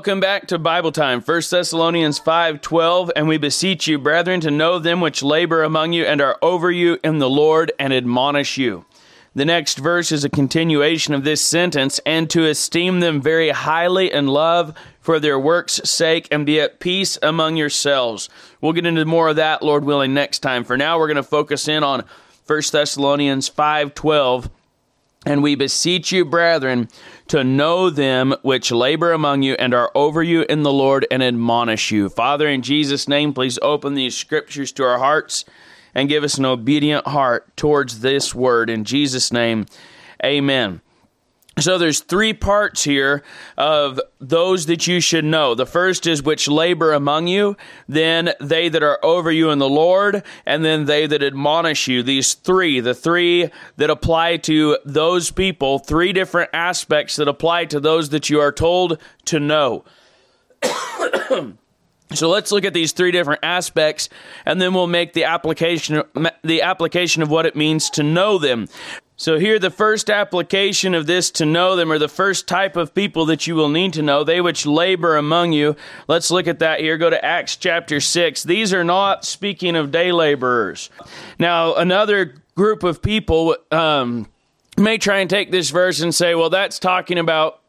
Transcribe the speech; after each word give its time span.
Welcome 0.00 0.20
back 0.20 0.46
to 0.46 0.58
Bible 0.58 0.92
time, 0.92 1.20
1 1.20 1.50
Thessalonians 1.50 2.18
5:12, 2.18 3.10
and 3.14 3.28
we 3.28 3.36
beseech 3.36 3.86
you, 3.86 3.98
brethren, 3.98 4.40
to 4.40 4.50
know 4.50 4.78
them 4.78 5.02
which 5.02 5.22
labor 5.22 5.62
among 5.62 5.92
you 5.92 6.04
and 6.04 6.22
are 6.22 6.38
over 6.40 6.70
you 6.70 6.98
in 7.04 7.18
the 7.18 7.28
Lord 7.28 7.70
and 7.78 7.92
admonish 7.92 8.56
you. 8.56 8.86
The 9.34 9.44
next 9.44 9.76
verse 9.76 10.10
is 10.10 10.24
a 10.24 10.30
continuation 10.30 11.12
of 11.12 11.24
this 11.24 11.42
sentence, 11.42 12.00
and 12.06 12.30
to 12.30 12.46
esteem 12.46 13.00
them 13.00 13.20
very 13.20 13.50
highly 13.50 14.10
in 14.10 14.26
love 14.26 14.72
for 15.02 15.20
their 15.20 15.38
works' 15.38 15.82
sake 15.84 16.26
and 16.30 16.46
be 16.46 16.58
at 16.58 16.80
peace 16.80 17.18
among 17.22 17.58
yourselves. 17.58 18.30
We'll 18.62 18.72
get 18.72 18.86
into 18.86 19.04
more 19.04 19.28
of 19.28 19.36
that, 19.36 19.62
Lord 19.62 19.84
willing, 19.84 20.14
next 20.14 20.38
time. 20.38 20.64
For 20.64 20.78
now, 20.78 20.98
we're 20.98 21.08
going 21.08 21.16
to 21.16 21.22
focus 21.22 21.68
in 21.68 21.84
on 21.84 22.04
1 22.46 22.72
Thessalonians 22.72 23.50
5:12 23.50 24.48
and 25.26 25.42
we 25.42 25.54
beseech 25.54 26.12
you, 26.12 26.24
brethren, 26.24 26.88
to 27.28 27.44
know 27.44 27.90
them 27.90 28.34
which 28.42 28.72
labor 28.72 29.12
among 29.12 29.42
you 29.42 29.54
and 29.54 29.74
are 29.74 29.92
over 29.94 30.22
you 30.22 30.42
in 30.48 30.62
the 30.62 30.72
Lord 30.72 31.06
and 31.10 31.22
admonish 31.22 31.90
you. 31.90 32.08
Father, 32.08 32.48
in 32.48 32.62
Jesus' 32.62 33.06
name, 33.06 33.34
please 33.34 33.58
open 33.60 33.94
these 33.94 34.16
scriptures 34.16 34.72
to 34.72 34.84
our 34.84 34.98
hearts 34.98 35.44
and 35.94 36.08
give 36.08 36.24
us 36.24 36.38
an 36.38 36.46
obedient 36.46 37.06
heart 37.06 37.54
towards 37.56 38.00
this 38.00 38.34
word. 38.34 38.70
In 38.70 38.84
Jesus' 38.84 39.32
name, 39.32 39.66
amen. 40.24 40.80
So 41.58 41.78
there's 41.78 42.00
three 42.00 42.32
parts 42.32 42.84
here 42.84 43.22
of 43.58 44.00
those 44.20 44.66
that 44.66 44.86
you 44.86 45.00
should 45.00 45.24
know. 45.24 45.54
The 45.54 45.66
first 45.66 46.06
is 46.06 46.22
which 46.22 46.48
labor 46.48 46.92
among 46.92 47.26
you, 47.26 47.56
then 47.88 48.32
they 48.40 48.68
that 48.68 48.82
are 48.82 49.04
over 49.04 49.30
you 49.30 49.50
in 49.50 49.58
the 49.58 49.68
Lord, 49.68 50.22
and 50.46 50.64
then 50.64 50.86
they 50.86 51.06
that 51.06 51.22
admonish 51.22 51.88
you. 51.88 52.02
These 52.02 52.34
three, 52.34 52.80
the 52.80 52.94
three 52.94 53.50
that 53.76 53.90
apply 53.90 54.38
to 54.38 54.78
those 54.84 55.30
people, 55.30 55.78
three 55.80 56.12
different 56.12 56.50
aspects 56.54 57.16
that 57.16 57.28
apply 57.28 57.66
to 57.66 57.80
those 57.80 58.10
that 58.10 58.30
you 58.30 58.40
are 58.40 58.52
told 58.52 58.98
to 59.26 59.40
know. 59.40 59.84
So 62.12 62.28
let's 62.28 62.50
look 62.50 62.64
at 62.64 62.74
these 62.74 62.90
three 62.90 63.12
different 63.12 63.38
aspects 63.44 64.08
and 64.44 64.60
then 64.60 64.74
we'll 64.74 64.88
make 64.88 65.12
the 65.12 65.24
application 65.24 66.02
the 66.42 66.62
application 66.62 67.22
of 67.22 67.30
what 67.30 67.46
it 67.46 67.54
means 67.54 67.88
to 67.90 68.02
know 68.02 68.36
them. 68.36 68.66
So, 69.20 69.38
here, 69.38 69.58
the 69.58 69.68
first 69.68 70.08
application 70.08 70.94
of 70.94 71.06
this 71.06 71.30
to 71.32 71.44
know 71.44 71.76
them, 71.76 71.92
or 71.92 71.98
the 71.98 72.08
first 72.08 72.48
type 72.48 72.74
of 72.74 72.94
people 72.94 73.26
that 73.26 73.46
you 73.46 73.54
will 73.54 73.68
need 73.68 73.92
to 73.92 74.02
know, 74.02 74.24
they 74.24 74.40
which 74.40 74.64
labor 74.64 75.18
among 75.18 75.52
you. 75.52 75.76
Let's 76.08 76.30
look 76.30 76.46
at 76.46 76.60
that 76.60 76.80
here. 76.80 76.96
Go 76.96 77.10
to 77.10 77.22
Acts 77.22 77.56
chapter 77.56 78.00
6. 78.00 78.44
These 78.44 78.72
are 78.72 78.82
not 78.82 79.26
speaking 79.26 79.76
of 79.76 79.90
day 79.90 80.10
laborers. 80.10 80.88
Now, 81.38 81.74
another 81.74 82.36
group 82.54 82.82
of 82.82 83.02
people 83.02 83.58
um, 83.70 84.26
may 84.78 84.96
try 84.96 85.18
and 85.18 85.28
take 85.28 85.50
this 85.50 85.68
verse 85.68 86.00
and 86.00 86.14
say, 86.14 86.34
well, 86.34 86.48
that's 86.48 86.78
talking 86.78 87.18
about. 87.18 87.60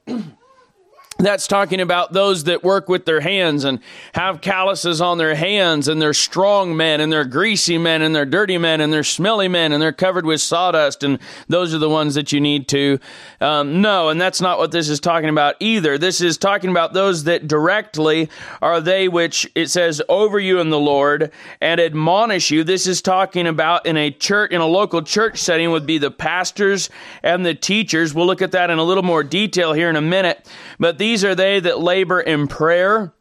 That's 1.22 1.48
talking 1.48 1.80
about 1.80 2.14
those 2.14 2.46
that 2.46 2.64
work 2.64 2.90
with 2.90 3.06
their 3.06 3.22
hands 3.22 3.64
and 3.64 3.80
have 4.14 4.42
calluses 4.42 5.02
on 5.02 5.18
their 5.18 5.36
hands 5.36 5.88
and 5.88 6.02
they're 6.02 6.14
strong 6.14 6.76
men 6.76 7.02
and 7.02 7.12
they're 7.12 7.26
greasy 7.26 7.78
men 7.78 8.02
and 8.02 8.16
they're 8.16 8.26
dirty 8.26 8.58
men 8.58 8.82
and 8.82 8.92
they're 8.92 9.04
smelly 9.04 9.48
men 9.48 9.72
and 9.72 9.82
they're 9.82 9.92
covered 9.92 10.26
with 10.26 10.42
sawdust 10.42 11.04
and 11.04 11.20
those 11.48 11.74
are 11.74 11.78
the 11.78 11.90
ones 11.90 12.16
that 12.16 12.32
you 12.32 12.42
need 12.42 12.68
to 12.68 13.00
um, 13.40 13.82
know. 13.82 14.10
And 14.10 14.20
that's 14.20 14.42
not 14.42 14.58
what 14.58 14.72
this 14.72 14.90
is 14.90 15.00
talking 15.00 15.30
about 15.30 15.56
either. 15.60 15.98
This 15.98 16.22
is 16.22 16.38
talking 16.38 16.70
about 16.70 16.94
those 16.94 17.26
that 17.26 17.48
directly 17.48 18.30
are 18.62 18.82
they 18.82 19.08
which 19.08 19.50
it 19.56 19.68
says 19.68 20.02
over 20.10 20.40
you 20.40 20.60
in 20.60 20.70
the 20.70 20.80
lord 20.80 21.32
and 21.62 21.80
admonish 21.80 22.52
you. 22.52 22.64
This 22.64 22.88
is 22.88 23.02
talking 23.02 23.48
about 23.48 23.86
in 23.86 23.98
a 23.98 24.12
church 24.12 24.52
in 24.52 24.62
a 24.62 24.66
local 24.66 25.02
church 25.02 25.40
setting 25.40 25.72
would 25.72 25.86
be 25.86 25.98
the 25.98 26.12
pastors 26.12 26.90
and 27.24 27.46
the 27.46 27.54
teachers. 27.54 28.14
We'll 28.14 28.26
look 28.26 28.42
at 28.42 28.52
that 28.52 28.70
in 28.70 28.80
a 28.80 28.84
little 28.84 29.04
more 29.04 29.24
detail 29.24 29.74
here 29.74 29.90
in 29.90 29.96
a 29.96 30.02
minute 30.02 30.48
but 30.82 30.98
these 30.98 31.24
are 31.24 31.36
they 31.36 31.60
that 31.60 31.80
labor 31.80 32.20
in 32.20 32.48
prayer, 32.48 33.14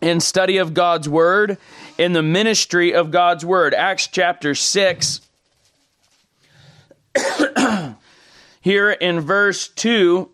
in 0.00 0.20
study 0.20 0.56
of 0.56 0.72
God's 0.72 1.06
word, 1.06 1.58
in 1.98 2.14
the 2.14 2.22
ministry 2.22 2.94
of 2.94 3.10
God's 3.10 3.44
word. 3.44 3.74
Acts 3.74 4.06
chapter 4.06 4.54
6. 4.54 5.20
Here 8.62 8.90
in 8.90 9.20
verse 9.20 9.68
2, 9.68 10.30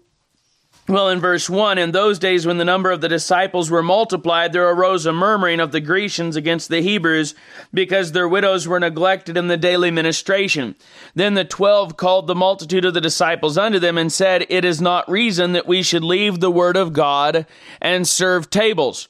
well, 0.91 1.09
in 1.09 1.21
verse 1.21 1.49
1, 1.49 1.79
in 1.79 1.93
those 1.93 2.19
days 2.19 2.47
when 2.47 2.59
the 2.59 2.65
number 2.65 2.91
of 2.91 3.01
the 3.01 3.09
disciples 3.09 3.71
were 3.71 3.83
multiplied, 3.83 4.53
there 4.53 4.69
arose 4.69 5.07
a 5.07 5.13
murmuring 5.13 5.61
of 5.61 5.71
the 5.71 5.81
Grecians 5.81 6.35
against 6.35 6.69
the 6.69 6.83
Hebrews 6.83 7.35
because 7.73 8.11
their 8.11 8.29
widows 8.29 8.67
were 8.67 8.81
neglected 8.81 9.37
in 9.37 9.47
the 9.47 9.57
daily 9.57 9.91
ministration. 9.91 10.75
Then 11.15 11.35
the 11.35 11.45
twelve 11.45 11.97
called 11.97 12.27
the 12.27 12.35
multitude 12.35 12.85
of 12.85 12.95
the 12.95 13.01
disciples 13.01 13.57
unto 13.57 13.79
them 13.79 13.97
and 13.97 14.13
said, 14.13 14.47
It 14.49 14.65
is 14.65 14.81
not 14.81 15.09
reason 15.09 15.53
that 15.53 15.69
we 15.69 15.83
should 15.83 16.03
leave 16.03 16.41
the 16.41 16.51
word 16.51 16.77
of 16.77 16.93
God 16.93 17.47
and 17.81 18.09
serve 18.09 18.51
tables. 18.51 19.09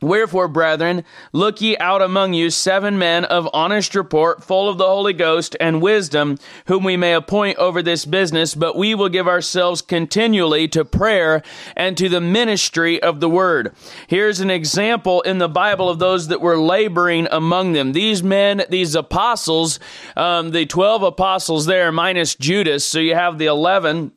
Wherefore, 0.00 0.46
brethren, 0.46 1.04
look 1.32 1.60
ye 1.60 1.76
out 1.78 2.02
among 2.02 2.32
you 2.32 2.50
seven 2.50 2.98
men 2.98 3.24
of 3.24 3.48
honest 3.52 3.96
report, 3.96 4.44
full 4.44 4.68
of 4.68 4.78
the 4.78 4.86
Holy 4.86 5.12
Ghost 5.12 5.56
and 5.58 5.82
wisdom, 5.82 6.38
whom 6.66 6.84
we 6.84 6.96
may 6.96 7.14
appoint 7.14 7.58
over 7.58 7.82
this 7.82 8.04
business, 8.04 8.54
but 8.54 8.76
we 8.76 8.94
will 8.94 9.08
give 9.08 9.26
ourselves 9.26 9.82
continually 9.82 10.68
to 10.68 10.84
prayer 10.84 11.42
and 11.74 11.96
to 11.96 12.08
the 12.08 12.20
ministry 12.20 13.02
of 13.02 13.18
the 13.18 13.28
word. 13.28 13.74
Here's 14.06 14.38
an 14.38 14.50
example 14.50 15.20
in 15.22 15.38
the 15.38 15.48
Bible 15.48 15.88
of 15.88 15.98
those 15.98 16.28
that 16.28 16.40
were 16.40 16.58
laboring 16.58 17.26
among 17.32 17.72
them. 17.72 17.92
These 17.92 18.22
men, 18.22 18.62
these 18.70 18.94
apostles, 18.94 19.80
um, 20.16 20.52
the 20.52 20.64
12 20.64 21.02
apostles 21.02 21.66
there, 21.66 21.90
minus 21.90 22.36
Judas, 22.36 22.84
so 22.84 23.00
you 23.00 23.16
have 23.16 23.38
the 23.38 23.46
11 23.46 24.12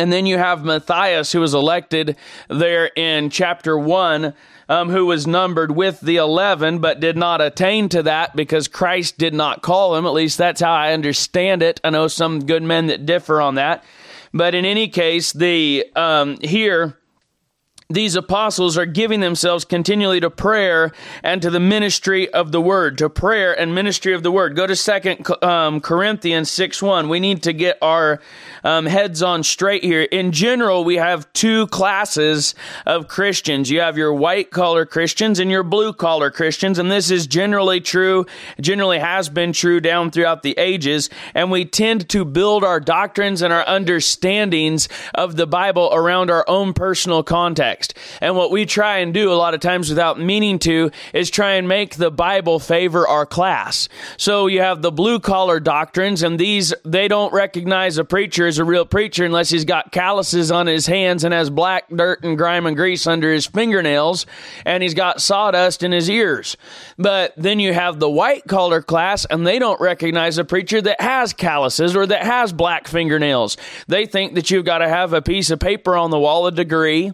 and 0.00 0.12
then 0.12 0.26
you 0.26 0.38
have 0.38 0.64
Matthias, 0.64 1.30
who 1.30 1.40
was 1.40 1.54
elected 1.54 2.16
there 2.48 2.90
in 2.96 3.30
chapter 3.30 3.78
1 3.78 4.34
um, 4.70 4.88
who 4.88 5.04
was 5.04 5.26
numbered 5.26 5.72
with 5.72 6.00
the 6.00 6.16
11, 6.16 6.78
but 6.78 7.00
did 7.00 7.16
not 7.16 7.40
attain 7.40 7.88
to 7.88 8.04
that 8.04 8.36
because 8.36 8.68
Christ 8.68 9.18
did 9.18 9.34
not 9.34 9.62
call 9.62 9.96
him. 9.96 10.06
At 10.06 10.12
least 10.12 10.38
that's 10.38 10.60
how 10.60 10.72
I 10.72 10.92
understand 10.92 11.60
it. 11.62 11.80
I 11.82 11.90
know 11.90 12.06
some 12.06 12.46
good 12.46 12.62
men 12.62 12.86
that 12.86 13.04
differ 13.04 13.40
on 13.40 13.56
that. 13.56 13.84
But 14.32 14.54
in 14.54 14.64
any 14.64 14.86
case, 14.86 15.32
the 15.32 15.86
um, 15.96 16.38
here 16.40 16.99
these 17.90 18.14
apostles 18.14 18.78
are 18.78 18.86
giving 18.86 19.18
themselves 19.18 19.64
continually 19.64 20.20
to 20.20 20.30
prayer 20.30 20.92
and 21.24 21.42
to 21.42 21.50
the 21.50 21.58
ministry 21.58 22.32
of 22.32 22.52
the 22.52 22.60
word, 22.60 22.96
to 22.98 23.10
prayer 23.10 23.52
and 23.58 23.74
ministry 23.74 24.14
of 24.14 24.22
the 24.22 24.30
word. 24.30 24.54
Go 24.54 24.64
to 24.66 24.76
Second 24.76 25.26
um, 25.42 25.80
Corinthians 25.80 26.48
6 26.52 26.80
1. 26.80 27.08
We 27.08 27.18
need 27.18 27.42
to 27.42 27.52
get 27.52 27.78
our 27.82 28.20
um, 28.62 28.86
heads 28.86 29.24
on 29.24 29.42
straight 29.42 29.82
here. 29.82 30.02
In 30.02 30.30
general, 30.30 30.84
we 30.84 30.96
have 30.96 31.30
two 31.32 31.66
classes 31.66 32.54
of 32.86 33.08
Christians. 33.08 33.70
You 33.70 33.80
have 33.80 33.98
your 33.98 34.14
white 34.14 34.50
collar 34.50 34.86
Christians 34.86 35.40
and 35.40 35.50
your 35.50 35.64
blue 35.64 35.92
collar 35.92 36.30
Christians, 36.30 36.78
and 36.78 36.92
this 36.92 37.10
is 37.10 37.26
generally 37.26 37.80
true, 37.80 38.24
generally 38.60 39.00
has 39.00 39.28
been 39.28 39.52
true 39.52 39.80
down 39.80 40.12
throughout 40.12 40.44
the 40.44 40.56
ages. 40.58 41.10
And 41.34 41.50
we 41.50 41.64
tend 41.64 42.08
to 42.10 42.24
build 42.24 42.62
our 42.62 42.78
doctrines 42.78 43.42
and 43.42 43.52
our 43.52 43.66
understandings 43.66 44.88
of 45.12 45.34
the 45.34 45.46
Bible 45.46 45.90
around 45.92 46.30
our 46.30 46.44
own 46.48 46.72
personal 46.72 47.24
context 47.24 47.79
context. 47.80 47.94
And 48.20 48.36
what 48.36 48.50
we 48.50 48.66
try 48.66 48.98
and 48.98 49.12
do 49.12 49.32
a 49.32 49.34
lot 49.34 49.54
of 49.54 49.60
times 49.60 49.88
without 49.88 50.18
meaning 50.18 50.58
to 50.60 50.90
is 51.12 51.30
try 51.30 51.52
and 51.52 51.68
make 51.68 51.96
the 51.96 52.10
Bible 52.10 52.58
favor 52.58 53.06
our 53.06 53.26
class. 53.26 53.88
So 54.16 54.46
you 54.46 54.60
have 54.60 54.82
the 54.82 54.92
blue 54.92 55.20
collar 55.20 55.60
doctrines, 55.60 56.22
and 56.22 56.38
these, 56.38 56.74
they 56.84 57.08
don't 57.08 57.32
recognize 57.32 57.98
a 57.98 58.04
preacher 58.04 58.46
as 58.46 58.58
a 58.58 58.64
real 58.64 58.84
preacher 58.84 59.24
unless 59.24 59.50
he's 59.50 59.64
got 59.64 59.92
calluses 59.92 60.50
on 60.50 60.66
his 60.66 60.86
hands 60.86 61.24
and 61.24 61.32
has 61.34 61.50
black 61.50 61.88
dirt 61.88 62.22
and 62.24 62.36
grime 62.36 62.66
and 62.66 62.76
grease 62.76 63.06
under 63.06 63.32
his 63.32 63.46
fingernails, 63.46 64.26
and 64.64 64.82
he's 64.82 64.94
got 64.94 65.20
sawdust 65.20 65.82
in 65.82 65.92
his 65.92 66.08
ears. 66.08 66.56
But 66.98 67.32
then 67.36 67.60
you 67.60 67.72
have 67.72 67.98
the 67.98 68.10
white 68.10 68.46
collar 68.46 68.82
class, 68.82 69.24
and 69.24 69.46
they 69.46 69.58
don't 69.58 69.80
recognize 69.80 70.38
a 70.38 70.44
preacher 70.44 70.80
that 70.82 71.00
has 71.00 71.32
calluses 71.32 71.96
or 71.96 72.06
that 72.06 72.24
has 72.24 72.52
black 72.52 72.86
fingernails. 72.88 73.56
They 73.88 74.06
think 74.06 74.34
that 74.34 74.50
you've 74.50 74.64
got 74.64 74.78
to 74.78 74.88
have 74.88 75.12
a 75.12 75.22
piece 75.22 75.50
of 75.50 75.60
paper 75.60 75.96
on 75.96 76.10
the 76.10 76.18
wall, 76.18 76.46
a 76.46 76.52
degree, 76.52 77.12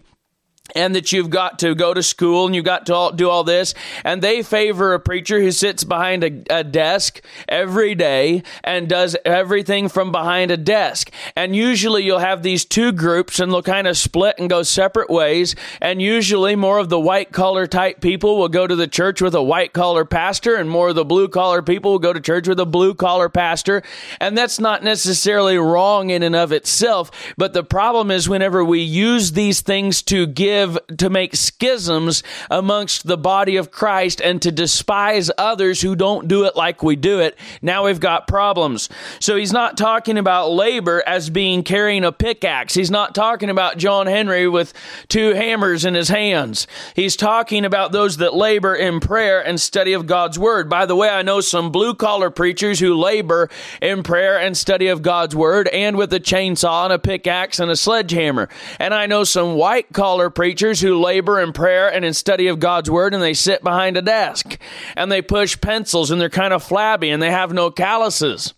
and 0.75 0.95
that 0.95 1.11
you've 1.11 1.29
got 1.29 1.59
to 1.59 1.75
go 1.75 1.93
to 1.93 2.03
school 2.03 2.45
and 2.45 2.55
you've 2.55 2.65
got 2.65 2.85
to 2.87 2.95
all, 2.95 3.11
do 3.11 3.29
all 3.29 3.43
this. 3.43 3.73
And 4.03 4.21
they 4.21 4.43
favor 4.43 4.93
a 4.93 4.99
preacher 4.99 5.39
who 5.39 5.51
sits 5.51 5.83
behind 5.83 6.23
a, 6.23 6.59
a, 6.59 6.63
desk 6.63 7.21
every 7.47 7.95
day 7.95 8.43
and 8.63 8.89
does 8.89 9.15
everything 9.23 9.87
from 9.87 10.11
behind 10.11 10.51
a 10.51 10.57
desk. 10.57 11.11
And 11.35 11.55
usually 11.55 12.03
you'll 12.03 12.19
have 12.19 12.43
these 12.43 12.65
two 12.65 12.91
groups 12.91 13.39
and 13.39 13.51
they'll 13.51 13.61
kind 13.61 13.87
of 13.87 13.97
split 13.97 14.35
and 14.37 14.49
go 14.49 14.63
separate 14.63 15.09
ways. 15.09 15.55
And 15.81 16.01
usually 16.01 16.55
more 16.55 16.79
of 16.79 16.89
the 16.89 16.99
white 16.99 17.31
collar 17.31 17.67
type 17.67 18.01
people 18.01 18.37
will 18.37 18.49
go 18.49 18.67
to 18.67 18.75
the 18.75 18.87
church 18.87 19.21
with 19.21 19.33
a 19.33 19.43
white 19.43 19.73
collar 19.73 20.03
pastor 20.03 20.55
and 20.55 20.69
more 20.69 20.89
of 20.89 20.95
the 20.95 21.05
blue 21.05 21.29
collar 21.29 21.61
people 21.61 21.91
will 21.91 21.99
go 21.99 22.13
to 22.13 22.19
church 22.19 22.47
with 22.47 22.59
a 22.59 22.65
blue 22.65 22.93
collar 22.93 23.29
pastor. 23.29 23.81
And 24.19 24.37
that's 24.37 24.59
not 24.59 24.83
necessarily 24.83 25.57
wrong 25.57 26.09
in 26.09 26.23
and 26.23 26.35
of 26.35 26.51
itself. 26.51 27.11
But 27.37 27.53
the 27.53 27.63
problem 27.63 28.11
is 28.11 28.27
whenever 28.27 28.63
we 28.63 28.81
use 28.81 29.31
these 29.31 29.61
things 29.61 30.01
to 30.03 30.27
give 30.27 30.56
to 30.97 31.09
make 31.09 31.35
schisms 31.35 32.23
amongst 32.49 33.07
the 33.07 33.17
body 33.17 33.57
of 33.57 33.71
Christ 33.71 34.21
and 34.21 34.41
to 34.41 34.51
despise 34.51 35.29
others 35.37 35.81
who 35.81 35.95
don't 35.95 36.27
do 36.27 36.45
it 36.45 36.55
like 36.55 36.83
we 36.83 36.95
do 36.95 37.19
it. 37.19 37.37
Now 37.61 37.85
we've 37.85 37.99
got 37.99 38.27
problems. 38.27 38.89
So 39.19 39.35
he's 39.35 39.53
not 39.53 39.77
talking 39.77 40.17
about 40.17 40.51
labor 40.51 41.03
as 41.05 41.29
being 41.29 41.63
carrying 41.63 42.03
a 42.03 42.11
pickaxe. 42.11 42.73
He's 42.73 42.91
not 42.91 43.13
talking 43.13 43.49
about 43.49 43.77
John 43.77 44.07
Henry 44.07 44.47
with 44.47 44.73
two 45.07 45.33
hammers 45.33 45.85
in 45.85 45.93
his 45.93 46.09
hands. 46.09 46.67
He's 46.95 47.15
talking 47.15 47.65
about 47.65 47.91
those 47.91 48.17
that 48.17 48.33
labor 48.33 48.75
in 48.75 48.99
prayer 48.99 49.45
and 49.45 49.59
study 49.59 49.93
of 49.93 50.07
God's 50.07 50.39
word. 50.39 50.69
By 50.69 50.85
the 50.85 50.95
way, 50.95 51.09
I 51.09 51.21
know 51.21 51.41
some 51.41 51.71
blue 51.71 51.93
collar 51.93 52.29
preachers 52.29 52.79
who 52.79 52.95
labor 52.95 53.49
in 53.81 54.03
prayer 54.03 54.39
and 54.39 54.57
study 54.57 54.87
of 54.87 55.01
God's 55.01 55.35
word 55.35 55.67
and 55.67 55.97
with 55.97 56.11
a 56.13 56.19
chainsaw 56.19 56.85
and 56.85 56.93
a 56.93 56.99
pickaxe 56.99 57.59
and 57.59 57.69
a 57.69 57.75
sledgehammer. 57.75 58.49
And 58.79 58.93
I 58.93 59.05
know 59.05 59.23
some 59.23 59.55
white 59.55 59.93
collar 59.93 60.29
preachers 60.29 60.46
who 60.81 60.99
labor 60.99 61.39
in 61.39 61.53
prayer 61.53 61.91
and 61.91 62.05
in 62.05 62.13
study 62.13 62.47
of 62.47 62.59
God's 62.59 62.89
word 62.89 63.13
and 63.13 63.21
they 63.21 63.33
sit 63.33 63.63
behind 63.63 63.97
a 63.97 64.01
desk 64.01 64.57
and 64.95 65.11
they 65.11 65.21
push 65.21 65.59
pencils 65.59 66.11
and 66.11 66.19
they're 66.19 66.29
kind 66.29 66.53
of 66.53 66.63
flabby 66.63 67.09
and 67.09 67.21
they 67.21 67.31
have 67.31 67.53
no 67.53 67.71
calluses 67.71 68.53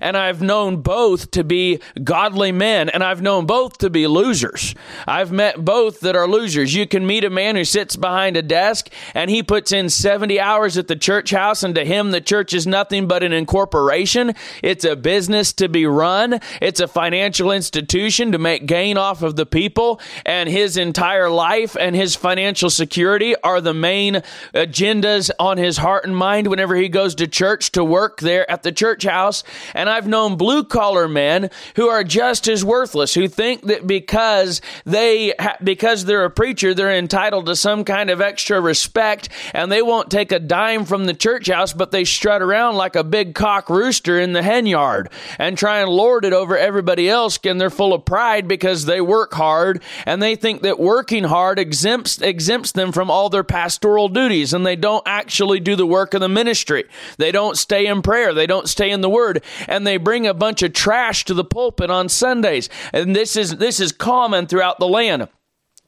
and 0.00 0.16
I've 0.16 0.42
known 0.42 0.82
both 0.82 1.30
to 1.32 1.44
be 1.44 1.80
godly 2.02 2.52
men, 2.52 2.88
and 2.88 3.02
I've 3.02 3.22
known 3.22 3.46
both 3.46 3.78
to 3.78 3.90
be 3.90 4.06
losers. 4.06 4.74
I've 5.06 5.32
met 5.32 5.64
both 5.64 6.00
that 6.00 6.16
are 6.16 6.28
losers. 6.28 6.74
You 6.74 6.86
can 6.86 7.06
meet 7.06 7.24
a 7.24 7.30
man 7.30 7.56
who 7.56 7.64
sits 7.64 7.96
behind 7.96 8.36
a 8.36 8.42
desk 8.42 8.90
and 9.14 9.30
he 9.30 9.42
puts 9.42 9.72
in 9.72 9.88
70 9.88 10.40
hours 10.40 10.76
at 10.78 10.88
the 10.88 10.96
church 10.96 11.30
house, 11.30 11.62
and 11.62 11.74
to 11.74 11.84
him, 11.84 12.10
the 12.10 12.20
church 12.20 12.54
is 12.54 12.66
nothing 12.66 13.06
but 13.06 13.22
an 13.22 13.32
incorporation. 13.32 14.34
It's 14.62 14.84
a 14.84 14.96
business 14.96 15.52
to 15.54 15.68
be 15.68 15.86
run, 15.86 16.40
it's 16.60 16.80
a 16.80 16.88
financial 16.88 17.50
institution 17.50 18.32
to 18.32 18.38
make 18.38 18.66
gain 18.66 18.96
off 18.98 19.22
of 19.22 19.36
the 19.36 19.46
people, 19.46 20.00
and 20.24 20.48
his 20.48 20.76
entire 20.76 21.30
life 21.30 21.76
and 21.78 21.94
his 21.94 22.14
financial 22.14 22.70
security 22.70 23.34
are 23.42 23.60
the 23.60 23.74
main 23.74 24.22
agendas 24.54 25.30
on 25.38 25.58
his 25.58 25.78
heart 25.78 26.04
and 26.04 26.16
mind 26.16 26.46
whenever 26.46 26.76
he 26.76 26.88
goes 26.88 27.14
to 27.16 27.26
church 27.26 27.72
to 27.72 27.84
work 27.84 28.20
there 28.20 28.50
at 28.50 28.62
the 28.62 28.72
church 28.72 29.04
house. 29.04 29.42
And 29.72 29.88
I've 29.88 30.06
known 30.06 30.36
blue 30.36 30.64
collar 30.64 31.08
men 31.08 31.50
who 31.76 31.88
are 31.88 32.04
just 32.04 32.48
as 32.48 32.64
worthless, 32.64 33.14
who 33.14 33.28
think 33.28 33.62
that 33.62 33.86
because 33.86 34.60
they, 34.84 35.34
because 35.62 36.04
they're 36.04 36.24
a 36.24 36.30
preacher, 36.30 36.74
they're 36.74 36.96
entitled 36.96 37.46
to 37.46 37.56
some 37.56 37.84
kind 37.84 38.10
of 38.10 38.20
extra 38.20 38.60
respect 38.60 39.28
and 39.52 39.70
they 39.70 39.82
won't 39.82 40.10
take 40.10 40.32
a 40.32 40.38
dime 40.38 40.84
from 40.84 41.06
the 41.06 41.14
church 41.14 41.48
house, 41.48 41.72
but 41.72 41.90
they 41.90 42.04
strut 42.04 42.42
around 42.42 42.76
like 42.76 42.96
a 42.96 43.04
big 43.04 43.34
cock 43.34 43.70
rooster 43.70 44.18
in 44.18 44.32
the 44.32 44.42
hen 44.42 44.66
yard 44.66 45.08
and 45.38 45.56
try 45.56 45.80
and 45.80 45.90
lord 45.90 46.24
it 46.24 46.32
over 46.32 46.56
everybody 46.56 47.08
else. 47.08 47.38
And 47.44 47.60
they're 47.60 47.70
full 47.70 47.94
of 47.94 48.04
pride 48.04 48.48
because 48.48 48.84
they 48.84 49.00
work 49.00 49.34
hard 49.34 49.82
and 50.06 50.22
they 50.22 50.36
think 50.36 50.62
that 50.62 50.78
working 50.78 51.24
hard 51.24 51.58
exempts, 51.58 52.20
exempts 52.20 52.72
them 52.72 52.92
from 52.92 53.10
all 53.10 53.28
their 53.28 53.44
pastoral 53.44 54.08
duties 54.08 54.52
and 54.52 54.64
they 54.64 54.76
don't 54.76 55.02
actually 55.06 55.60
do 55.60 55.76
the 55.76 55.86
work 55.86 56.14
of 56.14 56.20
the 56.20 56.28
ministry. 56.28 56.84
They 57.18 57.32
don't 57.32 57.56
stay 57.56 57.86
in 57.86 58.02
prayer. 58.02 58.34
They 58.34 58.46
don't 58.46 58.68
stay 58.68 58.90
in 58.90 59.00
the 59.00 59.10
word 59.10 59.42
and 59.68 59.86
they 59.86 59.96
bring 59.96 60.26
a 60.26 60.34
bunch 60.34 60.62
of 60.62 60.72
trash 60.72 61.24
to 61.26 61.34
the 61.34 61.44
pulpit 61.44 61.90
on 61.90 62.08
Sundays. 62.08 62.68
And 62.92 63.14
this 63.14 63.36
is 63.36 63.56
this 63.56 63.80
is 63.80 63.92
common 63.92 64.46
throughout 64.46 64.78
the 64.78 64.88
land 64.88 65.28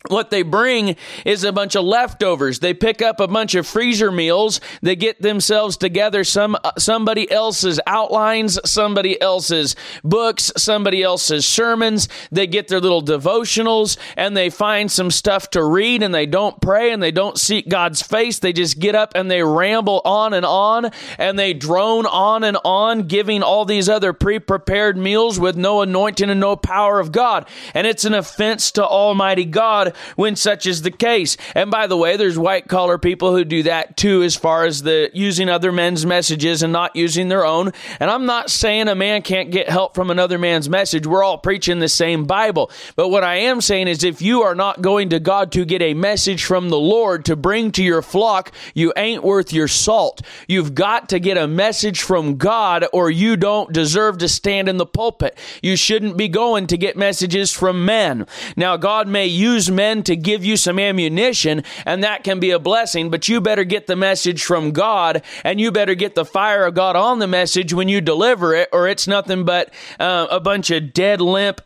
what 0.08 0.30
they 0.30 0.42
bring 0.42 0.96
is 1.24 1.44
a 1.44 1.52
bunch 1.52 1.74
of 1.74 1.84
leftovers. 1.84 2.60
They 2.60 2.74
pick 2.74 3.02
up 3.02 3.20
a 3.20 3.28
bunch 3.28 3.54
of 3.54 3.66
freezer 3.66 4.10
meals. 4.10 4.60
They 4.82 4.96
get 4.96 5.20
themselves 5.20 5.76
together 5.76 6.24
some 6.24 6.56
uh, 6.62 6.72
somebody 6.78 7.30
else's 7.30 7.80
outlines, 7.86 8.58
somebody 8.64 9.20
else's 9.20 9.76
books, 10.04 10.52
somebody 10.56 11.02
else's 11.02 11.46
sermons. 11.46 12.08
They 12.30 12.46
get 12.46 12.68
their 12.68 12.80
little 12.80 13.02
devotionals 13.02 13.96
and 14.16 14.36
they 14.36 14.50
find 14.50 14.90
some 14.90 15.10
stuff 15.10 15.50
to 15.50 15.64
read 15.64 16.02
and 16.02 16.14
they 16.14 16.26
don't 16.26 16.60
pray 16.60 16.92
and 16.92 17.02
they 17.02 17.10
don't 17.10 17.38
seek 17.38 17.68
God's 17.68 18.02
face. 18.02 18.38
They 18.38 18.52
just 18.52 18.78
get 18.78 18.94
up 18.94 19.12
and 19.14 19.30
they 19.30 19.42
ramble 19.42 20.02
on 20.04 20.34
and 20.34 20.46
on 20.46 20.90
and 21.18 21.38
they 21.38 21.54
drone 21.54 22.06
on 22.06 22.44
and 22.44 22.58
on 22.64 23.02
giving 23.02 23.42
all 23.42 23.64
these 23.64 23.88
other 23.88 24.12
pre-prepared 24.12 24.96
meals 24.96 25.40
with 25.40 25.56
no 25.56 25.82
anointing 25.82 26.30
and 26.30 26.40
no 26.40 26.56
power 26.56 27.00
of 27.00 27.12
God. 27.12 27.48
And 27.74 27.86
it's 27.86 28.04
an 28.04 28.14
offense 28.14 28.70
to 28.72 28.86
Almighty 28.86 29.44
God 29.44 29.94
when 30.16 30.36
such 30.36 30.66
is 30.66 30.82
the 30.82 30.90
case. 30.90 31.36
And 31.54 31.70
by 31.70 31.86
the 31.86 31.96
way, 31.96 32.16
there's 32.16 32.38
white 32.38 32.68
collar 32.68 32.98
people 32.98 33.34
who 33.34 33.44
do 33.44 33.62
that 33.64 33.96
too, 33.96 34.22
as 34.22 34.36
far 34.36 34.64
as 34.64 34.82
the 34.82 35.10
using 35.12 35.48
other 35.48 35.72
men's 35.72 36.06
messages 36.06 36.62
and 36.62 36.72
not 36.72 36.96
using 36.96 37.28
their 37.28 37.44
own. 37.44 37.72
And 38.00 38.10
I'm 38.10 38.26
not 38.26 38.50
saying 38.50 38.88
a 38.88 38.94
man 38.94 39.22
can't 39.22 39.50
get 39.50 39.68
help 39.68 39.94
from 39.94 40.10
another 40.10 40.38
man's 40.38 40.68
message. 40.68 41.06
We're 41.06 41.24
all 41.24 41.38
preaching 41.38 41.78
the 41.78 41.88
same 41.88 42.24
Bible. 42.24 42.70
But 42.96 43.08
what 43.08 43.24
I 43.24 43.36
am 43.36 43.60
saying 43.60 43.88
is 43.88 44.04
if 44.04 44.22
you 44.22 44.42
are 44.42 44.54
not 44.54 44.82
going 44.82 45.10
to 45.10 45.20
God 45.20 45.52
to 45.52 45.64
get 45.64 45.82
a 45.82 45.94
message 45.94 46.44
from 46.44 46.68
the 46.68 46.78
Lord 46.78 47.24
to 47.26 47.36
bring 47.36 47.72
to 47.72 47.82
your 47.82 48.02
flock, 48.02 48.52
you 48.74 48.92
ain't 48.96 49.22
worth 49.22 49.52
your 49.52 49.68
salt. 49.68 50.22
You've 50.48 50.74
got 50.74 51.08
to 51.10 51.18
get 51.18 51.36
a 51.36 51.48
message 51.48 52.02
from 52.02 52.36
God 52.36 52.86
or 52.92 53.10
you 53.10 53.36
don't 53.36 53.72
deserve 53.72 54.18
to 54.18 54.28
stand 54.28 54.68
in 54.68 54.76
the 54.76 54.86
pulpit. 54.86 55.36
You 55.62 55.76
shouldn't 55.76 56.16
be 56.16 56.28
going 56.28 56.66
to 56.68 56.76
get 56.76 56.96
messages 56.96 57.52
from 57.52 57.84
men. 57.84 58.26
Now, 58.56 58.76
God 58.76 59.08
may 59.08 59.26
use 59.26 59.70
men 59.76 60.02
to 60.04 60.16
give 60.16 60.44
you 60.44 60.56
some 60.56 60.78
ammunition, 60.78 61.62
and 61.84 62.02
that 62.02 62.24
can 62.24 62.40
be 62.40 62.50
a 62.50 62.58
blessing, 62.58 63.10
but 63.10 63.28
you 63.28 63.40
better 63.40 63.64
get 63.64 63.86
the 63.86 63.94
message 63.94 64.42
from 64.42 64.72
God, 64.72 65.22
and 65.44 65.60
you 65.60 65.70
better 65.70 65.94
get 65.94 66.14
the 66.14 66.24
fire 66.24 66.64
of 66.64 66.74
God 66.74 66.96
on 66.96 67.20
the 67.20 67.28
message 67.28 67.72
when 67.72 67.88
you 67.88 68.00
deliver 68.00 68.54
it, 68.54 68.68
or 68.72 68.88
it's 68.88 69.06
nothing 69.06 69.44
but 69.44 69.72
uh, 70.00 70.26
a 70.30 70.40
bunch 70.40 70.70
of 70.70 70.92
dead, 70.92 71.20
limp, 71.20 71.60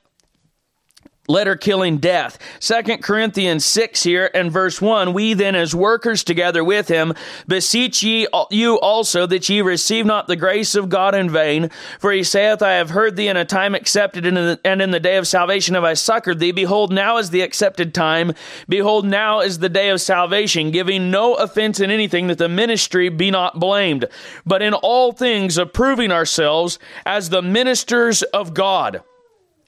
letter 1.31 1.57
killing 1.57 1.99
death. 1.99 2.39
Second 2.59 3.03
Corinthians 3.03 3.65
6 3.65 4.03
here 4.03 4.31
and 4.35 4.51
verse 4.51 4.81
1 4.81 5.13
We 5.13 5.35
then, 5.35 5.55
as 5.55 5.75
workers 5.75 6.25
together 6.25 6.63
with 6.65 6.89
him, 6.89 7.15
beseech 7.47 8.03
ye 8.03 8.27
you 8.51 8.79
also 8.81 9.27
that 9.27 9.49
ye 9.49 9.63
receive 9.63 10.05
not 10.05 10.27
the 10.27 10.37
grace 10.37 10.75
of 10.75 10.89
God 10.89 11.15
in 11.15 11.31
vain. 11.31 11.71
For 11.99 12.13
he 12.13 12.23
saith, 12.23 12.63
I 12.63 12.73
have 12.73 12.91
heard 12.91 13.17
thee 13.17 13.29
in 13.29 13.37
a 13.37 13.45
time 13.45 13.75
accepted, 13.75 14.27
and 14.27 14.83
in 14.83 14.91
the 14.91 15.01
day 15.01 15.17
of 15.17 15.27
salvation 15.27 15.75
have 15.75 15.85
I 15.85 15.95
succored 15.95 16.41
thee. 16.41 16.53
Behold, 16.53 16.93
now 16.93 17.19
is 17.19 17.31
the 17.31 17.43
accepted 17.43 17.95
time. 17.95 18.33
Behold, 18.69 19.07
now 19.07 19.41
is 19.41 19.59
the 19.59 19.69
day 19.69 19.91
of 19.91 20.01
salvation, 20.01 20.71
giving 20.71 21.11
no 21.11 21.35
offense 21.35 21.81
in 21.81 21.91
anything 21.91 22.27
that 22.27 22.39
the 22.39 22.49
ministry 22.49 23.09
be 23.09 23.31
not 23.31 23.61
blamed, 23.61 24.07
but 24.45 24.63
in 24.63 24.75
all 24.75 25.13
things 25.13 25.57
approving 25.57 26.11
ourselves 26.11 26.79
as 27.07 27.31
the 27.31 27.43
ministers 27.43 28.23
of 28.23 28.55
God 28.55 29.03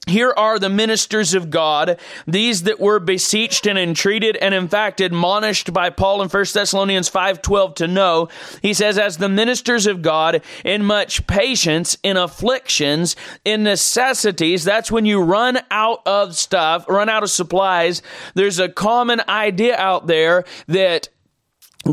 here 0.07 0.33
are 0.35 0.59
the 0.59 0.69
ministers 0.69 1.33
of 1.33 1.49
God, 1.49 1.97
these 2.27 2.63
that 2.63 2.79
were 2.79 2.99
beseeched 2.99 3.65
and 3.65 3.79
entreated 3.79 4.35
and 4.37 4.53
in 4.53 4.67
fact 4.67 4.99
admonished 4.99 5.71
by 5.71 5.89
Paul 5.89 6.21
in 6.21 6.27
1 6.27 6.53
Thessalonians 6.53 7.09
5:12 7.09 7.75
to 7.75 7.87
know. 7.87 8.27
He 8.61 8.73
says 8.73 8.97
as 8.97 9.17
the 9.17 9.29
ministers 9.29 9.87
of 9.87 10.01
God 10.01 10.41
in 10.65 10.83
much 10.83 11.25
patience, 11.25 11.97
in 12.03 12.17
afflictions, 12.17 13.15
in 13.45 13.63
necessities, 13.63 14.65
that's 14.65 14.91
when 14.91 15.05
you 15.05 15.21
run 15.21 15.59
out 15.71 16.01
of 16.05 16.35
stuff, 16.35 16.85
run 16.89 17.07
out 17.07 17.23
of 17.23 17.29
supplies. 17.29 18.01
There's 18.35 18.59
a 18.59 18.69
common 18.69 19.21
idea 19.29 19.77
out 19.77 20.07
there 20.07 20.43
that 20.67 21.07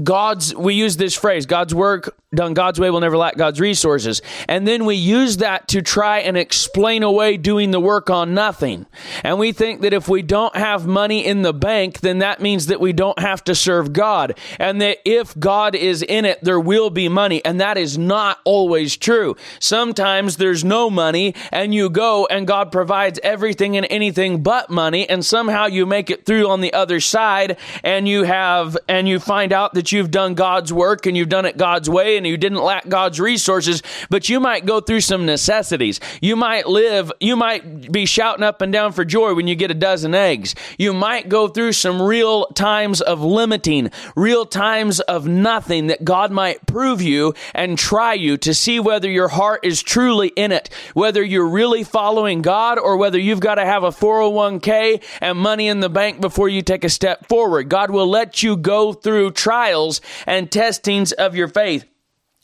God's, 0.02 0.54
we 0.54 0.75
use 0.75 0.97
this 0.97 1.14
phrase, 1.16 1.47
God's 1.47 1.75
work 1.75 2.16
done 2.32 2.54
God's 2.54 2.78
way 2.78 2.90
will 2.90 3.00
never 3.00 3.16
lack 3.16 3.37
God's 3.37 3.59
resources. 3.59 4.23
And 4.47 4.66
then 4.66 4.85
we 4.85 4.94
use 4.94 5.38
that 5.38 5.66
to 5.68 5.82
try 5.82 6.20
and 6.20 6.37
explain 6.37 7.02
away 7.02 7.37
doing 7.37 7.73
the 7.73 7.80
work 7.80 8.09
on 8.09 8.35
nothing. 8.35 8.87
And 9.25 9.38
we 9.38 9.50
think 9.50 9.80
that 9.80 9.92
if 9.92 10.09
we 10.09 10.23
don't 10.23 10.54
have 10.54 10.87
money 10.87 11.25
in 11.26 11.42
the 11.42 11.52
bank, 11.52 12.00
then 12.00 12.20
that 12.20 12.40
means 12.40 12.66
that 12.66 12.80
we 12.80 12.92
don't 12.92 13.18
have 13.18 13.42
to 13.44 13.54
serve 13.56 13.92
God. 13.92 14.38
And 14.61 14.80
that 14.80 14.99
if 15.04 15.37
God 15.38 15.75
is 15.75 16.02
in 16.02 16.25
it, 16.25 16.38
there 16.42 16.61
will 16.61 16.90
be 16.90 17.09
money. 17.09 17.44
And 17.44 17.61
that 17.61 17.76
is 17.76 17.99
not 17.99 18.38
always 18.44 18.97
true. 18.97 19.37
Sometimes 19.59 20.37
there's 20.37 20.64
no 20.64 20.88
money 20.88 21.35
and 21.50 21.75
you 21.75 21.90
go 21.90 22.26
and 22.30 22.47
God 22.47 22.70
provides 22.70 23.18
everything 23.25 23.76
and 23.76 23.87
anything 23.90 24.40
but 24.40 24.70
money. 24.70 25.09
And 25.09 25.26
somehow 25.26 25.66
you 25.66 25.85
make 25.85 26.11
it 26.11 26.26
through 26.26 26.49
on 26.49 26.61
the 26.61 26.75
other 26.75 27.00
side 27.00 27.56
and 27.82 28.06
you 28.06 28.23
have, 28.23 28.76
and 28.88 29.09
you 29.09 29.18
find 29.18 29.52
out 29.52 29.75
that 29.75 29.80
you've 29.89 30.11
done 30.11 30.35
God's 30.35 30.73
work 30.73 31.07
and 31.07 31.17
you've 31.17 31.29
done 31.29 31.47
it 31.47 31.57
God's 31.57 31.89
way 31.89 32.17
and 32.17 32.27
you 32.27 32.37
didn't 32.37 32.63
lack 32.63 32.89
God's 32.89 33.19
resources, 33.19 33.83
but 34.09 34.29
you 34.29 34.41
might 34.41 34.67
go 34.67 34.81
through 34.81 35.01
some 35.01 35.27
necessities. 35.27 36.01
You 36.21 36.37
might 36.37 36.69
live, 36.69 37.11
you 37.21 37.37
might 37.37 37.91
be 37.91 38.07
shouting 38.07 38.45
up 38.45 38.61
and 38.61 38.73
down 38.73 38.93
for 38.93 39.05
joy 39.05 39.35
when 39.35 39.49
you 39.49 39.55
get 39.55 39.71
a 39.71 39.75
dozen 39.75 40.15
eggs. 40.15 40.55
You 40.79 40.93
might 40.93 41.29
go 41.29 41.49
through 41.49 41.73
some 41.73 42.03
real 42.03 42.47
times 42.47 43.01
of 43.01 43.23
limiting, 43.23 43.91
real 44.15 44.45
times 44.45 45.01
of 45.01 45.27
nothing 45.27 45.87
that 45.87 46.05
God 46.05 46.31
might 46.31 46.67
prove 46.67 47.01
you 47.01 47.35
and 47.55 47.79
try 47.79 48.15
you 48.15 48.37
to 48.39 48.55
see 48.55 48.79
whether 48.79 49.11
your 49.11 49.29
heart 49.29 49.65
is 49.65 49.83
truly 49.83 50.29
in 50.29 50.53
it, 50.53 50.69
whether 50.95 51.23
you're 51.23 51.49
really 51.49 51.85
following 51.85 52.43
God 52.43 52.79
or 52.79 52.97
whether 52.97 53.19
you've 53.19 53.41
got 53.41 53.55
to 53.55 53.65
have 53.65 53.85
a 53.85 53.91
401k 53.91 55.03
and 55.21 55.39
money 55.39 55.69
in 55.69 55.81
the 55.81 55.89
bank 55.89 56.21
before 56.21 56.49
you 56.49 56.63
take 56.63 56.85
a 56.85 56.89
step 56.89 57.27
forward. 57.27 57.69
God 57.69 57.91
will 57.91 58.09
let 58.09 58.43
you 58.43 58.57
go 58.57 58.93
through 58.93 59.31
trials 59.33 59.70
and 60.27 60.50
testings 60.50 61.12
of 61.12 61.35
your 61.35 61.49
faith. 61.49 61.89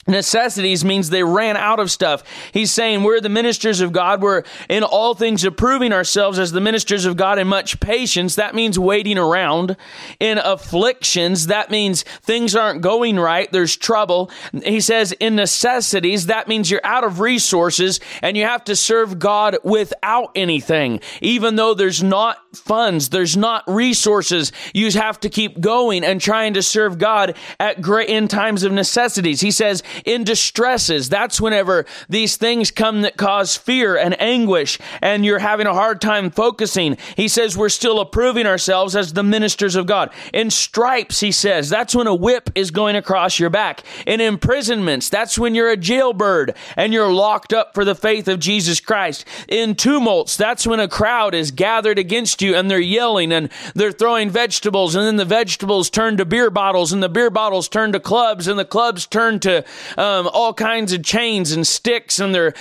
Necessities 0.07 0.83
means 0.85 1.09
they 1.09 1.23
ran 1.23 1.57
out 1.57 1.79
of 1.79 1.91
stuff. 1.91 2.23
He's 2.51 2.71
saying 2.71 3.03
we're 3.03 3.21
the 3.21 3.29
ministers 3.29 3.81
of 3.81 3.91
God. 3.91 4.21
We're 4.21 4.43
in 4.69 4.83
all 4.83 5.13
things 5.13 5.43
approving 5.43 5.93
ourselves 5.93 6.39
as 6.39 6.51
the 6.51 6.61
ministers 6.61 7.05
of 7.05 7.17
God 7.17 7.39
in 7.39 7.47
much 7.47 7.79
patience. 7.79 8.35
That 8.35 8.55
means 8.55 8.79
waiting 8.79 9.17
around. 9.17 9.77
In 10.19 10.37
afflictions, 10.37 11.47
that 11.47 11.69
means 11.71 12.03
things 12.03 12.55
aren't 12.55 12.81
going 12.81 13.19
right. 13.19 13.51
There's 13.51 13.75
trouble. 13.75 14.31
He 14.63 14.79
says 14.79 15.11
in 15.13 15.35
necessities, 15.35 16.27
that 16.27 16.47
means 16.47 16.71
you're 16.71 16.81
out 16.83 17.03
of 17.03 17.19
resources 17.19 17.99
and 18.21 18.37
you 18.37 18.43
have 18.43 18.63
to 18.65 18.75
serve 18.75 19.19
God 19.19 19.57
without 19.63 20.31
anything. 20.35 20.99
Even 21.21 21.55
though 21.55 21.73
there's 21.73 22.03
not 22.03 22.37
funds, 22.55 23.09
there's 23.09 23.37
not 23.37 23.63
resources, 23.67 24.51
you 24.73 24.87
have 24.91 25.19
to 25.19 25.29
keep 25.29 25.59
going 25.59 26.03
and 26.03 26.21
trying 26.21 26.53
to 26.53 26.63
serve 26.63 26.97
God 26.97 27.35
at 27.59 27.81
great 27.81 28.09
in 28.09 28.27
times 28.27 28.63
of 28.63 28.71
necessities. 28.71 29.41
He 29.41 29.51
says 29.51 29.83
in 30.05 30.23
distresses. 30.23 31.09
That's 31.09 31.41
whenever 31.41 31.85
these 32.09 32.37
things 32.37 32.71
come 32.71 33.01
that 33.01 33.17
cause 33.17 33.55
fear 33.55 33.97
and 33.97 34.19
anguish 34.21 34.79
and 35.01 35.25
you're 35.25 35.39
having 35.39 35.67
a 35.67 35.73
hard 35.73 36.01
time 36.01 36.29
focusing. 36.29 36.97
He 37.15 37.27
says 37.27 37.57
we're 37.57 37.69
still 37.69 37.99
approving 37.99 38.45
ourselves 38.45 38.95
as 38.95 39.13
the 39.13 39.23
ministers 39.23 39.75
of 39.75 39.85
God. 39.85 40.11
In 40.33 40.49
stripes, 40.49 41.19
he 41.19 41.31
says, 41.31 41.69
that's 41.69 41.95
when 41.95 42.07
a 42.07 42.15
whip 42.15 42.49
is 42.55 42.71
going 42.71 42.95
across 42.95 43.39
your 43.39 43.49
back. 43.49 43.83
In 44.05 44.21
imprisonments, 44.21 45.09
that's 45.09 45.37
when 45.37 45.55
you're 45.55 45.71
a 45.71 45.77
jailbird 45.77 46.55
and 46.75 46.93
you're 46.93 47.11
locked 47.11 47.53
up 47.53 47.73
for 47.73 47.85
the 47.85 47.95
faith 47.95 48.27
of 48.27 48.39
Jesus 48.39 48.79
Christ. 48.79 49.25
In 49.47 49.75
tumults, 49.75 50.37
that's 50.37 50.67
when 50.67 50.79
a 50.79 50.87
crowd 50.87 51.33
is 51.33 51.51
gathered 51.51 51.99
against 51.99 52.41
you 52.41 52.55
and 52.55 52.69
they're 52.69 52.79
yelling 52.79 53.31
and 53.31 53.49
they're 53.73 53.91
throwing 53.91 54.29
vegetables 54.29 54.95
and 54.95 55.05
then 55.05 55.15
the 55.15 55.25
vegetables 55.25 55.89
turn 55.89 56.17
to 56.17 56.25
beer 56.25 56.49
bottles 56.49 56.93
and 56.93 57.01
the 57.01 57.09
beer 57.09 57.29
bottles 57.29 57.67
turn 57.67 57.91
to 57.91 57.99
clubs 57.99 58.47
and 58.47 58.57
the 58.57 58.65
clubs 58.65 59.05
turn 59.05 59.39
to 59.39 59.63
um, 59.97 60.29
all 60.33 60.53
kinds 60.53 60.93
of 60.93 61.03
chains 61.03 61.51
and 61.51 61.65
sticks, 61.65 62.19
and 62.19 62.33
they're 62.33 62.53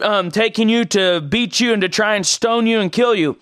um, 0.00 0.30
taking 0.30 0.68
you 0.68 0.84
to 0.86 1.20
beat 1.20 1.60
you 1.60 1.72
and 1.72 1.82
to 1.82 1.88
try 1.88 2.16
and 2.16 2.26
stone 2.26 2.66
you 2.66 2.80
and 2.80 2.92
kill 2.92 3.14
you. 3.14 3.38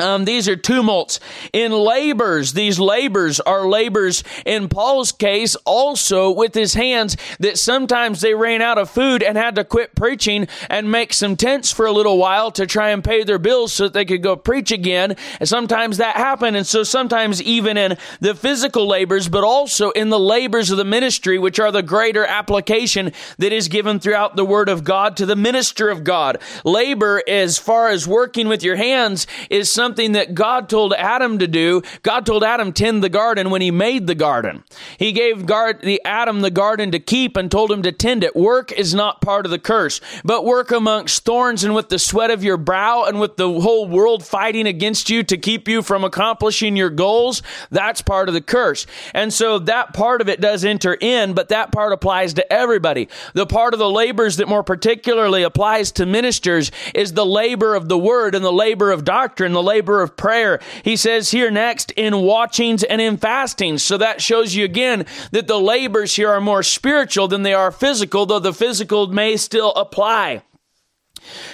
Um, 0.00 0.24
these 0.24 0.48
are 0.48 0.56
tumults 0.56 1.20
in 1.52 1.72
labors. 1.72 2.54
These 2.54 2.80
labors 2.80 3.38
are 3.38 3.68
labors 3.68 4.24
in 4.46 4.68
Paul's 4.68 5.12
case 5.12 5.56
also 5.66 6.30
with 6.30 6.54
his 6.54 6.72
hands 6.72 7.18
that 7.38 7.58
sometimes 7.58 8.22
they 8.22 8.34
ran 8.34 8.62
out 8.62 8.78
of 8.78 8.88
food 8.88 9.22
and 9.22 9.36
had 9.36 9.56
to 9.56 9.64
quit 9.64 9.94
preaching 9.94 10.48
and 10.70 10.90
make 10.90 11.12
some 11.12 11.36
tents 11.36 11.70
for 11.70 11.84
a 11.84 11.92
little 11.92 12.16
while 12.16 12.50
to 12.52 12.66
try 12.66 12.90
and 12.90 13.04
pay 13.04 13.24
their 13.24 13.38
bills 13.38 13.74
so 13.74 13.84
that 13.84 13.92
they 13.92 14.06
could 14.06 14.22
go 14.22 14.36
preach 14.36 14.72
again. 14.72 15.16
And 15.38 15.48
sometimes 15.48 15.98
that 15.98 16.16
happened. 16.16 16.56
And 16.56 16.66
so 16.66 16.82
sometimes 16.82 17.42
even 17.42 17.76
in 17.76 17.98
the 18.20 18.34
physical 18.34 18.86
labors, 18.88 19.28
but 19.28 19.44
also 19.44 19.90
in 19.90 20.08
the 20.08 20.18
labors 20.18 20.70
of 20.70 20.78
the 20.78 20.84
ministry, 20.84 21.38
which 21.38 21.60
are 21.60 21.70
the 21.70 21.82
greater 21.82 22.24
application 22.24 23.12
that 23.36 23.52
is 23.52 23.68
given 23.68 24.00
throughout 24.00 24.34
the 24.34 24.44
word 24.46 24.70
of 24.70 24.82
God 24.82 25.18
to 25.18 25.26
the 25.26 25.36
minister 25.36 25.90
of 25.90 26.04
God. 26.04 26.38
Labor, 26.64 27.22
as 27.28 27.58
far 27.58 27.88
as 27.88 28.08
working 28.08 28.48
with 28.48 28.62
your 28.62 28.76
hands, 28.76 29.26
is 29.50 29.70
something 29.70 29.89
that 29.96 30.34
God 30.34 30.68
told 30.68 30.94
Adam 30.94 31.38
to 31.38 31.46
do. 31.46 31.82
God 32.02 32.26
told 32.26 32.44
Adam 32.44 32.72
to 32.72 32.80
tend 32.80 33.04
the 33.04 33.08
garden 33.08 33.50
when 33.50 33.60
he 33.60 33.70
made 33.70 34.06
the 34.06 34.14
garden. 34.14 34.64
He 34.98 35.12
gave 35.12 35.44
guard, 35.44 35.82
the 35.82 36.00
Adam 36.04 36.40
the 36.40 36.50
garden 36.50 36.90
to 36.92 36.98
keep 36.98 37.36
and 37.36 37.50
told 37.50 37.70
him 37.70 37.82
to 37.82 37.92
tend 37.92 38.24
it. 38.24 38.34
Work 38.34 38.72
is 38.72 38.94
not 38.94 39.20
part 39.20 39.44
of 39.44 39.50
the 39.50 39.58
curse, 39.58 40.00
but 40.24 40.46
work 40.46 40.70
amongst 40.70 41.24
thorns 41.24 41.62
and 41.62 41.74
with 41.74 41.90
the 41.90 41.98
sweat 41.98 42.30
of 42.30 42.42
your 42.42 42.56
brow 42.56 43.04
and 43.04 43.20
with 43.20 43.36
the 43.36 43.60
whole 43.60 43.86
world 43.86 44.24
fighting 44.24 44.66
against 44.66 45.10
you 45.10 45.22
to 45.24 45.36
keep 45.36 45.68
you 45.68 45.82
from 45.82 46.04
accomplishing 46.04 46.74
your 46.74 46.88
goals. 46.88 47.42
That's 47.70 48.00
part 48.00 48.28
of 48.28 48.34
the 48.34 48.40
curse. 48.40 48.86
And 49.12 49.32
so 49.32 49.58
that 49.58 49.92
part 49.92 50.20
of 50.20 50.28
it 50.28 50.40
does 50.40 50.64
enter 50.64 50.96
in, 50.98 51.34
but 51.34 51.48
that 51.48 51.72
part 51.72 51.92
applies 51.92 52.34
to 52.34 52.52
everybody. 52.52 53.08
The 53.34 53.46
part 53.46 53.74
of 53.74 53.78
the 53.78 53.90
labors 53.90 54.38
that 54.38 54.48
more 54.48 54.64
particularly 54.64 55.42
applies 55.42 55.92
to 55.92 56.06
ministers 56.06 56.72
is 56.94 57.12
the 57.12 57.26
labor 57.26 57.74
of 57.74 57.88
the 57.88 57.98
word 57.98 58.34
and 58.34 58.44
the 58.44 58.52
labor 58.52 58.90
of 58.90 59.04
doctrine, 59.04 59.52
the 59.52 59.62
labor 59.70 60.02
of 60.02 60.16
prayer. 60.16 60.60
He 60.84 60.96
says 60.96 61.30
here 61.30 61.50
next, 61.50 61.92
in 61.92 62.22
watchings 62.22 62.82
and 62.82 63.00
in 63.00 63.16
fastings. 63.16 63.82
So 63.82 63.96
that 63.98 64.20
shows 64.20 64.54
you 64.54 64.64
again 64.64 65.06
that 65.30 65.46
the 65.46 65.60
labors 65.60 66.16
here 66.16 66.30
are 66.30 66.40
more 66.40 66.62
spiritual 66.62 67.28
than 67.28 67.42
they 67.42 67.54
are 67.54 67.70
physical, 67.70 68.26
though 68.26 68.40
the 68.40 68.52
physical 68.52 69.06
may 69.06 69.36
still 69.36 69.72
apply. 69.74 70.42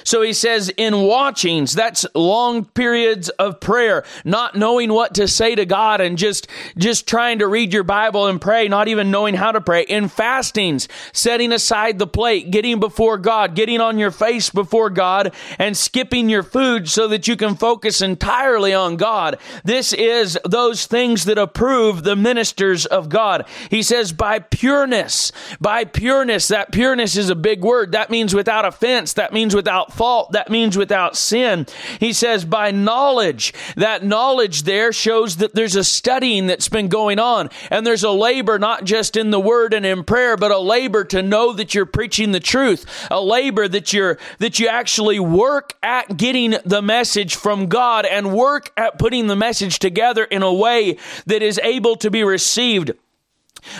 So 0.04 0.23
he 0.23 0.33
says 0.33 0.71
in 0.76 1.02
watchings, 1.02 1.75
that's 1.75 2.06
long 2.14 2.64
periods 2.64 3.28
of 3.28 3.61
prayer, 3.61 4.04
not 4.25 4.54
knowing 4.54 4.92
what 4.92 5.14
to 5.14 5.28
say 5.28 5.54
to 5.54 5.66
God 5.66 6.00
and 6.00 6.16
just, 6.18 6.49
just 6.76 7.06
trying 7.09 7.38
to 7.40 7.47
read 7.47 7.73
your 7.73 7.85
Bible 7.85 8.26
and 8.26 8.40
pray, 8.40 8.68
not 8.68 8.88
even 8.88 9.11
knowing 9.11 9.35
how 9.35 9.52
to 9.52 9.61
pray. 9.61 9.83
In 9.83 10.09
fastings, 10.09 10.88
setting 11.12 11.52
aside 11.52 11.99
the 11.99 12.06
plate, 12.06 12.50
getting 12.50 12.80
before 12.80 13.18
God, 13.18 13.54
getting 13.54 13.80
on 13.80 13.99
your 13.99 14.11
face 14.11 14.50
before 14.50 14.90
God 14.90 15.35
and 15.59 15.76
skipping 15.76 16.28
your 16.28 16.42
food 16.42 16.88
so 16.88 17.09
that 17.09 17.28
you 17.28 17.37
can 17.37 17.56
focus 17.56 18.00
entirely 18.00 18.73
on 18.73 18.97
God. 18.97 19.38
This 19.64 19.92
is 19.92 20.38
those 20.45 20.87
things 20.87 21.25
that 21.25 21.38
approve 21.38 22.04
the 22.04 22.16
ministers 22.16 22.87
of 22.87 23.09
God. 23.09 23.47
He 23.71 23.83
says 23.83 24.12
by 24.12 24.38
pureness, 24.38 25.33
by 25.61 25.85
pureness, 25.85 26.49
that 26.49 26.73
pureness 26.73 27.16
is 27.16 27.30
a 27.30 27.35
big 27.35 27.62
word. 27.62 27.92
That 27.92 28.11
means 28.11 28.35
without 28.35 28.64
offense. 28.64 29.12
That 29.14 29.33
means 29.33 29.54
without 29.54 29.66
fault. 29.93 30.33
That 30.33 30.51
means 30.51 30.77
without 30.77 31.17
sin. 31.17 31.67
He 32.01 32.13
says 32.13 32.45
by 32.45 32.71
knowledge. 32.71 33.53
That 33.77 34.05
knowledge 34.05 34.63
there 34.63 34.93
shows 34.93 35.37
that 35.37 35.55
there's 35.55 35.77
a 35.77 35.85
studying 35.85 36.47
that's 36.47 36.69
been 36.69 36.89
going 36.89 37.19
on 37.19 37.51
and 37.71 37.87
there's 37.87 38.05
a 38.05 38.11
labor 38.11 38.59
not 38.59 38.85
just 38.85 39.17
in 39.17 39.31
the 39.31 39.41
word 39.41 39.75
and 39.75 39.85
in 39.85 40.05
prayer, 40.05 40.37
but 40.37 40.51
a 40.51 40.59
labor 40.59 41.05
to 41.05 41.23
know 41.23 41.53
that 41.53 41.75
you're 41.75 41.87
preaching 41.87 42.33
the 42.33 42.41
truth. 42.41 43.09
A 43.11 43.21
labor 43.21 43.69
that 43.69 43.93
you're, 43.93 44.19
that 44.39 44.59
you 44.59 44.69
actually 44.69 45.19
work 45.21 45.75
at 45.83 46.17
getting 46.17 46.57
the 46.65 46.83
message 46.83 47.35
from 47.35 47.67
God 47.67 48.07
and 48.07 48.33
work 48.35 48.73
at 48.77 48.99
putting 48.99 49.27
the 49.27 49.37
message 49.37 49.79
together 49.79 50.25
in 50.25 50.43
a 50.43 50.53
way 50.53 50.99
that 51.27 51.43
is 51.43 51.61
able 51.63 51.97
to 51.97 52.11
be 52.11 52.25
received. 52.25 52.93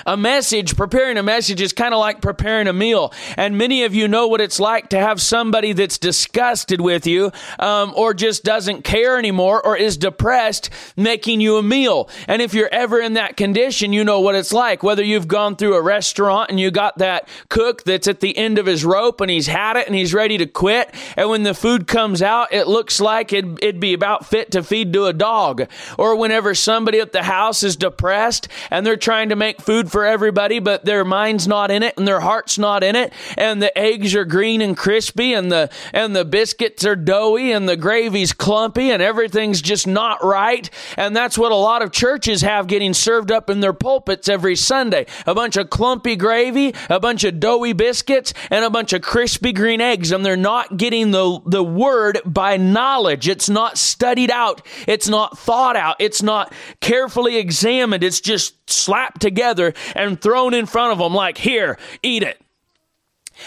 A 0.05 0.17
message, 0.17 0.77
preparing 0.77 1.17
a 1.17 1.23
message 1.23 1.61
is 1.61 1.73
kind 1.73 1.95
of 1.95 2.01
like 2.01 2.21
preparing 2.21 2.67
a 2.67 2.73
meal. 2.73 3.13
And 3.37 3.57
many 3.59 3.85
of 3.85 3.95
you 3.95 4.09
know 4.09 4.29
what 4.29 4.41
it's 4.41 4.61
like 4.61 4.89
to 4.91 4.99
have 4.99 5.21
somebody 5.21 5.73
that's 5.73 5.99
disgusted 5.99 6.81
with 6.81 7.07
you, 7.07 7.33
um, 7.59 7.93
or 7.97 8.15
just 8.15 8.45
doesn't 8.45 8.83
care 8.83 9.19
anymore, 9.19 9.65
or 9.65 9.77
is 9.77 9.97
depressed, 9.97 10.71
making 10.97 11.41
you 11.41 11.57
a 11.57 11.63
meal. 11.63 12.09
And 12.29 12.43
if 12.43 12.55
you're 12.55 12.73
ever 12.73 13.01
in 13.01 13.15
that 13.15 13.37
condition, 13.37 13.93
you 13.93 14.05
know 14.05 14.21
what 14.21 14.35
it's 14.35 14.53
like. 14.53 14.83
Whether 14.83 15.05
you've 15.05 15.29
gone 15.29 15.57
through 15.57 15.75
a 15.75 15.83
restaurant 15.83 16.51
and 16.51 16.59
you 16.59 16.71
got 16.71 16.99
that 16.99 17.29
cook 17.49 17.85
that's 17.85 18.09
at 18.09 18.21
the 18.21 18.37
end 18.37 18.59
of 18.59 18.67
his 18.67 18.85
rope 18.85 19.21
and 19.21 19.31
he's 19.31 19.47
had 19.47 19.77
it 19.77 19.87
and 19.87 19.95
he's 19.95 20.15
ready 20.15 20.39
to 20.39 20.47
quit. 20.47 20.95
And 21.17 21.31
when 21.31 21.43
the 21.43 21.55
food 21.55 21.87
comes 21.87 22.23
out, 22.23 22.53
it 22.53 22.67
looks 22.67 23.01
like 23.01 23.33
it'd, 23.33 23.63
it'd 23.63 23.81
be 23.81 23.95
about 23.95 24.27
fit 24.27 24.51
to 24.53 24.63
feed 24.63 24.93
to 24.93 25.07
a 25.07 25.13
dog. 25.13 25.69
Or 25.99 26.17
whenever 26.17 26.55
somebody 26.55 27.01
at 27.01 27.13
the 27.13 27.23
house 27.23 27.63
is 27.63 27.77
depressed 27.77 28.49
and 28.71 28.85
they're 28.85 28.97
trying 28.97 29.29
to 29.29 29.37
make 29.37 29.61
food 29.61 29.76
food 29.77 29.93
for 29.93 30.07
everybody, 30.07 30.59
but 30.59 30.87
their 30.87 31.05
mind's 31.05 31.47
not 31.47 31.71
in 31.71 31.83
it 31.83 31.93
and 31.99 32.09
their 32.09 32.21
heart's 32.21 32.59
not 32.59 32.83
in 32.83 32.97
it. 32.97 33.13
And 33.37 33.61
the 33.61 33.77
eggs 33.77 34.15
are 34.15 34.25
green 34.25 34.63
and 34.63 34.75
crispy 34.75 35.35
and 35.35 35.53
the, 35.53 35.71
and 35.93 36.17
the 36.17 36.25
biscuits 36.25 36.87
are 36.87 36.97
doughy 36.97 37.53
and 37.53 37.69
the 37.69 37.77
gravy's 37.77 38.33
clumpy 38.33 38.91
and 38.91 39.03
everything's 39.03 39.61
just 39.61 39.87
not 39.87 40.25
right. 40.25 40.71
And 40.97 41.15
that's 41.15 41.37
what 41.37 41.53
a 41.53 41.57
lot 41.57 41.83
of 41.83 41.93
churches 41.93 42.41
have 42.41 42.69
getting 42.69 42.95
served 42.95 43.31
up 43.31 43.51
in 43.51 43.61
their 43.61 43.75
pulpits 43.75 44.31
every 44.31 44.57
Sunday. 44.57 45.05
A 45.27 45.35
bunch 45.35 45.59
of 45.59 45.69
clumpy 45.69 46.17
gravy, 46.17 46.75
a 46.89 46.99
bunch 46.99 47.25
of 47.25 47.39
doughy 47.39 47.75
biscuits, 47.75 48.33
and 48.51 48.65
a 48.65 48.71
bunch 48.71 48.95
of 48.95 49.03
crispy 49.03 49.53
green 49.53 49.83
eggs. 49.83 50.11
And 50.11 50.25
they're 50.25 50.39
not 50.39 50.79
getting 50.79 51.11
the, 51.11 51.39
the 51.45 51.63
word 51.63 52.19
by 52.25 52.57
knowledge. 52.57 53.29
It's 53.29 53.51
not 53.51 53.77
studied 53.77 54.31
out. 54.31 54.67
It's 54.87 55.09
not 55.09 55.39
thought 55.39 55.77
out. 55.77 55.97
It's 55.99 56.23
not 56.23 56.55
carefully 56.81 57.37
examined. 57.37 58.03
It's 58.03 58.23
just 58.23 58.55
slapped 58.71 59.21
together 59.21 59.66
and 59.95 60.21
thrown 60.21 60.55
in 60.55 60.67
front 60.67 60.93
of 60.93 60.99
them 60.99 61.15
like, 61.15 61.39
here, 61.39 61.79
eat 62.03 62.23
it. 62.23 62.41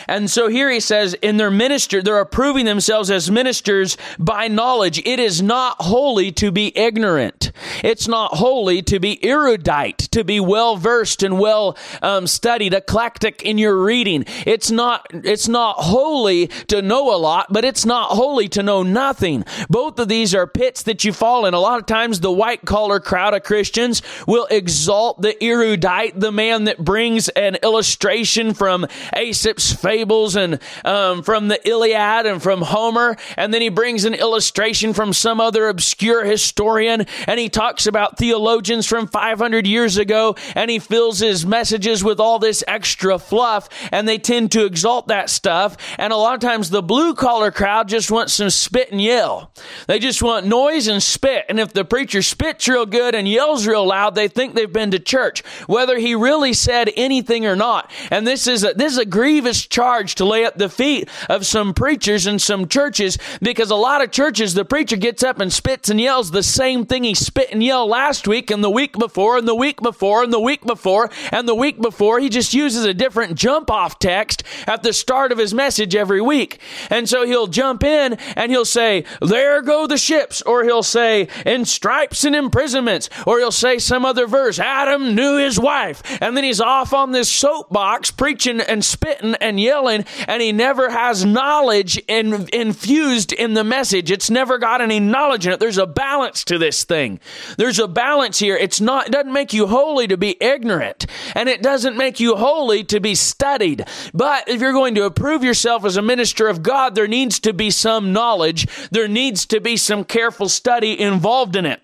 And 0.07 0.29
so 0.29 0.47
here 0.47 0.69
he 0.69 0.79
says, 0.79 1.13
in 1.15 1.37
their 1.37 1.51
minister, 1.51 2.01
they're 2.01 2.19
approving 2.19 2.65
themselves 2.65 3.09
as 3.09 3.29
ministers 3.31 3.97
by 4.17 4.47
knowledge. 4.47 4.99
It 5.05 5.19
is 5.19 5.41
not 5.41 5.77
holy 5.79 6.31
to 6.33 6.51
be 6.51 6.77
ignorant. 6.77 7.51
It's 7.83 8.07
not 8.07 8.35
holy 8.35 8.81
to 8.83 8.99
be 8.99 9.23
erudite, 9.23 9.97
to 10.11 10.23
be 10.23 10.39
well 10.39 10.75
versed 10.75 11.23
and 11.23 11.39
well 11.39 11.77
um, 12.01 12.27
studied, 12.27 12.73
eclectic 12.73 13.41
in 13.43 13.57
your 13.57 13.77
reading. 13.83 14.25
It's 14.45 14.71
not, 14.71 15.07
it's 15.11 15.47
not 15.47 15.77
holy 15.77 16.47
to 16.67 16.81
know 16.81 17.13
a 17.13 17.17
lot, 17.17 17.47
but 17.51 17.65
it's 17.65 17.85
not 17.85 18.11
holy 18.11 18.47
to 18.49 18.63
know 18.63 18.83
nothing. 18.83 19.43
Both 19.69 19.99
of 19.99 20.07
these 20.07 20.35
are 20.35 20.47
pits 20.47 20.83
that 20.83 21.03
you 21.03 21.13
fall 21.13 21.45
in. 21.45 21.53
A 21.53 21.59
lot 21.59 21.79
of 21.79 21.85
times 21.85 22.19
the 22.19 22.31
white 22.31 22.65
collar 22.65 22.99
crowd 22.99 23.33
of 23.33 23.43
Christians 23.43 24.01
will 24.27 24.47
exalt 24.49 25.21
the 25.21 25.41
erudite, 25.43 26.19
the 26.19 26.31
man 26.31 26.65
that 26.65 26.83
brings 26.83 27.29
an 27.29 27.55
illustration 27.63 28.53
from 28.53 28.85
Aesop's 29.15 29.78
fables 29.79 30.35
and 30.35 30.59
um, 30.85 31.23
from 31.23 31.47
the 31.47 31.67
Iliad 31.67 32.25
and 32.25 32.41
from 32.41 32.61
Homer, 32.61 33.17
and 33.37 33.53
then 33.53 33.61
he 33.61 33.69
brings 33.69 34.05
an 34.05 34.13
illustration 34.13 34.93
from 34.93 35.13
some 35.13 35.39
other 35.39 35.67
obscure 35.67 36.25
historian, 36.25 37.05
and 37.27 37.39
he 37.39 37.49
talks 37.49 37.87
about 37.87 38.17
theologians 38.17 38.85
from 38.85 39.07
500 39.07 39.65
years 39.65 39.97
ago 39.97 40.35
and 40.55 40.69
he 40.69 40.79
fills 40.79 41.19
his 41.19 41.45
messages 41.45 42.03
with 42.03 42.19
all 42.19 42.39
this 42.39 42.63
extra 42.67 43.17
fluff 43.17 43.69
and 43.91 44.07
they 44.07 44.17
tend 44.17 44.51
to 44.51 44.65
exalt 44.65 45.07
that 45.07 45.29
stuff. 45.29 45.77
And 45.97 46.11
a 46.11 46.17
lot 46.17 46.35
of 46.35 46.41
times 46.41 46.69
the 46.69 46.81
blue 46.81 47.13
collar 47.13 47.51
crowd 47.51 47.87
just 47.87 48.11
wants 48.11 48.33
some 48.33 48.49
spit 48.49 48.91
and 48.91 49.01
yell. 49.01 49.51
They 49.87 49.99
just 49.99 50.21
want 50.21 50.45
noise 50.45 50.87
and 50.87 51.01
spit. 51.01 51.45
And 51.49 51.59
if 51.59 51.73
the 51.73 51.85
preacher 51.85 52.21
spits 52.21 52.67
real 52.67 52.85
good 52.85 53.15
and 53.15 53.27
yells 53.27 53.65
real 53.67 53.85
loud, 53.87 54.15
they 54.15 54.27
think 54.27 54.55
they've 54.55 54.71
been 54.71 54.91
to 54.91 54.99
church, 54.99 55.43
whether 55.67 55.97
he 55.97 56.15
really 56.15 56.53
said 56.53 56.91
anything 56.95 57.45
or 57.45 57.55
not. 57.55 57.91
And 58.11 58.25
this 58.27 58.47
is 58.47 58.63
a, 58.63 58.73
this 58.73 58.93
is 58.93 58.97
a 58.97 59.05
grievous 59.05 59.65
charge 59.69 60.15
to 60.15 60.25
lay 60.25 60.45
at 60.45 60.57
the 60.57 60.69
feet 60.69 61.09
of 61.29 61.45
some 61.45 61.73
preachers 61.73 62.25
and 62.25 62.41
some 62.41 62.67
churches 62.67 63.17
because 63.41 63.71
a 63.71 63.75
lot 63.75 64.03
of 64.03 64.11
churches, 64.11 64.53
the 64.53 64.65
preacher 64.65 64.95
gets 64.95 65.23
up 65.23 65.39
and 65.39 65.51
spits 65.53 65.89
and 65.89 65.99
yells 65.99 66.31
the 66.31 66.43
same 66.43 66.85
thing 66.85 67.03
he 67.03 67.13
spit 67.13 67.49
and 67.51 67.63
yelled 67.63 67.89
last 67.89 68.27
week 68.27 68.51
and 68.51 68.63
the 68.63 68.69
week 68.69 68.97
before 68.97 69.37
and 69.37 69.47
the 69.47 69.55
week 69.55 69.81
before 69.81 70.23
and 70.23 70.33
the 70.33 70.39
week 70.39 70.65
before 70.65 71.09
and 71.31 71.47
the 71.47 71.55
week 71.55 71.81
before. 71.81 72.19
He 72.19 72.29
just 72.29 72.53
uses 72.53 72.85
a 72.85 72.93
different 72.93 73.35
jump 73.35 73.69
off 73.69 73.99
text 73.99 74.43
at 74.67 74.83
the 74.83 74.93
start 74.93 75.31
of 75.31 75.37
his 75.37 75.53
message 75.53 75.95
every 75.95 76.21
week. 76.21 76.59
And 76.89 77.07
so 77.07 77.25
he'll 77.25 77.47
jump 77.47 77.83
in 77.83 78.13
and 78.35 78.51
he'll 78.51 78.65
say, 78.65 79.05
There 79.21 79.61
go 79.61 79.87
the 79.87 79.97
ships. 79.97 80.41
Or 80.41 80.63
he'll 80.63 80.83
say, 80.83 81.27
In 81.45 81.65
stripes 81.65 82.23
and 82.23 82.35
imprisonments. 82.35 83.09
Or 83.27 83.39
he'll 83.39 83.51
say 83.51 83.77
some 83.77 84.05
other 84.05 84.27
verse, 84.27 84.59
Adam 84.59 85.15
knew 85.15 85.37
his 85.37 85.59
wife. 85.59 86.01
And 86.21 86.35
then 86.35 86.43
he's 86.43 86.61
off 86.61 86.93
on 86.93 87.11
this 87.11 87.29
soapbox 87.29 88.11
preaching 88.11 88.59
and 88.61 88.83
spitting 88.83 89.35
and 89.35 89.58
yelling, 89.59 90.05
and 90.27 90.41
he 90.41 90.51
never 90.51 90.89
has 90.89 91.25
knowledge 91.25 91.97
in, 92.07 92.47
infused 92.53 93.31
in 93.33 93.53
the 93.53 93.63
message. 93.63 94.11
It's 94.11 94.29
never 94.29 94.57
got 94.57 94.81
any 94.81 94.99
knowledge 94.99 95.45
in 95.45 95.53
it. 95.53 95.59
There's 95.59 95.77
a 95.77 95.85
balance 95.85 96.43
to 96.45 96.57
this 96.57 96.83
thing. 96.83 97.19
There's 97.57 97.79
a 97.79 97.87
balance 97.87 98.39
here. 98.39 98.55
It's 98.55 98.81
not, 98.81 99.07
it 99.07 99.11
doesn't 99.11 99.33
make 99.33 99.53
you 99.53 99.67
holy 99.67 100.07
to 100.07 100.17
be 100.17 100.41
ignorant, 100.41 101.05
and 101.35 101.49
it 101.49 101.61
doesn't 101.61 101.97
make 101.97 102.19
you 102.19 102.35
holy 102.35 102.83
to 102.85 102.99
be 102.99 103.15
studied. 103.15 103.85
But 104.13 104.47
if 104.47 104.61
you're 104.61 104.73
going 104.73 104.95
to 104.95 105.05
approve 105.05 105.43
yourself 105.43 105.85
as 105.85 105.97
a 105.97 106.01
minister 106.01 106.47
of 106.47 106.63
God, 106.63 106.95
there 106.95 107.07
needs 107.07 107.39
to 107.41 107.53
be 107.53 107.69
some 107.69 108.13
knowledge. 108.13 108.67
There 108.89 109.07
needs 109.07 109.45
to 109.47 109.59
be 109.59 109.77
some 109.77 110.03
careful 110.03 110.49
study 110.49 110.99
involved 110.99 111.55
in 111.55 111.65
it. 111.65 111.81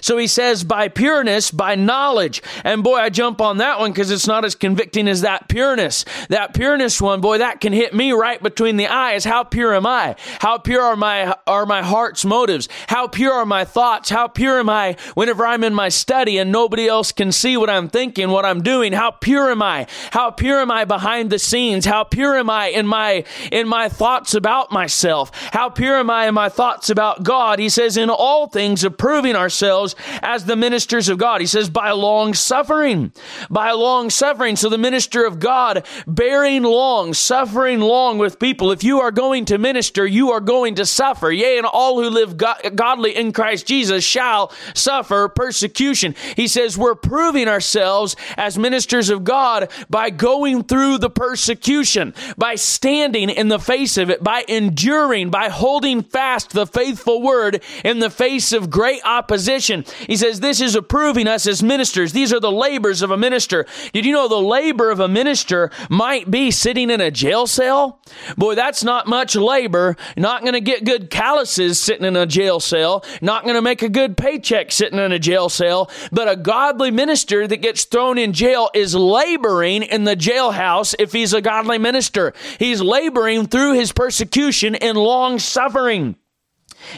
So 0.00 0.16
he 0.16 0.26
says, 0.26 0.64
by 0.64 0.88
pureness, 0.88 1.50
by 1.50 1.74
knowledge. 1.74 2.42
And 2.62 2.82
boy, 2.82 2.96
I 2.96 3.10
jump 3.10 3.40
on 3.40 3.58
that 3.58 3.78
one 3.78 3.92
because 3.92 4.10
it's 4.10 4.26
not 4.26 4.44
as 4.44 4.54
convicting 4.54 5.08
as 5.08 5.22
that 5.22 5.48
pureness. 5.48 6.04
That 6.28 6.54
pureness 6.54 7.00
one, 7.00 7.20
boy, 7.20 7.38
that 7.38 7.60
can 7.60 7.72
hit 7.72 7.94
me 7.94 8.12
right 8.12 8.42
between 8.42 8.76
the 8.76 8.88
eyes. 8.88 9.24
How 9.24 9.44
pure 9.44 9.74
am 9.74 9.86
I? 9.86 10.16
How 10.40 10.58
pure 10.58 10.82
are 10.82 10.96
my, 10.96 11.36
are 11.46 11.66
my 11.66 11.82
heart's 11.82 12.24
motives? 12.24 12.68
How 12.86 13.08
pure 13.08 13.32
are 13.32 13.46
my 13.46 13.64
thoughts? 13.64 14.10
How 14.10 14.28
pure 14.28 14.58
am 14.58 14.68
I 14.68 14.96
whenever 15.14 15.46
I'm 15.46 15.64
in 15.64 15.74
my 15.74 15.88
study 15.88 16.38
and 16.38 16.52
nobody 16.52 16.86
else 16.86 17.12
can 17.12 17.32
see 17.32 17.56
what 17.56 17.70
I'm 17.70 17.88
thinking, 17.88 18.30
what 18.30 18.44
I'm 18.44 18.62
doing? 18.62 18.92
How 18.92 19.10
pure 19.10 19.50
am 19.50 19.62
I? 19.62 19.86
How 20.10 20.30
pure 20.30 20.60
am 20.60 20.70
I 20.70 20.84
behind 20.84 21.30
the 21.30 21.38
scenes? 21.38 21.84
How 21.84 22.04
pure 22.04 22.36
am 22.36 22.50
I 22.50 22.66
in 22.68 22.86
my, 22.86 23.24
in 23.50 23.66
my 23.66 23.88
thoughts 23.88 24.34
about 24.34 24.70
myself? 24.70 25.30
How 25.52 25.68
pure 25.68 25.96
am 25.96 26.10
I 26.10 26.28
in 26.28 26.34
my 26.34 26.48
thoughts 26.48 26.90
about 26.90 27.22
God? 27.22 27.58
He 27.58 27.68
says, 27.68 27.96
in 27.96 28.10
all 28.10 28.46
things, 28.46 28.84
approving 28.84 29.36
ourselves 29.36 29.63
ourselves 29.64 29.96
as 30.22 30.44
the 30.44 30.56
ministers 30.56 31.08
of 31.08 31.18
God. 31.18 31.40
He 31.40 31.46
says, 31.46 31.70
by 31.70 31.90
long 31.92 32.34
suffering, 32.34 33.12
by 33.50 33.72
long 33.72 34.10
suffering. 34.10 34.56
So 34.56 34.68
the 34.68 34.78
minister 34.78 35.24
of 35.24 35.40
God 35.40 35.86
bearing 36.06 36.62
long, 36.62 37.14
suffering 37.14 37.80
long 37.80 38.18
with 38.18 38.38
people. 38.38 38.70
If 38.70 38.84
you 38.84 39.00
are 39.00 39.10
going 39.10 39.46
to 39.46 39.58
minister, 39.58 40.06
you 40.06 40.32
are 40.32 40.40
going 40.40 40.74
to 40.76 40.86
suffer. 40.86 41.30
Yea, 41.30 41.58
and 41.58 41.66
all 41.66 42.02
who 42.02 42.10
live 42.10 42.36
godly 42.36 43.16
in 43.16 43.32
Christ 43.32 43.66
Jesus 43.66 44.04
shall 44.04 44.52
suffer 44.74 45.28
persecution. 45.28 46.14
He 46.36 46.48
says, 46.48 46.76
we're 46.76 46.94
proving 46.94 47.48
ourselves 47.48 48.16
as 48.36 48.58
ministers 48.58 49.08
of 49.08 49.24
God 49.24 49.70
by 49.88 50.10
going 50.10 50.64
through 50.64 50.98
the 50.98 51.10
persecution, 51.10 52.14
by 52.36 52.54
standing 52.56 53.30
in 53.30 53.48
the 53.48 53.58
face 53.58 53.96
of 53.96 54.10
it, 54.10 54.22
by 54.22 54.44
enduring, 54.48 55.30
by 55.30 55.48
holding 55.48 56.02
fast 56.02 56.50
the 56.50 56.66
faithful 56.66 57.22
word 57.22 57.62
in 57.84 57.98
the 57.98 58.10
face 58.10 58.52
of 58.52 58.70
great 58.70 59.00
opposition 59.04 59.53
position. 59.54 59.84
He 60.06 60.16
says, 60.16 60.40
This 60.40 60.60
is 60.60 60.74
approving 60.74 61.28
us 61.28 61.46
as 61.46 61.62
ministers. 61.62 62.12
These 62.12 62.32
are 62.32 62.40
the 62.40 62.50
labors 62.50 63.02
of 63.02 63.10
a 63.10 63.16
minister. 63.16 63.66
Did 63.92 64.04
you 64.04 64.12
know 64.12 64.28
the 64.28 64.40
labor 64.40 64.90
of 64.90 65.00
a 65.00 65.08
minister 65.08 65.70
might 65.88 66.30
be 66.30 66.50
sitting 66.50 66.90
in 66.90 67.00
a 67.00 67.10
jail 67.10 67.46
cell? 67.46 68.00
Boy, 68.36 68.54
that's 68.54 68.82
not 68.82 69.06
much 69.06 69.36
labor. 69.36 69.96
Not 70.16 70.42
going 70.42 70.54
to 70.54 70.60
get 70.60 70.84
good 70.84 71.10
calluses 71.10 71.80
sitting 71.80 72.04
in 72.04 72.16
a 72.16 72.26
jail 72.26 72.58
cell. 72.58 73.04
Not 73.22 73.44
going 73.44 73.54
to 73.54 73.62
make 73.62 73.82
a 73.82 73.88
good 73.88 74.16
paycheck 74.16 74.72
sitting 74.72 74.98
in 74.98 75.12
a 75.12 75.18
jail 75.18 75.48
cell. 75.48 75.90
But 76.10 76.28
a 76.28 76.36
godly 76.36 76.90
minister 76.90 77.46
that 77.46 77.58
gets 77.58 77.84
thrown 77.84 78.18
in 78.18 78.32
jail 78.32 78.70
is 78.74 78.94
laboring 78.94 79.82
in 79.82 80.04
the 80.04 80.16
jailhouse 80.16 80.94
if 80.98 81.12
he's 81.12 81.32
a 81.32 81.40
godly 81.40 81.78
minister. 81.78 82.32
He's 82.58 82.80
laboring 82.80 83.46
through 83.46 83.74
his 83.74 83.92
persecution 83.92 84.74
and 84.74 84.98
long 84.98 85.38
suffering. 85.38 86.16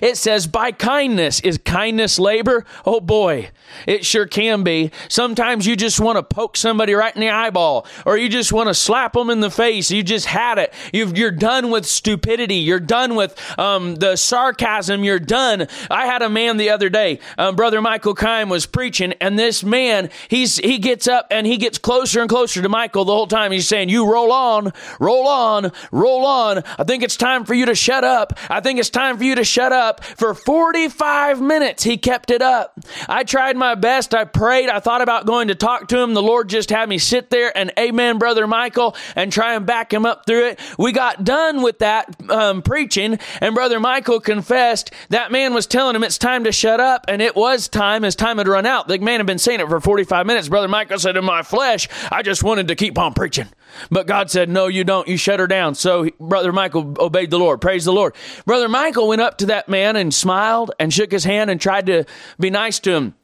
It 0.02 0.16
says, 0.16 0.46
by 0.46 0.72
kindness. 0.72 1.40
Is 1.40 1.58
kindness 1.58 2.18
labor? 2.18 2.64
Oh 2.84 3.00
boy, 3.00 3.50
it 3.86 4.04
sure 4.04 4.26
can 4.26 4.62
be. 4.62 4.90
Sometimes 5.08 5.66
you 5.66 5.76
just 5.76 6.00
want 6.00 6.16
to 6.16 6.22
poke 6.22 6.56
somebody 6.56 6.94
right 6.94 7.14
in 7.14 7.20
the 7.20 7.30
eyeball, 7.30 7.86
or 8.04 8.16
you 8.16 8.28
just 8.28 8.52
want 8.52 8.68
to 8.68 8.74
slap 8.74 9.12
them 9.12 9.30
in 9.30 9.40
the 9.40 9.50
face. 9.50 9.90
You 9.90 10.02
just 10.02 10.26
had 10.26 10.58
it. 10.58 10.74
you 10.92 11.26
are 11.26 11.30
done 11.30 11.70
with 11.70 11.86
stupidity. 11.86 12.56
You're 12.56 12.80
done 12.80 13.14
with 13.14 13.38
um, 13.58 13.96
the 13.96 14.16
sarcasm. 14.16 15.04
You're 15.04 15.18
done. 15.18 15.68
I 15.90 16.06
had 16.06 16.22
a 16.22 16.28
man 16.28 16.56
the 16.56 16.70
other 16.70 16.88
day, 16.88 17.20
um, 17.38 17.56
Brother 17.56 17.80
Michael 17.80 18.14
Kime 18.14 18.48
was 18.48 18.66
preaching, 18.66 19.12
and 19.20 19.38
this 19.38 19.62
man, 19.62 20.10
he's 20.28 20.56
he 20.56 20.78
gets 20.78 21.06
up 21.06 21.26
and 21.30 21.46
he 21.46 21.56
gets 21.56 21.78
closer 21.78 22.20
and 22.20 22.28
closer 22.28 22.62
to 22.62 22.68
Michael 22.68 23.04
the 23.04 23.12
whole 23.12 23.26
time. 23.26 23.52
He's 23.52 23.68
saying, 23.68 23.88
You 23.88 24.10
roll 24.10 24.32
on, 24.32 24.72
roll 24.98 25.26
on, 25.26 25.72
roll 25.92 26.24
on. 26.24 26.62
I 26.78 26.84
think 26.84 27.02
it's 27.02 27.16
time 27.16 27.44
for 27.44 27.54
you 27.54 27.66
to 27.66 27.74
shut 27.74 28.04
up. 28.04 28.38
I 28.50 28.60
think 28.60 28.78
it's 28.78 28.90
time 28.90 29.18
for 29.18 29.24
you 29.24 29.34
to 29.36 29.44
shut 29.44 29.72
up 29.72 29.75
up 29.76 30.02
for 30.02 30.34
45 30.34 31.40
minutes. 31.40 31.84
He 31.84 31.96
kept 31.96 32.30
it 32.30 32.42
up. 32.42 32.78
I 33.08 33.22
tried 33.22 33.56
my 33.56 33.74
best. 33.74 34.14
I 34.14 34.24
prayed. 34.24 34.68
I 34.68 34.80
thought 34.80 35.02
about 35.02 35.26
going 35.26 35.48
to 35.48 35.54
talk 35.54 35.88
to 35.88 35.98
him. 35.98 36.14
The 36.14 36.22
Lord 36.22 36.48
just 36.48 36.70
had 36.70 36.88
me 36.88 36.98
sit 36.98 37.30
there 37.30 37.56
and 37.56 37.72
amen, 37.78 38.18
Brother 38.18 38.46
Michael, 38.46 38.96
and 39.14 39.32
try 39.32 39.54
and 39.54 39.66
back 39.66 39.92
him 39.92 40.06
up 40.06 40.26
through 40.26 40.48
it. 40.48 40.60
We 40.78 40.92
got 40.92 41.22
done 41.24 41.62
with 41.62 41.80
that 41.80 42.30
um, 42.30 42.62
preaching, 42.62 43.18
and 43.40 43.54
Brother 43.54 43.78
Michael 43.78 44.20
confessed 44.20 44.92
that 45.10 45.30
man 45.30 45.54
was 45.54 45.66
telling 45.66 45.94
him 45.94 46.02
it's 46.02 46.18
time 46.18 46.44
to 46.44 46.52
shut 46.52 46.80
up, 46.80 47.04
and 47.08 47.20
it 47.20 47.36
was 47.36 47.68
time. 47.68 48.02
His 48.02 48.16
time 48.16 48.38
had 48.38 48.48
run 48.48 48.66
out. 48.66 48.88
The 48.88 48.98
man 48.98 49.20
had 49.20 49.26
been 49.26 49.38
saying 49.38 49.60
it 49.60 49.68
for 49.68 49.80
45 49.80 50.26
minutes. 50.26 50.48
Brother 50.48 50.68
Michael 50.68 50.98
said, 50.98 51.16
In 51.16 51.24
my 51.24 51.42
flesh, 51.42 51.88
I 52.10 52.22
just 52.22 52.42
wanted 52.42 52.68
to 52.68 52.74
keep 52.74 52.98
on 52.98 53.12
preaching. 53.14 53.48
But 53.90 54.06
God 54.06 54.30
said, 54.30 54.48
No, 54.48 54.66
you 54.66 54.84
don't. 54.84 55.08
You 55.08 55.16
shut 55.16 55.40
her 55.40 55.46
down. 55.46 55.74
So 55.74 56.10
Brother 56.20 56.52
Michael 56.52 56.94
obeyed 56.98 57.30
the 57.30 57.38
Lord. 57.38 57.60
Praise 57.60 57.84
the 57.84 57.92
Lord. 57.92 58.14
Brother 58.44 58.68
Michael 58.68 59.08
went 59.08 59.20
up 59.20 59.38
to 59.38 59.46
that 59.46 59.68
man 59.68 59.96
and 59.96 60.12
smiled 60.12 60.72
and 60.78 60.92
shook 60.92 61.12
his 61.12 61.24
hand 61.24 61.50
and 61.50 61.60
tried 61.60 61.86
to 61.86 62.04
be 62.38 62.50
nice 62.50 62.78
to 62.80 62.92
him. 62.92 63.14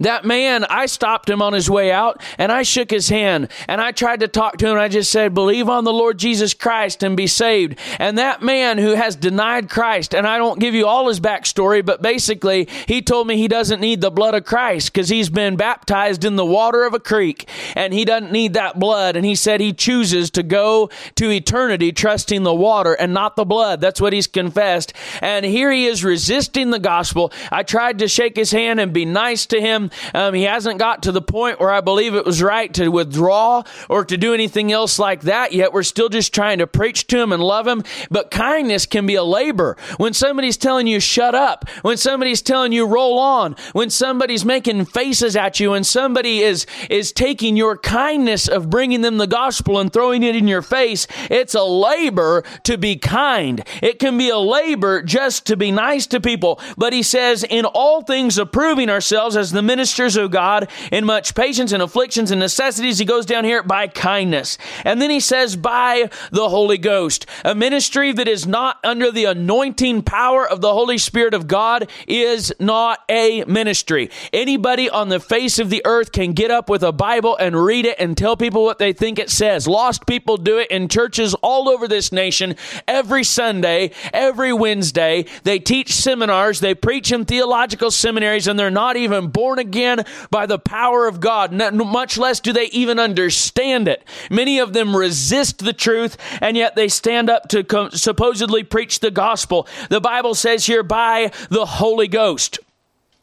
That 0.00 0.24
man, 0.24 0.64
I 0.64 0.86
stopped 0.86 1.28
him 1.28 1.42
on 1.42 1.52
his 1.52 1.70
way 1.70 1.92
out 1.92 2.22
and 2.38 2.50
I 2.52 2.62
shook 2.62 2.90
his 2.90 3.08
hand 3.08 3.48
and 3.68 3.80
I 3.80 3.92
tried 3.92 4.20
to 4.20 4.28
talk 4.28 4.56
to 4.58 4.68
him. 4.68 4.78
I 4.78 4.88
just 4.88 5.10
said, 5.10 5.34
believe 5.34 5.68
on 5.68 5.84
the 5.84 5.92
Lord 5.92 6.18
Jesus 6.18 6.54
Christ 6.54 7.02
and 7.02 7.16
be 7.16 7.26
saved. 7.26 7.78
And 7.98 8.18
that 8.18 8.42
man 8.42 8.78
who 8.78 8.94
has 8.94 9.16
denied 9.16 9.70
Christ, 9.70 10.14
and 10.14 10.26
I 10.26 10.38
don't 10.38 10.60
give 10.60 10.74
you 10.74 10.86
all 10.86 11.08
his 11.08 11.20
backstory, 11.20 11.84
but 11.84 12.02
basically 12.02 12.68
he 12.86 13.02
told 13.02 13.26
me 13.26 13.36
he 13.36 13.48
doesn't 13.48 13.80
need 13.80 14.00
the 14.00 14.10
blood 14.10 14.34
of 14.34 14.44
Christ 14.44 14.92
because 14.92 15.08
he's 15.08 15.30
been 15.30 15.56
baptized 15.56 16.24
in 16.24 16.36
the 16.36 16.46
water 16.46 16.84
of 16.84 16.94
a 16.94 17.00
creek 17.00 17.48
and 17.74 17.92
he 17.92 18.04
doesn't 18.04 18.32
need 18.32 18.54
that 18.54 18.78
blood. 18.78 19.16
And 19.16 19.24
he 19.24 19.34
said 19.34 19.60
he 19.60 19.72
chooses 19.72 20.30
to 20.32 20.42
go 20.42 20.90
to 21.14 21.30
eternity 21.30 21.92
trusting 21.92 22.42
the 22.42 22.54
water 22.54 22.94
and 22.94 23.14
not 23.14 23.36
the 23.36 23.44
blood. 23.44 23.80
That's 23.80 24.00
what 24.00 24.12
he's 24.12 24.26
confessed. 24.26 24.92
And 25.20 25.44
here 25.44 25.70
he 25.70 25.86
is 25.86 26.04
resisting 26.04 26.70
the 26.70 26.78
gospel. 26.78 27.32
I 27.50 27.62
tried 27.62 27.98
to 28.00 28.08
shake 28.08 28.36
his 28.36 28.50
hand 28.50 28.80
and 28.80 28.92
be 28.92 29.04
nice 29.04 29.46
to 29.46 29.60
him 29.60 29.69
him. 29.70 29.90
Um, 30.14 30.34
he 30.34 30.42
hasn't 30.44 30.78
got 30.78 31.02
to 31.04 31.12
the 31.12 31.22
point 31.22 31.60
where 31.60 31.70
I 31.70 31.80
believe 31.80 32.14
it 32.14 32.24
was 32.24 32.42
right 32.42 32.72
to 32.74 32.88
withdraw 32.88 33.62
or 33.88 34.04
to 34.04 34.16
do 34.16 34.34
anything 34.34 34.72
else 34.72 34.98
like 34.98 35.22
that 35.22 35.52
yet. 35.52 35.72
We're 35.72 35.82
still 35.82 36.08
just 36.08 36.34
trying 36.34 36.58
to 36.58 36.66
preach 36.66 37.06
to 37.08 37.18
him 37.18 37.32
and 37.32 37.42
love 37.42 37.66
him. 37.66 37.82
But 38.10 38.30
kindness 38.30 38.86
can 38.86 39.06
be 39.06 39.14
a 39.14 39.24
labor. 39.24 39.76
When 39.96 40.12
somebody's 40.12 40.56
telling 40.56 40.86
you 40.86 41.00
shut 41.00 41.34
up, 41.34 41.68
when 41.82 41.96
somebody's 41.96 42.42
telling 42.42 42.72
you 42.72 42.86
roll 42.86 43.18
on, 43.18 43.56
when 43.72 43.90
somebody's 43.90 44.44
making 44.44 44.84
faces 44.86 45.36
at 45.36 45.60
you, 45.60 45.72
and 45.72 45.86
somebody 45.86 46.40
is 46.40 46.66
is 46.88 47.12
taking 47.12 47.56
your 47.56 47.76
kindness 47.76 48.48
of 48.48 48.70
bringing 48.70 49.00
them 49.00 49.18
the 49.18 49.26
gospel 49.26 49.78
and 49.78 49.92
throwing 49.92 50.22
it 50.22 50.36
in 50.36 50.48
your 50.48 50.62
face, 50.62 51.06
it's 51.30 51.54
a 51.54 51.62
labor 51.62 52.42
to 52.64 52.76
be 52.76 52.96
kind. 52.96 53.64
It 53.82 53.98
can 53.98 54.18
be 54.18 54.28
a 54.30 54.38
labor 54.38 55.02
just 55.02 55.46
to 55.46 55.56
be 55.56 55.70
nice 55.70 56.06
to 56.08 56.20
people. 56.20 56.60
But 56.76 56.92
he 56.92 57.02
says, 57.02 57.44
in 57.44 57.64
all 57.64 58.02
things 58.02 58.38
approving 58.38 58.90
ourselves 58.90 59.36
as 59.36 59.52
the 59.52 59.59
the 59.60 59.66
ministers 59.66 60.16
of 60.16 60.30
God 60.30 60.70
in 60.90 61.04
much 61.04 61.34
patience 61.34 61.72
and 61.72 61.82
afflictions 61.82 62.30
and 62.30 62.40
necessities. 62.40 62.96
He 62.98 63.04
goes 63.04 63.26
down 63.26 63.44
here 63.44 63.62
by 63.62 63.88
kindness. 63.88 64.56
And 64.86 65.02
then 65.02 65.10
he 65.10 65.20
says 65.20 65.54
by 65.54 66.08
the 66.30 66.48
Holy 66.48 66.78
Ghost. 66.78 67.26
A 67.44 67.54
ministry 67.54 68.10
that 68.12 68.26
is 68.26 68.46
not 68.46 68.78
under 68.82 69.10
the 69.10 69.26
anointing 69.26 70.02
power 70.02 70.48
of 70.48 70.62
the 70.62 70.72
Holy 70.72 70.96
Spirit 70.96 71.34
of 71.34 71.46
God 71.46 71.90
is 72.08 72.54
not 72.58 73.00
a 73.10 73.44
ministry. 73.44 74.10
Anybody 74.32 74.88
on 74.88 75.10
the 75.10 75.20
face 75.20 75.58
of 75.58 75.68
the 75.68 75.82
earth 75.84 76.10
can 76.10 76.32
get 76.32 76.50
up 76.50 76.70
with 76.70 76.82
a 76.82 76.90
Bible 76.92 77.36
and 77.36 77.62
read 77.62 77.84
it 77.84 77.96
and 78.00 78.16
tell 78.16 78.38
people 78.38 78.64
what 78.64 78.78
they 78.78 78.94
think 78.94 79.18
it 79.18 79.28
says. 79.28 79.68
Lost 79.68 80.06
people 80.06 80.38
do 80.38 80.56
it 80.56 80.70
in 80.70 80.88
churches 80.88 81.34
all 81.42 81.68
over 81.68 81.86
this 81.86 82.12
nation 82.12 82.56
every 82.88 83.24
Sunday, 83.24 83.90
every 84.14 84.54
Wednesday. 84.54 85.26
They 85.42 85.58
teach 85.58 85.92
seminars, 85.92 86.60
they 86.60 86.74
preach 86.74 87.12
in 87.12 87.26
theological 87.26 87.90
seminaries, 87.90 88.46
and 88.46 88.58
they're 88.58 88.70
not 88.70 88.96
even 88.96 89.28
born 89.28 89.49
again 89.58 90.04
by 90.30 90.46
the 90.46 90.58
power 90.58 91.06
of 91.06 91.20
God, 91.20 91.52
much 91.52 92.16
less 92.16 92.40
do 92.40 92.52
they 92.52 92.66
even 92.66 92.98
understand 92.98 93.88
it. 93.88 94.04
Many 94.30 94.58
of 94.58 94.72
them 94.72 94.96
resist 94.96 95.58
the 95.58 95.72
truth, 95.72 96.16
and 96.40 96.56
yet 96.56 96.76
they 96.76 96.88
stand 96.88 97.28
up 97.28 97.48
to 97.48 97.90
supposedly 97.92 98.62
preach 98.62 99.00
the 99.00 99.10
gospel. 99.10 99.66
The 99.88 100.00
Bible 100.00 100.34
says 100.34 100.66
here, 100.66 100.82
by 100.82 101.32
the 101.48 101.66
Holy 101.66 102.08
Ghost. 102.08 102.58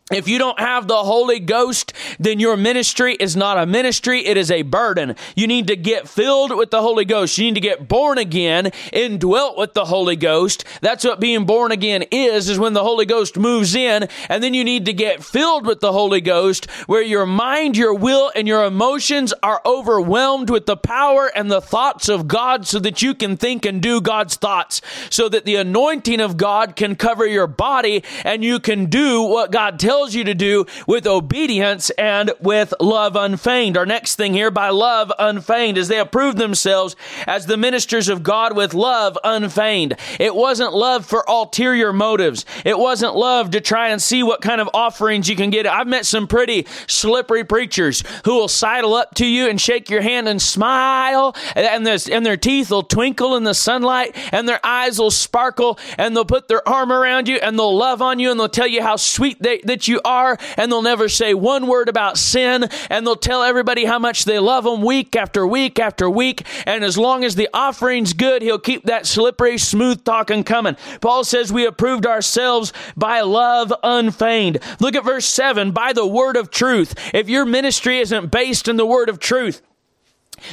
If 0.09 0.29
you 0.29 0.37
don't 0.37 0.57
have 0.57 0.87
the 0.87 1.03
Holy 1.03 1.41
Ghost, 1.41 1.91
then 2.17 2.39
your 2.39 2.55
ministry 2.55 3.15
is 3.15 3.35
not 3.35 3.57
a 3.57 3.65
ministry, 3.65 4.25
it 4.25 4.37
is 4.37 4.49
a 4.49 4.61
burden. 4.61 5.17
You 5.35 5.47
need 5.47 5.67
to 5.67 5.75
get 5.75 6.07
filled 6.07 6.55
with 6.55 6.71
the 6.71 6.81
Holy 6.81 7.03
Ghost. 7.03 7.37
You 7.37 7.43
need 7.43 7.55
to 7.55 7.59
get 7.59 7.89
born 7.89 8.17
again, 8.17 8.71
indwelt 8.93 9.57
with 9.57 9.73
the 9.73 9.83
Holy 9.83 10.15
Ghost. 10.15 10.63
That's 10.79 11.03
what 11.03 11.19
being 11.19 11.43
born 11.43 11.73
again 11.73 12.03
is, 12.09 12.47
is 12.47 12.57
when 12.57 12.71
the 12.71 12.83
Holy 12.83 13.05
Ghost 13.05 13.37
moves 13.37 13.75
in, 13.75 14.07
and 14.29 14.41
then 14.41 14.53
you 14.53 14.63
need 14.63 14.85
to 14.85 14.93
get 14.93 15.25
filled 15.25 15.65
with 15.65 15.81
the 15.81 15.91
Holy 15.91 16.21
Ghost, 16.21 16.71
where 16.85 17.01
your 17.01 17.25
mind, 17.25 17.75
your 17.75 17.93
will, 17.93 18.31
and 18.33 18.47
your 18.47 18.63
emotions 18.63 19.33
are 19.43 19.61
overwhelmed 19.65 20.49
with 20.49 20.67
the 20.67 20.77
power 20.77 21.29
and 21.35 21.51
the 21.51 21.59
thoughts 21.59 22.07
of 22.07 22.29
God 22.29 22.65
so 22.65 22.79
that 22.79 23.01
you 23.01 23.13
can 23.13 23.35
think 23.35 23.65
and 23.65 23.81
do 23.81 23.99
God's 23.99 24.37
thoughts, 24.37 24.81
so 25.09 25.27
that 25.27 25.43
the 25.43 25.57
anointing 25.57 26.21
of 26.21 26.37
God 26.37 26.77
can 26.77 26.95
cover 26.95 27.27
your 27.27 27.47
body 27.47 28.05
and 28.23 28.41
you 28.41 28.61
can 28.61 28.85
do 28.85 29.21
what 29.21 29.51
God 29.51 29.77
tells 29.77 29.96
tells 29.97 30.13
you 30.13 30.23
to 30.23 30.35
do 30.35 30.63
with 30.85 31.07
obedience 31.07 31.89
and 31.89 32.31
with 32.39 32.71
love 32.79 33.15
unfeigned. 33.15 33.75
Our 33.75 33.85
next 33.87 34.13
thing 34.13 34.31
here, 34.31 34.51
by 34.51 34.69
love 34.69 35.11
unfeigned, 35.17 35.75
is 35.75 35.87
they 35.87 35.97
approved 35.97 36.37
themselves 36.37 36.95
as 37.25 37.47
the 37.47 37.57
ministers 37.57 38.07
of 38.07 38.21
God 38.21 38.55
with 38.55 38.75
love 38.75 39.17
unfeigned. 39.23 39.95
It 40.19 40.35
wasn't 40.35 40.75
love 40.75 41.03
for 41.03 41.25
ulterior 41.27 41.91
motives. 41.91 42.45
It 42.63 42.77
wasn't 42.77 43.15
love 43.15 43.49
to 43.51 43.59
try 43.59 43.89
and 43.89 43.99
see 43.99 44.21
what 44.21 44.41
kind 44.41 44.61
of 44.61 44.69
offerings 44.71 45.27
you 45.27 45.35
can 45.35 45.49
get. 45.49 45.65
I've 45.65 45.87
met 45.87 46.05
some 46.05 46.27
pretty 46.27 46.67
slippery 46.85 47.43
preachers 47.43 48.03
who 48.23 48.35
will 48.35 48.47
sidle 48.47 48.93
up 48.93 49.15
to 49.15 49.25
you 49.25 49.49
and 49.49 49.59
shake 49.59 49.89
your 49.89 50.01
hand 50.01 50.27
and 50.27 50.39
smile, 50.39 51.35
and, 51.55 51.87
this, 51.87 52.07
and 52.07 52.23
their 52.23 52.37
teeth 52.37 52.69
will 52.69 52.83
twinkle 52.83 53.35
in 53.35 53.45
the 53.45 53.55
sunlight, 53.55 54.15
and 54.31 54.47
their 54.47 54.63
eyes 54.63 54.99
will 54.99 55.09
sparkle, 55.09 55.79
and 55.97 56.15
they'll 56.15 56.23
put 56.23 56.47
their 56.47 56.67
arm 56.69 56.91
around 56.91 57.27
you, 57.27 57.37
and 57.37 57.57
they'll 57.57 57.75
love 57.75 57.99
on 57.99 58.19
you, 58.19 58.29
and 58.29 58.39
they'll 58.39 58.47
tell 58.47 58.67
you 58.67 58.83
how 58.83 58.95
sweet 58.95 59.41
they, 59.41 59.59
that 59.63 59.86
you 59.87 60.01
are, 60.03 60.37
and 60.57 60.71
they'll 60.71 60.81
never 60.81 61.09
say 61.09 61.33
one 61.33 61.67
word 61.67 61.89
about 61.89 62.17
sin, 62.17 62.69
and 62.89 63.05
they'll 63.05 63.15
tell 63.15 63.43
everybody 63.43 63.85
how 63.85 63.99
much 63.99 64.25
they 64.25 64.39
love 64.39 64.63
them 64.63 64.81
week 64.81 65.15
after 65.15 65.45
week 65.45 65.79
after 65.79 66.09
week. 66.09 66.45
And 66.65 66.83
as 66.83 66.97
long 66.97 67.23
as 67.23 67.35
the 67.35 67.49
offering's 67.53 68.13
good, 68.13 68.41
he'll 68.41 68.59
keep 68.59 68.83
that 68.83 69.05
slippery, 69.05 69.57
smooth 69.57 70.03
talking 70.03 70.43
coming. 70.43 70.77
Paul 71.01 71.23
says 71.23 71.51
we 71.51 71.65
approved 71.65 72.05
ourselves 72.05 72.73
by 72.95 73.21
love 73.21 73.73
unfeigned. 73.83 74.59
Look 74.79 74.95
at 74.95 75.03
verse 75.03 75.25
7 75.25 75.71
by 75.71 75.93
the 75.93 76.07
word 76.07 76.37
of 76.37 76.51
truth. 76.51 76.93
If 77.13 77.29
your 77.29 77.45
ministry 77.45 77.99
isn't 77.99 78.31
based 78.31 78.67
in 78.67 78.77
the 78.77 78.85
word 78.85 79.09
of 79.09 79.19
truth, 79.19 79.61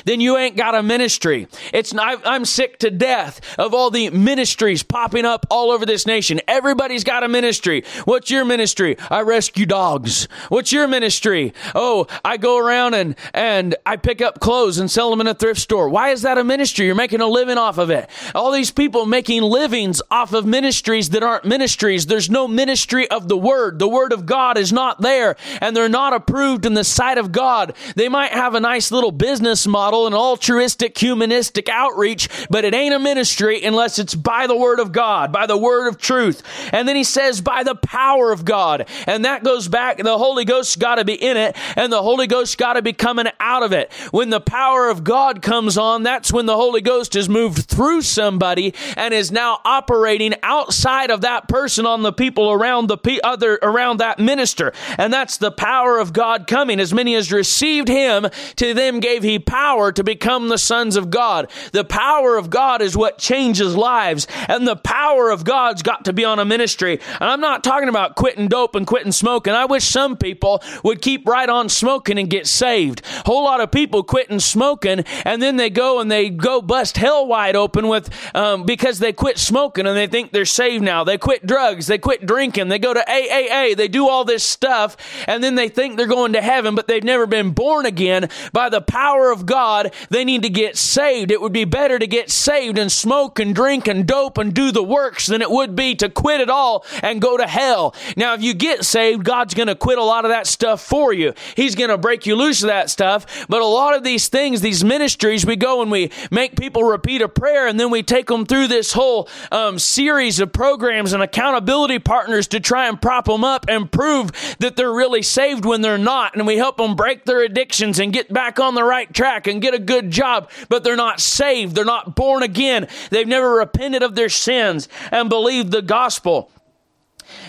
then 0.05 0.21
you 0.21 0.37
ain't 0.37 0.57
got 0.57 0.75
a 0.75 0.83
ministry. 0.83 1.49
It's 1.73 1.95
I'm 1.97 2.45
sick 2.45 2.79
to 2.79 2.91
death 2.91 3.41
of 3.59 3.75
all 3.75 3.91
the 3.91 4.11
ministries 4.11 4.83
popping 4.83 5.25
up 5.25 5.47
all 5.51 5.71
over 5.71 5.87
this 5.87 6.07
nation. 6.07 6.41
Everybody's 6.49 7.05
got 7.05 7.23
a 7.23 7.29
ministry. 7.29 7.85
What's 8.05 8.31
your 8.31 8.45
ministry? 8.45 8.97
I 9.11 9.21
rescue 9.21 9.67
dogs. 9.67 10.29
What's 10.49 10.73
your 10.73 10.89
ministry? 10.89 11.53
Oh, 11.75 12.07
I 12.25 12.37
go 12.37 12.59
around 12.59 12.95
and 12.95 13.17
and 13.33 13.77
I 13.87 13.97
pick 13.97 14.21
up 14.21 14.41
clothes 14.41 14.79
and 14.79 14.91
sell 14.91 15.11
them 15.11 15.21
in 15.21 15.27
a 15.27 15.35
thrift 15.35 15.61
store. 15.61 15.89
Why 15.89 16.11
is 16.11 16.23
that 16.23 16.39
a 16.39 16.45
ministry? 16.45 16.87
You're 16.87 16.95
making 16.95 17.21
a 17.21 17.27
living 17.27 17.59
off 17.59 17.79
of 17.79 17.91
it. 17.91 18.09
All 18.35 18.53
these 18.53 18.71
people 18.71 19.07
making 19.07 19.43
livings 19.43 20.03
off 20.11 20.33
of 20.33 20.47
ministries 20.47 21.11
that 21.11 21.23
aren't 21.23 21.45
ministries. 21.45 22.07
There's 22.07 22.31
no 22.31 22.49
ministry 22.49 23.11
of 23.11 23.29
the 23.29 23.37
word. 23.37 23.79
The 23.79 23.89
word 23.89 24.13
of 24.13 24.27
God 24.27 24.59
is 24.59 24.73
not 24.73 25.01
there 25.01 25.37
and 25.61 25.77
they're 25.77 25.89
not 25.89 26.13
approved 26.13 26.67
in 26.67 26.75
the 26.75 26.85
sight 26.85 27.19
of 27.19 27.33
God. 27.33 27.75
They 27.97 28.09
might 28.09 28.33
have 28.33 28.55
a 28.55 28.61
nice 28.61 28.91
little 28.91 29.13
business 29.13 29.67
model, 29.75 30.07
an 30.07 30.15
altruistic, 30.15 30.97
humanistic 30.97 31.69
outreach, 31.69 32.29
but 32.49 32.65
it 32.65 32.73
ain't 32.75 32.95
a 32.95 32.99
ministry 33.01 33.65
unless 33.65 33.99
it's 33.99 34.15
by 34.15 34.47
the 34.47 34.57
word 34.57 34.79
of 34.79 34.93
God, 34.93 35.33
by 35.33 35.47
the 35.47 35.57
word 35.59 35.89
of 35.89 35.99
truth. 35.99 36.45
And 36.73 36.87
then 36.87 36.95
he 36.95 37.03
says, 37.03 37.41
by 37.41 37.65
the 37.65 37.75
power 37.75 38.31
of 38.31 38.45
God. 38.45 38.87
And 39.09 39.25
that 39.25 39.43
goes 39.43 39.67
back, 39.67 39.97
the 39.99 40.17
Holy 40.17 40.45
Ghost's 40.45 40.77
got 40.77 40.95
to 40.95 41.05
be 41.05 41.15
in 41.15 41.37
it, 41.37 41.57
and 41.75 41.93
the 41.93 42.03
Holy 42.03 42.29
Ghost's 42.29 42.55
got 42.55 42.75
to 42.75 42.83
be 42.83 42.93
coming 42.93 43.27
out 43.41 43.65
of 43.65 43.73
it. 43.73 43.93
When 44.13 44.31
the 44.31 44.41
power 44.41 44.89
of 44.89 45.03
God 45.03 45.43
comes 45.43 45.77
on, 45.77 46.05
that's 46.05 46.33
when 46.33 46.47
the 46.47 46.57
Holy 46.57 46.81
Ghost 46.81 47.15
has 47.15 47.29
moved 47.29 47.69
through 47.69 48.03
somebody 48.03 48.75
and 48.97 49.13
is 49.13 49.33
now 49.33 49.61
operating 49.65 50.35
outside 50.45 51.11
of 51.11 51.23
that 51.23 51.49
person 51.49 51.85
on 51.85 52.03
the 52.03 52.13
people 52.13 52.53
around 52.53 52.87
the 52.87 53.21
other 53.25 53.59
around 53.61 53.99
that 53.99 54.21
minister. 54.21 54.73
And 54.99 55.13
that's 55.13 55.37
the 55.37 55.51
power 55.51 55.99
of 55.99 56.13
God 56.13 56.47
coming. 56.47 56.79
As 56.79 56.95
many 56.95 57.17
as 57.17 57.33
received 57.33 57.89
him, 57.89 58.29
to 58.55 58.73
them 58.73 59.01
gave 59.01 59.25
he 59.25 59.41
power 59.41 59.64
power 59.65 59.91
to 59.91 60.05
become 60.05 60.49
the 60.49 60.59
sons 60.59 60.95
of 60.95 61.09
God. 61.09 61.51
The 61.73 61.85
power 61.85 62.37
of 62.37 62.51
God 62.51 62.83
is 62.83 62.95
what 62.95 63.17
changes 63.17 63.75
lives, 63.75 64.27
and 64.47 64.69
the 64.69 64.77
power 64.77 65.31
of 65.31 65.43
God's 65.43 65.83
got 65.83 66.05
to 66.05 66.13
be 66.13 66.23
on 66.23 66.39
a 66.39 66.45
ministry. 66.45 67.01
And 67.19 67.31
I'm 67.31 67.41
not 67.41 67.65
talking 67.65 67.89
about 67.89 68.15
quitting 68.15 68.49
dope 68.49 68.75
and 68.75 68.87
quitting 68.87 69.11
smoking. 69.13 69.55
I 69.55 69.65
wish 69.65 69.85
some 69.85 70.19
people 70.19 70.63
would 70.83 71.01
keep 71.01 71.27
right 71.27 71.49
on 71.49 71.71
smoking 71.71 72.19
and 72.19 72.29
get 72.29 72.47
saved. 72.47 73.01
A 73.07 73.23
whole 73.25 73.43
lot 73.43 73.63
of 73.63 73.71
people 73.73 74.03
quitting 74.03 74.39
smoking, 74.39 75.03
and 75.25 75.41
then 75.41 75.57
they 75.57 75.71
go 75.71 75.99
and 75.99 76.11
they 76.11 76.29
go 76.29 76.61
bust 76.61 76.99
hell 76.99 77.27
wide 77.27 77.57
open 77.57 77.89
with 77.89 78.11
um, 78.37 78.65
because 78.65 78.99
they 78.99 79.15
quit 79.15 79.39
smoking 79.39 79.87
and 79.87 79.97
they 79.97 80.09
think 80.09 80.31
they're 80.31 80.45
saved 80.45 80.85
now. 80.85 81.05
They 81.05 81.17
quit 81.17 81.47
drugs, 81.47 81.87
they 81.87 81.97
quit 81.97 82.27
drinking, 82.27 82.69
they 82.69 82.79
go 82.79 82.93
to 82.93 83.01
AAA, 83.01 83.79
they 83.79 83.89
do 83.89 84.11
all 84.11 84.27
this 84.27 84.45
stuff, 84.45 84.99
and 85.27 85.43
then 85.43 85.55
they 85.55 85.71
think 85.71 85.97
they're 85.97 86.07
going 86.07 86.35
to 86.35 86.43
heaven, 86.43 86.75
but 86.75 86.87
they've 86.87 87.03
never 87.03 87.27
been 87.27 87.53
born 87.53 87.87
again 87.87 88.29
by 88.53 88.69
the 88.69 88.83
power 88.83 89.31
of 89.31 89.47
God 89.47 89.54
God, 89.55 89.95
they 90.11 90.25
need 90.25 90.43
to 90.43 90.49
get 90.49 90.77
saved. 90.77 91.31
It 91.31 91.41
would 91.41 91.53
be 91.53 91.65
better 91.65 91.97
to 91.97 92.09
get 92.09 92.29
saved 92.29 92.77
and 92.77 92.91
smoke 92.91 93.39
and 93.39 93.55
drink 93.55 93.87
and 93.87 94.05
dope 94.05 94.37
and 94.37 94.53
do 94.53 94.73
the 94.73 94.83
works 94.83 95.29
than 95.29 95.43
it 95.43 95.49
would 95.49 95.77
be 95.77 95.95
to 95.95 96.09
quit 96.09 96.41
it 96.41 96.51
all 96.51 96.85
and 97.05 97.23
go 97.23 97.37
to 97.37 97.47
hell. 97.47 97.95
Now, 98.17 98.35
if 98.35 98.43
you 98.43 98.53
get 98.53 98.85
saved, 98.85 99.23
God's 99.23 99.55
going 99.55 99.69
to 99.69 99.77
quit 99.77 99.97
a 99.97 100.03
lot 100.03 100.25
of 100.25 100.33
that 100.33 100.49
stuff 100.49 100.83
for 100.83 101.13
you. 101.13 101.35
He's 101.55 101.77
going 101.77 101.91
to 101.91 101.97
break 101.97 102.27
you 102.27 102.35
loose 102.35 102.65
of 102.65 102.67
that 102.67 102.91
stuff. 102.91 103.47
But 103.49 103.63
a 103.63 103.65
lot 103.65 103.95
of 103.95 104.03
these 104.03 104.27
things, 104.27 104.61
these 104.61 104.83
ministries, 104.83 105.47
we 105.47 105.55
go 105.55 105.83
and 105.83 105.89
we 105.89 106.11
make 106.33 106.57
people 106.57 106.83
repeat 106.83 107.23
a 107.23 107.29
prayer 107.29 107.69
and 107.69 107.79
then 107.79 107.91
we 107.91 108.03
take 108.03 108.27
them 108.27 108.47
through 108.47 108.67
this 108.67 108.93
whole 108.93 109.29
um, 109.53 109.79
series 109.79 110.41
of 110.41 110.53
programs 110.53 111.13
and 111.13 111.23
accountability 111.23 112.01
partners 112.01 112.49
to 112.49 112.59
try 112.59 112.89
and 112.89 113.01
prop 113.01 113.27
them 113.27 113.45
up 113.45 113.67
and 113.69 113.93
prove 113.93 114.33
that 114.59 114.75
they're 114.75 114.93
really 114.93 115.23
saved 115.23 115.65
when 115.65 115.81
they're 115.81 115.97
not. 115.97 116.35
And 116.35 116.45
we 116.45 116.57
help 116.57 116.77
them 116.77 116.97
break 116.97 117.25
their 117.25 117.45
addictions 117.45 118.01
and 118.01 118.13
get 118.13 118.33
back 118.33 118.59
on 118.59 118.75
the 118.75 118.83
right 118.83 119.15
track 119.15 119.44
and 119.47 119.63
get 119.63 119.75
a 119.75 119.79
good 119.79 120.11
job, 120.11 120.51
but 120.69 120.85
they're 120.85 120.97
not 120.97 121.21
saved. 121.21 121.75
They're 121.75 121.85
not 121.85 122.15
born 122.15 122.43
again. 122.43 122.89
They've 123.11 123.27
never 123.29 123.55
repented 123.55 124.03
of 124.03 124.15
their 124.15 124.29
sins 124.29 124.89
and 125.11 125.29
believed 125.29 125.71
the 125.71 125.83
gospel. 125.83 126.51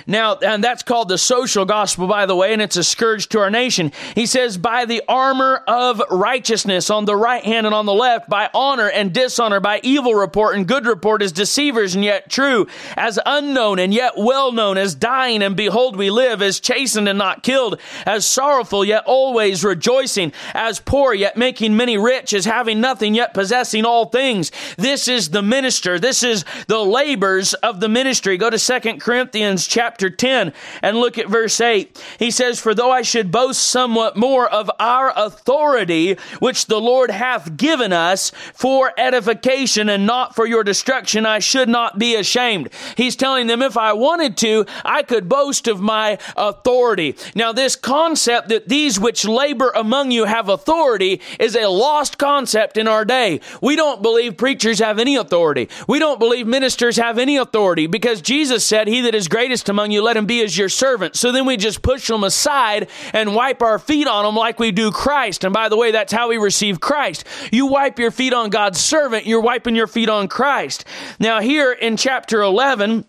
Now, 0.07 0.35
and 0.35 0.63
that's 0.63 0.83
called 0.83 1.09
the 1.09 1.17
social 1.17 1.65
gospel, 1.65 2.07
by 2.07 2.27
the 2.27 2.35
way, 2.35 2.53
and 2.53 2.61
it's 2.61 2.77
a 2.77 2.83
scourge 2.83 3.27
to 3.29 3.39
our 3.39 3.49
nation. 3.49 3.91
He 4.13 4.27
says, 4.27 4.55
by 4.55 4.85
the 4.85 5.01
armor 5.07 5.63
of 5.67 5.99
righteousness 6.11 6.91
on 6.91 7.05
the 7.05 7.15
right 7.15 7.43
hand 7.43 7.65
and 7.65 7.73
on 7.73 7.87
the 7.87 7.93
left, 7.93 8.29
by 8.29 8.51
honor 8.53 8.87
and 8.87 9.11
dishonor, 9.11 9.59
by 9.59 9.79
evil 9.81 10.13
report 10.13 10.55
and 10.55 10.67
good 10.67 10.85
report, 10.85 11.23
as 11.23 11.31
deceivers 11.31 11.95
and 11.95 12.03
yet 12.03 12.29
true, 12.29 12.67
as 12.95 13.17
unknown 13.25 13.79
and 13.79 13.95
yet 13.95 14.13
well 14.15 14.51
known, 14.51 14.77
as 14.77 14.93
dying 14.93 15.41
and 15.41 15.55
behold 15.55 15.95
we 15.95 16.11
live, 16.11 16.39
as 16.39 16.59
chastened 16.59 17.09
and 17.09 17.17
not 17.17 17.41
killed, 17.41 17.79
as 18.05 18.27
sorrowful 18.27 18.85
yet 18.85 19.03
always 19.07 19.63
rejoicing, 19.63 20.31
as 20.53 20.79
poor 20.79 21.15
yet 21.15 21.35
making 21.35 21.75
many 21.75 21.97
rich, 21.97 22.31
as 22.31 22.45
having 22.45 22.79
nothing 22.79 23.15
yet 23.15 23.33
possessing 23.33 23.85
all 23.85 24.05
things. 24.05 24.51
This 24.77 25.07
is 25.07 25.31
the 25.31 25.41
minister. 25.41 25.97
This 25.97 26.21
is 26.21 26.45
the 26.67 26.79
labors 26.79 27.55
of 27.55 27.79
the 27.79 27.89
ministry. 27.89 28.37
Go 28.37 28.51
to 28.51 28.59
Second 28.59 29.01
Corinthians 29.01 29.65
chapter 29.65 29.94
chapter 29.95 30.10
10 30.10 30.51
and 30.81 30.97
look 30.97 31.17
at 31.17 31.29
verse 31.29 31.62
8. 31.62 32.03
He 32.19 32.29
says, 32.29 32.60
For 32.60 32.75
though 32.75 32.91
I 32.91 33.01
should 33.01 33.31
boast 33.31 33.63
somewhat 33.63 34.17
more 34.17 34.45
of 34.45 34.69
our 34.77 35.13
authority, 35.15 36.15
which 36.39 36.65
the 36.65 36.81
Lord 36.81 37.12
hath 37.12 37.55
given 37.55 37.93
us 37.93 38.31
for 38.53 38.91
edification 38.97 39.88
and 39.88 40.05
not 40.05 40.36
for 40.36 40.45
your 40.45 40.65
destruction, 40.65 41.25
I 41.25 41.39
should 41.39 41.69
not 41.69 41.97
be 41.97 42.13
ashamed. 42.15 42.71
He's 42.97 43.15
telling 43.15 43.47
them, 43.47 43.62
if 43.62 43.77
I 43.77 43.93
wanted 43.93 44.36
to, 44.38 44.65
I 44.84 45.01
could 45.01 45.29
boast 45.29 45.65
of 45.69 45.79
my 45.79 46.17
authority. 46.36 47.15
Now, 47.34 47.53
this 47.53 47.77
concept 47.77 48.49
that 48.49 48.67
these 48.67 48.99
which 48.99 49.23
labor 49.23 49.71
among 49.75 50.12
you 50.12 50.25
have 50.25 50.49
authority 50.49 51.21
is 51.39 51.55
a 51.55 51.67
lost 51.69 52.17
concept 52.17 52.75
in 52.75 52.89
our 52.89 53.05
day. 53.05 53.39
We 53.62 53.77
don't 53.77 54.01
believe 54.01 54.36
preachers 54.36 54.79
have 54.79 54.99
any 54.99 55.15
authority. 55.15 55.69
We 55.88 55.99
don't 55.99 56.19
believe 56.19 56.47
ministers 56.47 56.97
have 56.97 57.17
any 57.17 57.38
authority 57.38 57.88
because 57.88 58.19
Jesus 58.19 58.65
said, 58.65 58.89
He 58.89 58.99
that 58.99 59.15
is 59.15 59.29
greatest 59.29 59.69
among 59.69 59.84
you, 59.91 60.01
let 60.01 60.17
him 60.17 60.25
be 60.25 60.43
as 60.43 60.57
your 60.57 60.69
servant. 60.69 61.15
So 61.15 61.31
then 61.31 61.45
we 61.45 61.57
just 61.57 61.81
push 61.81 62.07
them 62.07 62.23
aside 62.23 62.89
and 63.13 63.35
wipe 63.35 63.61
our 63.61 63.79
feet 63.79 64.07
on 64.07 64.25
them 64.25 64.35
like 64.35 64.59
we 64.59 64.71
do 64.71 64.91
Christ. 64.91 65.43
And 65.43 65.53
by 65.53 65.69
the 65.69 65.77
way, 65.77 65.91
that's 65.91 66.13
how 66.13 66.29
we 66.29 66.37
receive 66.37 66.79
Christ. 66.79 67.25
You 67.51 67.67
wipe 67.67 67.99
your 67.99 68.11
feet 68.11 68.33
on 68.33 68.49
God's 68.49 68.79
servant, 68.79 69.25
you're 69.25 69.41
wiping 69.41 69.75
your 69.75 69.87
feet 69.87 70.09
on 70.09 70.27
Christ. 70.27 70.85
Now, 71.19 71.41
here 71.41 71.71
in 71.71 71.97
chapter 71.97 72.41
11, 72.41 73.05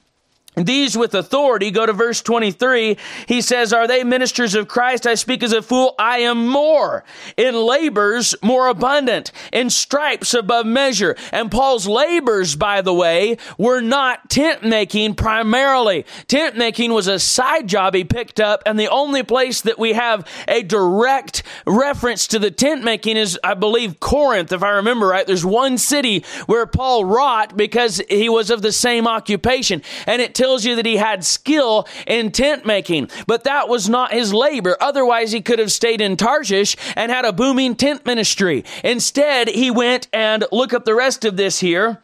these 0.57 0.97
with 0.97 1.15
authority, 1.15 1.71
go 1.71 1.85
to 1.85 1.93
verse 1.93 2.23
23. 2.23 2.97
He 3.29 3.43
says, 3.43 3.75
Are 3.75 3.87
they 3.87 4.03
ministers 4.05 4.55
of 4.55 4.69
Christ? 4.69 5.07
I 5.07 5.15
speak 5.15 5.43
as 5.43 5.53
a 5.53 5.61
fool. 5.61 5.95
I 5.99 6.21
am 6.21 6.49
more. 6.49 7.05
In 7.37 7.55
labors, 7.55 8.35
more 8.43 8.69
abundant. 8.69 9.33
In 9.53 9.69
stripes, 9.69 10.33
above 10.33 10.65
measure. 10.65 11.15
And 11.31 11.51
Paul's 11.51 11.87
labors, 11.87 12.57
by 12.57 12.81
the 12.81 12.95
way, 12.95 13.37
were 13.59 13.83
not 13.83 14.31
tent 14.31 14.65
making 14.65 15.17
primarily. 15.17 16.07
Tent 16.27 16.57
making 16.57 16.93
was 16.95 17.07
a 17.07 17.19
side 17.19 17.67
job 17.67 17.95
he 17.95 18.05
picked 18.05 18.41
up. 18.41 18.63
And 18.65 18.81
the 18.81 18.89
only 18.89 19.23
place 19.23 19.61
that 19.61 19.79
we 19.79 19.93
have 19.93 20.27
a 20.49 20.63
direct 20.63 21.43
reference 21.67 22.27
to 22.29 22.39
the 22.39 22.51
tent 22.51 22.83
making 22.83 23.19
is, 23.19 23.39
I 23.45 23.53
believe, 23.53 24.01
Corinth, 24.01 24.53
if 24.53 24.63
I 24.63 24.71
remember 24.71 25.09
right. 25.09 25.27
There's 25.27 25.45
one 25.45 25.77
city 25.77 26.25
where 26.47 26.67
Paul 26.67 27.05
wrought 27.05 27.59
because 27.59 28.01
he 28.09 28.31
was 28.31 28.49
of 28.49 28.63
the 28.63 28.73
same 28.73 29.07
occupation. 29.07 29.83
And 30.07 30.23
it 30.23 30.35
tells 30.47 30.65
you 30.65 30.77
that 30.77 30.87
he 30.87 30.97
had 30.97 31.25
skill 31.25 31.89
in 32.07 32.31
tent 32.31 32.65
making, 32.65 33.11
but 33.27 33.43
that 33.43 33.69
was 33.69 33.89
not 33.89 34.13
his 34.13 34.33
labor. 34.33 34.77
Otherwise, 34.81 35.33
he 35.33 35.41
could 35.41 35.59
have 35.59 35.73
stayed 35.73 36.01
in 36.01 36.17
Tarshish 36.17 36.77
and 36.95 37.11
had 37.11 37.25
a 37.25 37.33
booming 37.33 37.75
tent 37.75 38.07
ministry. 38.07 38.65
Instead, 38.85 39.49
he 39.49 39.73
went 39.73 40.07
and 40.13 40.45
look 40.53 40.73
up 40.73 40.85
the 40.85 40.95
rest 40.95 41.25
of 41.25 41.37
this 41.37 41.59
here. 41.59 42.01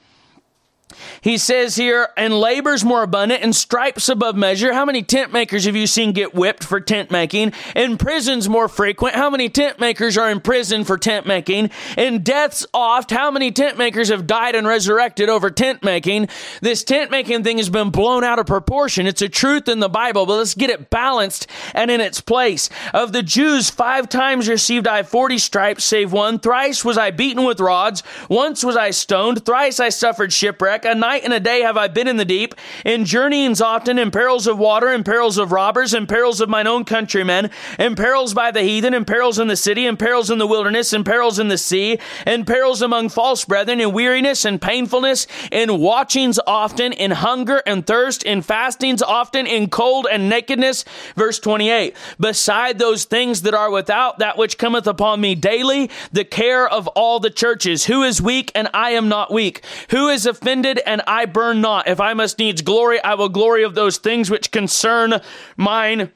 He 1.21 1.39
says 1.39 1.77
here, 1.77 2.09
and 2.17 2.39
labor's 2.39 2.85
more 2.85 3.03
abundant, 3.03 3.43
and 3.43 3.55
stripes 3.55 4.09
above 4.09 4.37
measure. 4.37 4.73
How 4.73 4.85
many 4.85 5.03
tent 5.03 5.33
makers 5.33 5.65
have 5.65 5.77
you 5.77 5.87
seen 5.87 6.13
get 6.13 6.35
whipped 6.35 6.65
for 6.65 6.81
tent 6.81 7.11
making? 7.11 7.53
In 7.77 7.99
prisons 7.99 8.49
more 8.49 8.69
frequent. 8.69 9.15
How 9.15 9.31
many 9.31 9.49
tent 9.49 9.79
makers 9.81 10.19
are 10.19 10.31
in 10.31 10.41
prison 10.41 10.85
for 10.85 10.99
tent 10.99 11.27
making? 11.27 11.71
In 11.97 12.23
deaths 12.23 12.67
oft. 12.75 13.11
How 13.11 13.31
many 13.31 13.53
tent 13.53 13.79
makers 13.79 14.09
have 14.09 14.27
died 14.27 14.55
and 14.55 14.67
resurrected 14.67 15.29
over 15.29 15.51
tent 15.51 15.83
making? 15.83 16.29
This 16.61 16.85
tent 16.85 17.11
making 17.11 17.45
thing 17.45 17.59
has 17.59 17.69
been 17.69 17.91
blown 17.91 18.25
out 18.25 18.39
of 18.39 18.47
proportion. 18.47 19.07
It's 19.07 19.23
a 19.23 19.29
truth 19.29 19.69
in 19.69 19.81
the 19.81 19.89
Bible, 19.89 20.27
but 20.27 20.37
let's 20.37 20.55
get 20.55 20.71
it 20.71 20.91
balanced 20.91 21.47
and 21.75 21.91
in 21.91 22.01
its 22.01 22.21
place. 22.21 22.69
Of 22.93 23.13
the 23.13 23.23
Jews, 23.23 23.71
five 23.71 24.09
times 24.09 24.49
received 24.49 24.87
I 24.87 25.03
forty 25.03 25.39
stripes, 25.39 25.85
save 25.85 26.13
one. 26.13 26.39
Thrice 26.39 26.85
was 26.85 26.99
I 26.99 27.11
beaten 27.11 27.45
with 27.45 27.61
rods. 27.61 28.03
Once 28.29 28.65
was 28.65 28.77
I 28.77 28.91
stoned. 28.91 29.45
Thrice 29.45 29.81
I 29.81 29.89
suffered 29.89 30.33
shipwreck. 30.33 30.85
A 30.93 30.95
night 30.95 31.25
and 31.25 31.33
a 31.33 31.41
day 31.41 31.63
have 31.63 31.79
I 31.79 31.89
been 31.89 32.07
in 32.07 32.19
the 32.19 32.25
deep, 32.27 32.55
in 32.85 33.07
journeyings 33.07 33.63
often, 33.63 33.99
in 33.99 34.11
perils 34.11 34.47
of 34.47 34.59
water, 34.59 34.93
in 34.93 35.05
perils 35.05 35.39
of 35.39 35.51
robbers, 35.51 35.95
in 35.95 36.07
perils 36.07 36.43
of 36.43 36.51
mine 36.51 36.67
own 36.67 36.85
countrymen, 36.85 37.49
in 37.79 37.95
perils 37.95 38.35
by 38.35 38.51
the 38.51 38.61
heathen, 38.61 38.93
in 38.93 39.07
perils 39.07 39.39
in 39.39 39.49
the 39.49 39.57
city, 39.57 39.87
in 39.87 39.97
perils 39.97 40.31
in 40.31 40.37
the 40.37 40.47
wilderness, 40.47 40.93
in 40.93 41.03
perils 41.03 41.39
in 41.39 41.49
the 41.49 41.57
sea, 41.57 41.99
in 42.27 42.45
perils 42.45 42.83
among 42.83 43.09
false 43.09 43.47
brethren, 43.47 43.81
in 43.81 43.91
weariness 43.91 44.45
and 44.45 44.61
painfulness, 44.61 45.27
in 45.51 45.81
watchings 45.81 46.39
often, 46.47 46.93
in 46.93 47.13
hunger 47.13 47.63
and 47.65 47.87
thirst, 47.87 48.23
in 48.25 48.43
fastings 48.43 49.01
often, 49.01 49.47
in 49.47 49.71
cold 49.71 50.07
and 50.13 50.29
nakedness. 50.29 50.85
Verse 51.17 51.39
28. 51.39 51.97
Beside 52.21 52.79
those 52.79 53.07
things 53.07 53.41
that 53.43 53.55
are 53.55 53.71
without, 53.71 54.19
that 54.19 54.37
which 54.37 54.59
cometh 54.59 54.87
upon 54.87 55.23
me 55.23 55.35
daily, 55.35 55.89
the 56.13 56.27
care 56.27 56.69
of 56.69 56.87
all 56.89 57.19
the 57.19 57.31
churches. 57.31 57.87
Who 57.87 58.03
is 58.03 58.21
weak 58.21 58.53
and 58.55 58.69
I 58.75 58.91
am 58.91 59.09
not 59.09 59.33
weak? 59.33 59.65
Who 59.89 60.09
is 60.09 60.27
offended 60.27 60.82
and 60.87 61.03
I 61.07 61.25
burn 61.27 61.61
not. 61.61 61.89
If 61.89 62.01
I 62.01 62.15
must 62.15 62.39
needs 62.39 62.63
glory, 62.63 63.03
I 63.03 63.15
will 63.15 63.29
glory 63.29 63.65
of 63.65 63.75
those 63.75 63.99
things 63.99 64.31
which 64.31 64.51
concern 64.51 65.21
mine 65.57 66.13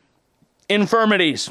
infirmities. 0.68 1.50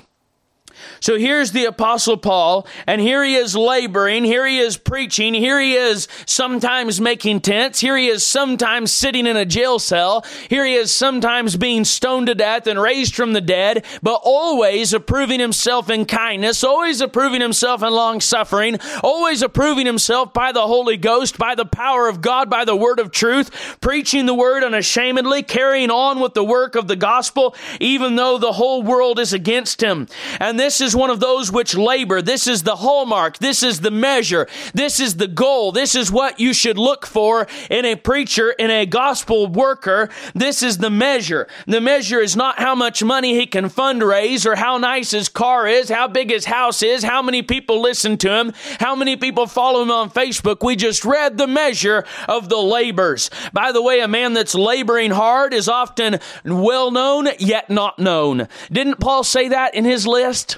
So 1.00 1.18
here's 1.18 1.52
the 1.52 1.66
apostle 1.66 2.18
Paul, 2.18 2.68
and 2.88 3.02
here 3.02 3.24
he 3.24 3.36
is 3.36 3.56
laboring, 3.56 4.24
here 4.24 4.46
he 4.46 4.60
is 4.60 4.78
preaching, 4.78 5.34
here 5.34 5.60
he 5.60 5.76
is 5.76 6.08
sometimes 6.26 7.02
making 7.02 7.42
tents, 7.42 7.80
here 7.80 7.98
he 7.98 8.08
is 8.08 8.26
sometimes 8.26 8.92
sitting 8.92 9.28
in 9.28 9.38
a 9.38 9.46
jail 9.46 9.80
cell, 9.80 10.26
here 10.50 10.66
he 10.66 10.76
is 10.76 10.92
sometimes 10.92 11.58
being 11.58 11.84
stoned 11.84 12.28
to 12.28 12.36
death 12.36 12.68
and 12.68 12.82
raised 12.82 13.16
from 13.16 13.34
the 13.34 13.42
dead, 13.42 13.86
but 14.02 14.22
always 14.24 14.94
approving 14.94 15.40
himself 15.40 15.90
in 15.90 16.06
kindness, 16.06 16.64
always 16.64 17.02
approving 17.02 17.42
himself 17.42 17.84
in 17.84 17.92
long 17.92 18.22
suffering, 18.22 18.78
always 19.04 19.42
approving 19.42 19.86
himself 19.86 20.34
by 20.34 20.52
the 20.52 20.68
Holy 20.68 20.98
Ghost, 20.98 21.38
by 21.38 21.56
the 21.56 21.66
power 21.66 22.08
of 22.08 22.22
God, 22.22 22.50
by 22.50 22.66
the 22.66 22.76
word 22.76 23.00
of 23.00 23.12
truth, 23.12 23.78
preaching 23.82 24.26
the 24.26 24.34
word 24.34 24.64
unashamedly, 24.64 25.44
carrying 25.44 25.92
on 25.92 26.20
with 26.20 26.34
the 26.34 26.44
work 26.44 26.76
of 26.76 26.88
the 26.88 26.96
gospel, 26.96 27.56
even 27.80 28.16
though 28.16 28.38
the 28.38 28.54
whole 28.54 28.84
world 28.84 29.20
is 29.20 29.34
against 29.34 29.82
him. 29.82 30.08
And 30.40 30.60
this 30.60 30.82
is 30.82 30.85
one 30.94 31.10
of 31.10 31.22
those 31.22 31.54
which 31.54 31.74
labor. 31.76 32.22
This 32.22 32.48
is 32.48 32.64
the 32.64 32.76
hallmark. 32.76 33.38
This 33.38 33.64
is 33.64 33.80
the 33.80 33.92
measure. 33.92 34.46
This 34.74 35.00
is 35.00 35.16
the 35.16 35.30
goal. 35.30 35.72
This 35.72 35.96
is 35.96 36.12
what 36.12 36.38
you 36.38 36.54
should 36.54 36.78
look 36.78 37.06
for 37.06 37.48
in 37.70 37.86
a 37.86 37.96
preacher, 37.96 38.52
in 38.52 38.70
a 38.70 38.86
gospel 38.86 39.48
worker. 39.48 40.10
This 40.34 40.62
is 40.62 40.80
the 40.80 40.90
measure. 40.90 41.48
The 41.66 41.80
measure 41.80 42.20
is 42.20 42.36
not 42.36 42.60
how 42.60 42.76
much 42.76 43.02
money 43.02 43.36
he 43.36 43.46
can 43.46 43.70
fundraise 43.70 44.46
or 44.46 44.56
how 44.56 44.78
nice 44.78 45.12
his 45.12 45.30
car 45.30 45.66
is, 45.66 45.88
how 45.88 46.10
big 46.10 46.30
his 46.30 46.44
house 46.44 46.84
is, 46.84 47.04
how 47.04 47.22
many 47.22 47.42
people 47.42 47.82
listen 47.82 48.18
to 48.18 48.30
him, 48.30 48.52
how 48.80 48.96
many 48.96 49.16
people 49.16 49.48
follow 49.48 49.82
him 49.82 49.92
on 49.92 50.10
Facebook. 50.10 50.66
We 50.66 50.76
just 50.76 51.06
read 51.06 51.38
the 51.38 51.48
measure 51.48 52.04
of 52.28 52.50
the 52.50 52.58
labors. 52.58 53.30
By 53.54 53.72
the 53.72 53.82
way, 53.82 54.02
a 54.02 54.08
man 54.08 54.34
that's 54.34 54.56
laboring 54.56 55.12
hard 55.12 55.54
is 55.54 55.70
often 55.70 56.20
well 56.44 56.92
known 56.92 57.30
yet 57.40 57.70
not 57.70 58.00
known. 58.00 58.48
Didn't 58.72 59.00
Paul 59.00 59.24
say 59.24 59.50
that 59.50 59.76
in 59.76 59.86
his 59.86 60.06
list? 60.08 60.58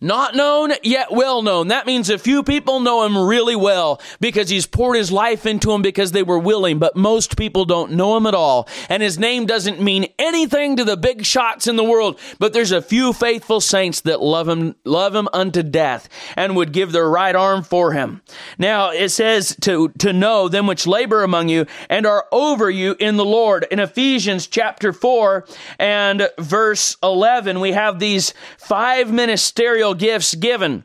Not 0.00 0.36
known, 0.36 0.70
yet 0.84 1.10
well 1.10 1.42
known. 1.42 1.68
That 1.68 1.84
means 1.84 2.08
a 2.08 2.18
few 2.18 2.44
people 2.44 2.78
know 2.78 3.04
him 3.04 3.18
really 3.18 3.56
well 3.56 4.00
because 4.20 4.48
he's 4.48 4.64
poured 4.64 4.96
his 4.96 5.10
life 5.10 5.44
into 5.44 5.72
them 5.72 5.82
because 5.82 6.12
they 6.12 6.22
were 6.22 6.38
willing, 6.38 6.78
but 6.78 6.94
most 6.94 7.36
people 7.36 7.64
don't 7.64 7.90
know 7.92 8.16
him 8.16 8.24
at 8.24 8.34
all. 8.34 8.68
And 8.88 9.02
his 9.02 9.18
name 9.18 9.44
doesn't 9.44 9.82
mean 9.82 10.06
anything 10.16 10.76
to 10.76 10.84
the 10.84 10.96
big 10.96 11.24
shots 11.24 11.66
in 11.66 11.74
the 11.74 11.82
world, 11.82 12.20
but 12.38 12.52
there's 12.52 12.70
a 12.70 12.80
few 12.80 13.12
faithful 13.12 13.60
saints 13.60 14.02
that 14.02 14.22
love 14.22 14.48
him, 14.48 14.76
love 14.84 15.16
him 15.16 15.28
unto 15.32 15.64
death 15.64 16.08
and 16.36 16.54
would 16.54 16.72
give 16.72 16.92
their 16.92 17.10
right 17.10 17.34
arm 17.34 17.64
for 17.64 17.92
him. 17.92 18.22
Now 18.56 18.90
it 18.90 19.08
says 19.08 19.56
to, 19.62 19.88
to 19.98 20.12
know 20.12 20.48
them 20.48 20.68
which 20.68 20.86
labor 20.86 21.24
among 21.24 21.48
you 21.48 21.66
and 21.90 22.06
are 22.06 22.26
over 22.30 22.70
you 22.70 22.94
in 23.00 23.16
the 23.16 23.24
Lord. 23.24 23.66
In 23.68 23.80
Ephesians 23.80 24.46
chapter 24.46 24.92
4 24.92 25.44
and 25.80 26.30
verse 26.38 26.96
11, 27.02 27.58
we 27.58 27.72
have 27.72 27.98
these 27.98 28.32
five 28.58 29.12
ministerial 29.12 29.87
gifts 29.94 30.34
given 30.34 30.84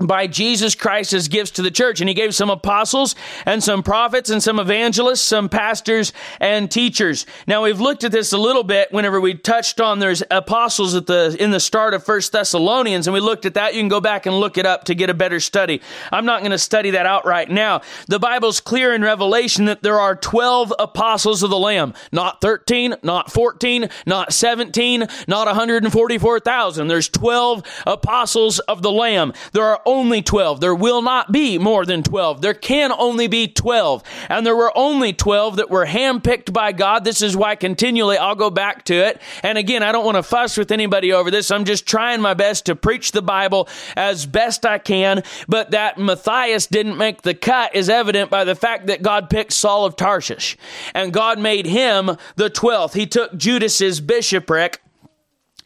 by 0.00 0.26
Jesus 0.26 0.74
Christ 0.74 1.12
as 1.12 1.28
gifts 1.28 1.52
to 1.52 1.62
the 1.62 1.70
church. 1.70 2.00
And 2.00 2.08
he 2.08 2.14
gave 2.14 2.34
some 2.34 2.50
apostles 2.50 3.14
and 3.46 3.62
some 3.62 3.82
prophets 3.82 4.30
and 4.30 4.42
some 4.42 4.58
evangelists, 4.58 5.22
some 5.22 5.48
pastors 5.48 6.12
and 6.40 6.70
teachers. 6.70 7.26
Now 7.46 7.64
we've 7.64 7.80
looked 7.80 8.04
at 8.04 8.12
this 8.12 8.32
a 8.32 8.38
little 8.38 8.64
bit 8.64 8.92
whenever 8.92 9.20
we 9.20 9.34
touched 9.34 9.80
on 9.80 9.98
there's 9.98 10.22
apostles 10.30 10.94
at 10.94 11.06
the, 11.06 11.36
in 11.38 11.50
the 11.50 11.60
start 11.60 11.94
of 11.94 12.04
First 12.04 12.32
Thessalonians 12.32 13.06
and 13.06 13.14
we 13.14 13.20
looked 13.20 13.46
at 13.46 13.54
that. 13.54 13.74
You 13.74 13.80
can 13.80 13.88
go 13.88 14.00
back 14.00 14.26
and 14.26 14.38
look 14.38 14.58
it 14.58 14.66
up 14.66 14.84
to 14.84 14.94
get 14.94 15.10
a 15.10 15.14
better 15.14 15.40
study. 15.40 15.82
I'm 16.12 16.24
not 16.24 16.40
going 16.40 16.52
to 16.52 16.58
study 16.58 16.90
that 16.90 17.06
out 17.06 17.26
right 17.26 17.50
now. 17.50 17.82
The 18.06 18.18
Bible's 18.18 18.60
clear 18.60 18.94
in 18.94 19.02
Revelation 19.02 19.64
that 19.66 19.82
there 19.82 19.98
are 19.98 20.14
12 20.14 20.72
apostles 20.78 21.42
of 21.42 21.50
the 21.50 21.58
Lamb, 21.58 21.94
not 22.12 22.40
13, 22.40 22.96
not 23.02 23.32
14, 23.32 23.88
not 24.06 24.32
17, 24.32 25.06
not 25.26 25.46
144,000. 25.46 26.88
There's 26.88 27.08
12 27.08 27.62
apostles 27.86 28.58
of 28.60 28.82
the 28.82 28.92
Lamb. 28.92 29.32
There 29.52 29.64
are 29.64 29.80
only 29.88 30.20
12. 30.20 30.60
There 30.60 30.74
will 30.74 31.00
not 31.00 31.32
be 31.32 31.56
more 31.56 31.86
than 31.86 32.02
12. 32.02 32.42
There 32.42 32.52
can 32.52 32.92
only 32.92 33.26
be 33.26 33.48
12. 33.48 34.02
And 34.28 34.44
there 34.44 34.54
were 34.54 34.70
only 34.76 35.14
12 35.14 35.56
that 35.56 35.70
were 35.70 35.86
handpicked 35.86 36.52
by 36.52 36.72
God. 36.72 37.04
This 37.04 37.22
is 37.22 37.34
why 37.34 37.56
continually 37.56 38.18
I'll 38.18 38.34
go 38.34 38.50
back 38.50 38.84
to 38.84 38.94
it. 38.94 39.22
And 39.42 39.56
again, 39.56 39.82
I 39.82 39.90
don't 39.90 40.04
want 40.04 40.16
to 40.16 40.22
fuss 40.22 40.58
with 40.58 40.70
anybody 40.70 41.10
over 41.10 41.30
this. 41.30 41.50
I'm 41.50 41.64
just 41.64 41.86
trying 41.86 42.20
my 42.20 42.34
best 42.34 42.66
to 42.66 42.76
preach 42.76 43.12
the 43.12 43.22
Bible 43.22 43.66
as 43.96 44.26
best 44.26 44.66
I 44.66 44.76
can. 44.76 45.22
But 45.48 45.70
that 45.70 45.96
Matthias 45.96 46.66
didn't 46.66 46.98
make 46.98 47.22
the 47.22 47.34
cut 47.34 47.74
is 47.74 47.88
evident 47.88 48.30
by 48.30 48.44
the 48.44 48.54
fact 48.54 48.88
that 48.88 49.00
God 49.00 49.30
picked 49.30 49.54
Saul 49.54 49.86
of 49.86 49.96
Tarshish. 49.96 50.58
And 50.94 51.14
God 51.14 51.38
made 51.38 51.64
him 51.64 52.10
the 52.36 52.50
12th. 52.50 52.92
He 52.92 53.06
took 53.06 53.38
Judas's 53.38 54.02
bishopric 54.02 54.82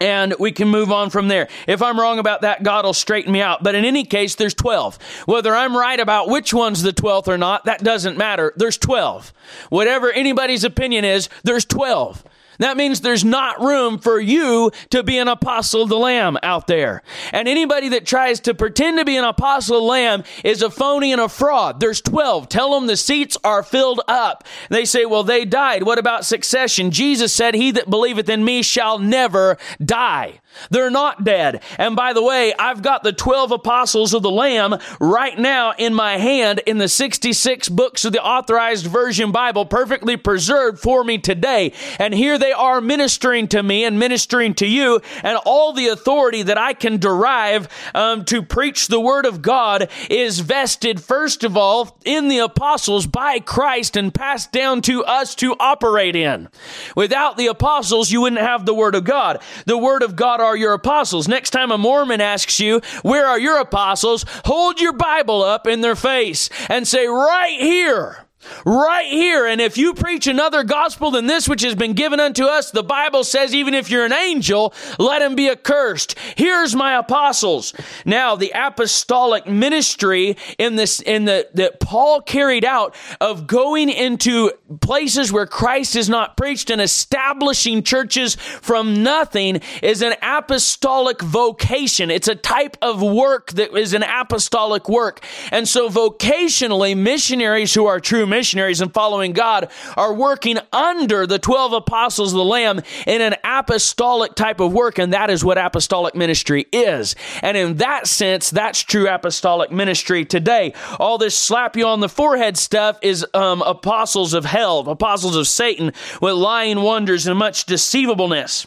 and 0.00 0.35
we 0.38 0.50
can 0.52 0.68
move 0.68 0.90
on 0.90 1.11
from 1.11 1.28
there. 1.28 1.48
If 1.66 1.81
I'm 1.83 1.98
wrong 1.98 2.18
about 2.18 2.40
that, 2.40 2.62
God 2.62 2.85
will 2.85 2.92
straighten 2.92 3.33
me 3.33 3.40
out. 3.40 3.62
But 3.62 3.74
in 3.74 3.85
any 3.85 4.05
case, 4.05 4.35
there's 4.35 4.55
12. 4.55 4.98
Whether 5.26 5.55
I'm 5.55 5.76
right 5.76 6.00
about 6.00 6.28
which 6.28 6.52
one's 6.52 6.83
the 6.83 6.92
12th 6.92 7.28
or 7.28 7.38
not, 7.38 7.66
that 7.66 7.85
doesn't 7.85 8.16
matter. 8.18 8.52
There's 8.57 8.78
12. 8.78 9.33
Whatever 9.70 10.11
anybody's 10.11 10.64
opinion 10.64 11.05
is, 11.05 11.28
there's 11.44 11.64
12. 11.64 12.24
That 12.62 12.77
means 12.77 13.01
there's 13.01 13.25
not 13.25 13.61
room 13.61 13.98
for 13.98 14.20
you 14.20 14.70
to 14.90 15.03
be 15.03 15.18
an 15.18 15.29
apostle 15.29 15.83
of 15.83 15.88
the 15.88 15.98
Lamb 15.98 16.38
out 16.42 16.66
there. 16.68 17.03
And 17.33 17.48
anybody 17.48 17.88
that 17.90 18.07
tries 18.07 18.38
to 18.40 18.55
pretend 18.55 18.98
to 18.98 19.05
be 19.05 19.16
an 19.16 19.25
apostle 19.25 19.77
of 19.77 19.83
the 19.83 19.88
Lamb 19.88 20.25
is 20.44 20.62
a 20.62 20.70
phony 20.70 21.11
and 21.11 21.20
a 21.20 21.29
fraud. 21.29 21.81
There's 21.81 22.01
12. 22.01 22.48
Tell 22.48 22.75
them 22.75 22.87
the 22.87 22.96
seats 22.96 23.37
are 23.42 23.64
filled 23.64 24.01
up. 24.07 24.44
They 24.68 24.85
say, 24.85 25.05
well, 25.07 25.25
they 25.25 25.44
died. 25.44 25.83
What 25.83 25.98
about 25.98 26.25
succession? 26.25 26.92
Jesus 26.92 27.33
said, 27.33 27.55
he 27.55 27.72
that 27.72 27.90
believeth 27.90 28.29
in 28.29 28.44
me 28.44 28.62
shall 28.62 28.98
never 28.98 29.59
die. 29.85 30.40
They're 30.71 30.91
not 30.91 31.25
dead. 31.25 31.62
And 31.79 31.97
by 31.97 32.12
the 32.12 32.23
way, 32.23 32.55
I've 32.59 32.83
got 32.83 33.03
the 33.03 33.12
12 33.12 33.53
apostles 33.53 34.15
of 34.15 34.23
the 34.23 34.31
Lamb 34.31 34.79
right 35.01 35.38
now 35.38 35.73
in 35.77 35.95
my 35.95 36.19
hand 36.19 36.61
in 36.67 36.79
the 36.79 36.88
66 36.88 37.69
books 37.69 38.05
of 38.05 38.12
the 38.12 38.23
authorized 38.23 38.87
version 38.87 39.33
Bible, 39.33 39.65
perfectly 39.67 40.17
preserved 40.17 40.79
for 40.79 41.05
me 41.05 41.19
today. 41.19 41.73
And 41.99 42.15
here 42.15 42.38
they 42.38 42.53
are 42.53 42.81
ministering 42.81 43.49
to 43.49 43.62
me 43.62 43.85
and 43.85 43.99
ministering 43.99 44.55
to 44.55 44.67
you, 44.67 45.01
and 45.23 45.38
all 45.45 45.73
the 45.73 45.88
authority 45.88 46.43
that 46.43 46.59
I 46.59 46.75
can 46.75 46.99
derive 46.99 47.69
um, 47.95 48.25
to 48.27 48.43
preach 48.43 48.88
the 48.88 49.01
Word 49.01 49.27
of 49.27 49.43
God 49.43 49.88
is 50.11 50.41
vested, 50.41 51.03
first 51.03 51.45
of 51.45 51.57
all, 51.57 51.99
in 52.05 52.29
the 52.29 52.38
apostles 52.38 53.07
by 53.07 53.38
Christ 53.38 53.97
and 53.97 54.15
passed 54.15 54.53
down 54.53 54.83
to 54.83 55.05
us 55.05 55.35
to 55.37 55.57
operate 55.59 56.17
in. 56.17 56.49
Without 56.97 57.37
the 57.37 57.47
apostles, 57.47 58.11
you 58.11 58.21
wouldn't 58.21 58.41
have 58.41 58.67
the 58.67 58.75
Word 58.75 58.95
of 58.95 59.05
God. 59.05 59.41
The 59.67 59.79
Word 59.79 60.03
of 60.03 60.17
God 60.17 60.41
are 60.42 60.57
your 60.57 60.72
apostles. 60.72 61.28
Next 61.28 61.50
time 61.50 61.70
a 61.70 61.78
Mormon 61.78 62.20
asks 62.20 62.61
you, 62.61 62.81
Where 63.02 63.26
are 63.26 63.38
your 63.38 63.59
apostles? 63.59 64.24
hold 64.44 64.81
your 64.81 64.92
Bible 64.92 65.42
up 65.42 65.66
in 65.66 65.81
their 65.81 65.96
face 65.96 66.48
and 66.68 66.87
say, 66.87 67.07
Right 67.07 67.59
here. 67.59 68.26
Right 68.64 69.07
here. 69.07 69.46
And 69.46 69.61
if 69.61 69.76
you 69.76 69.94
preach 69.94 70.26
another 70.26 70.64
gospel 70.64 71.11
than 71.11 71.26
this 71.26 71.48
which 71.48 71.62
has 71.62 71.74
been 71.74 71.92
given 71.92 72.20
unto 72.20 72.44
us, 72.44 72.70
the 72.70 72.83
Bible 72.83 73.24
says, 73.24 73.55
even 73.55 73.74
if 73.74 73.90
you're 73.90 74.05
an 74.05 74.12
angel, 74.12 74.74
let 74.98 75.22
him 75.22 75.35
be 75.35 75.50
accursed. 75.50 76.18
Here's 76.37 76.74
my 76.74 76.96
apostles. 76.96 77.74
Now, 78.05 78.37
the 78.37 78.52
apostolic 78.55 79.46
ministry 79.46 80.37
in 80.59 80.76
this, 80.76 81.00
in 81.00 81.24
the, 81.24 81.48
that 81.55 81.81
Paul 81.81 82.20
carried 82.20 82.64
out 82.64 82.94
of 83.20 83.46
going 83.46 83.88
into 83.88 84.52
places 84.81 85.33
where 85.33 85.46
Christ 85.46 85.96
is 85.96 86.09
not 86.09 86.37
preached 86.37 86.70
and 86.70 86.81
establishing 86.81 87.83
churches 87.83 88.35
from 88.35 89.02
nothing 89.02 89.61
is 89.83 90.02
an 90.02 90.14
apostolic 90.22 91.20
vocation. 91.20 92.11
It's 92.11 92.28
a 92.28 92.35
type 92.35 92.76
of 92.83 93.02
work 93.02 93.52
that 93.52 93.76
is 93.76 93.94
an 93.94 94.02
apostolic 94.02 94.88
work. 94.88 95.24
And 95.50 95.68
so 95.68 95.88
vocationally, 95.88 96.96
missionaries 96.96 97.74
who 97.74 97.87
are 97.87 98.00
true 98.00 98.26
missionaries 98.33 98.81
and 98.81 98.92
following 98.92 99.33
God 99.33 99.71
are 99.97 100.14
working 100.14 100.59
under 100.73 101.27
the 101.27 101.38
12 101.38 101.75
apostles 101.75 102.33
of 102.33 102.38
the 102.38 102.45
Lamb 102.45 102.81
in 103.07 103.21
an 103.21 103.37
apostolic 103.45 104.35
type 104.35 104.59
of 104.59 104.73
work, 104.73 104.99
and 104.99 105.12
that 105.12 105.29
is 105.29 105.45
what 105.45 105.59
apostolic 105.59 106.14
ministry 106.14 106.66
is. 106.73 107.14
And 107.42 107.57
in 107.57 107.77
that 107.77 108.07
sense, 108.07 108.49
that's 108.49 108.81
true 108.81 109.07
apostolic 109.07 109.71
ministry 109.71 110.25
today. 110.25 110.73
All 110.99 111.18
this 111.18 111.37
slap 111.37 111.77
you 111.77 111.87
on 111.87 112.01
the 112.01 112.09
forehead 112.09 112.57
stuff 112.57 112.99
is 113.03 113.27
um, 113.35 113.61
apostles 113.61 114.33
of 114.33 114.47
hell, 114.47 114.81
apostles 114.88 115.37
of 115.37 115.47
Satan 115.47 115.92
with 116.23 116.35
lying 116.35 116.81
wonders 116.81 117.27
and 117.27 117.38
much 117.38 117.66
deceivableness. 117.66 118.66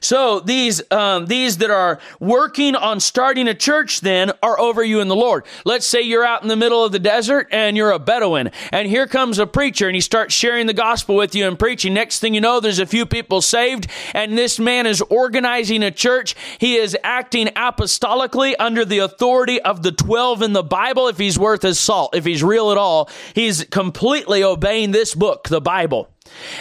So 0.00 0.40
these 0.40 0.82
um, 0.90 1.26
these 1.26 1.58
that 1.58 1.70
are 1.70 1.98
working 2.20 2.74
on 2.76 3.00
starting 3.00 3.48
a 3.48 3.54
church 3.54 4.00
then 4.00 4.32
are 4.42 4.58
over 4.58 4.82
you 4.82 5.00
in 5.00 5.08
the 5.08 5.16
Lord. 5.16 5.44
Let's 5.64 5.86
say 5.86 6.02
you're 6.02 6.24
out 6.24 6.42
in 6.42 6.48
the 6.48 6.56
middle 6.56 6.84
of 6.84 6.92
the 6.92 6.98
desert 6.98 7.48
and 7.50 7.76
you're 7.76 7.90
a 7.90 7.98
Bedouin, 7.98 8.50
and 8.72 8.88
here 8.88 9.06
comes 9.06 9.38
a 9.38 9.46
preacher 9.46 9.86
and 9.86 9.94
he 9.94 10.00
starts 10.00 10.34
sharing 10.34 10.66
the 10.66 10.74
gospel 10.74 11.16
with 11.16 11.34
you 11.34 11.46
and 11.46 11.58
preaching. 11.58 11.94
Next 11.94 12.20
thing 12.20 12.34
you 12.34 12.40
know, 12.40 12.60
there's 12.60 12.78
a 12.78 12.86
few 12.86 13.06
people 13.06 13.40
saved, 13.40 13.86
and 14.14 14.36
this 14.36 14.58
man 14.58 14.86
is 14.86 15.00
organizing 15.02 15.82
a 15.82 15.90
church. 15.90 16.34
He 16.58 16.76
is 16.76 16.96
acting 17.02 17.46
apostolically 17.48 18.54
under 18.58 18.84
the 18.84 18.98
authority 18.98 19.60
of 19.60 19.82
the 19.82 19.92
twelve 19.92 20.42
in 20.42 20.52
the 20.52 20.62
Bible. 20.62 21.08
If 21.08 21.18
he's 21.18 21.38
worth 21.38 21.62
his 21.62 21.78
salt, 21.78 22.14
if 22.14 22.24
he's 22.24 22.42
real 22.42 22.70
at 22.70 22.78
all, 22.78 23.10
he's 23.34 23.64
completely 23.64 24.42
obeying 24.42 24.92
this 24.92 25.14
book, 25.14 25.48
the 25.48 25.60
Bible. 25.60 26.08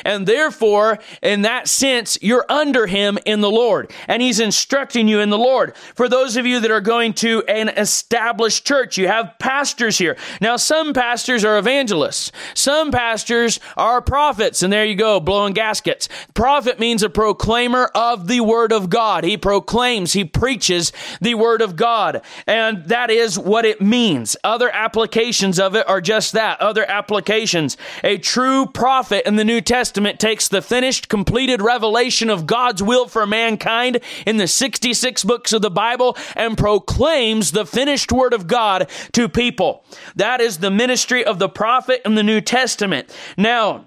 And 0.06 0.28
therefore, 0.28 1.00
in 1.22 1.44
that 1.44 1.68
sense, 1.68 2.18
you're 2.22 2.46
under 2.50 2.88
him 2.88 3.18
in 3.26 3.42
the 3.42 3.52
Lord. 3.52 3.92
And 4.08 4.22
he's 4.22 4.40
instructing 4.40 5.08
you 5.08 5.20
in 5.20 5.30
the 5.30 5.38
Lord. 5.38 5.76
For 5.96 6.10
those 6.10 6.38
of 6.38 6.46
you 6.46 6.60
that 6.60 6.72
are 6.72 6.82
going 6.82 7.14
to 7.16 7.44
an 7.48 7.70
established 7.70 8.66
church, 8.66 8.98
you 8.98 9.08
have 9.08 9.36
pastors 9.40 9.98
here. 9.98 10.18
Now, 10.42 10.58
some 10.58 10.94
pastors 10.94 11.44
are 11.44 11.58
evangelists. 11.58 12.32
Some 12.54 12.92
pastors 12.92 13.60
are 13.76 14.02
prophets. 14.02 14.64
And 14.64 14.72
there 14.72 14.86
you 14.86 14.96
go, 14.96 15.20
blowing 15.20 15.54
gaskets. 15.54 16.10
Prophet 16.34 16.80
means 16.80 17.04
a 17.04 17.10
proclaimer 17.10 17.86
of 17.94 18.28
the 18.28 18.42
word 18.42 18.72
of 18.72 18.90
God. 18.90 19.24
He 19.24 19.38
proclaims, 19.38 20.14
he 20.14 20.26
preaches 20.26 20.92
the 21.22 21.36
word 21.36 21.62
of 21.62 21.76
God. 21.76 22.22
And 22.46 22.86
that 22.86 23.10
is 23.10 23.38
what 23.38 23.66
it 23.66 23.82
means. 23.82 24.36
Other 24.44 24.70
applications 24.70 25.60
of 25.60 25.76
it 25.76 25.88
are 25.88 26.02
just 26.02 26.34
that. 26.34 26.62
Other 26.62 26.90
applications. 26.90 27.78
A 28.04 28.18
true 28.18 28.66
prophet 28.66 29.28
in 29.28 29.36
the 29.36 29.46
New 29.46 29.57
Testament 29.62 30.20
takes 30.20 30.48
the 30.48 30.62
finished, 30.62 31.10
completed 31.10 31.62
revelation 31.62 32.30
of 32.30 32.48
God's 32.48 32.82
will 32.84 33.08
for 33.08 33.26
mankind 33.26 34.00
in 34.26 34.38
the 34.38 34.48
66 34.48 35.24
books 35.24 35.54
of 35.54 35.62
the 35.62 35.72
Bible 35.72 36.18
and 36.36 36.58
proclaims 36.58 37.52
the 37.52 37.66
finished 37.66 38.12
word 38.12 38.34
of 38.34 38.48
God 38.48 38.90
to 39.14 39.30
people. 39.30 39.84
That 40.16 40.42
is 40.42 40.58
the 40.58 40.72
ministry 40.72 41.24
of 41.24 41.40
the 41.40 41.50
prophet 41.50 42.02
in 42.06 42.16
the 42.16 42.24
New 42.24 42.42
Testament. 42.42 43.16
Now, 43.38 43.86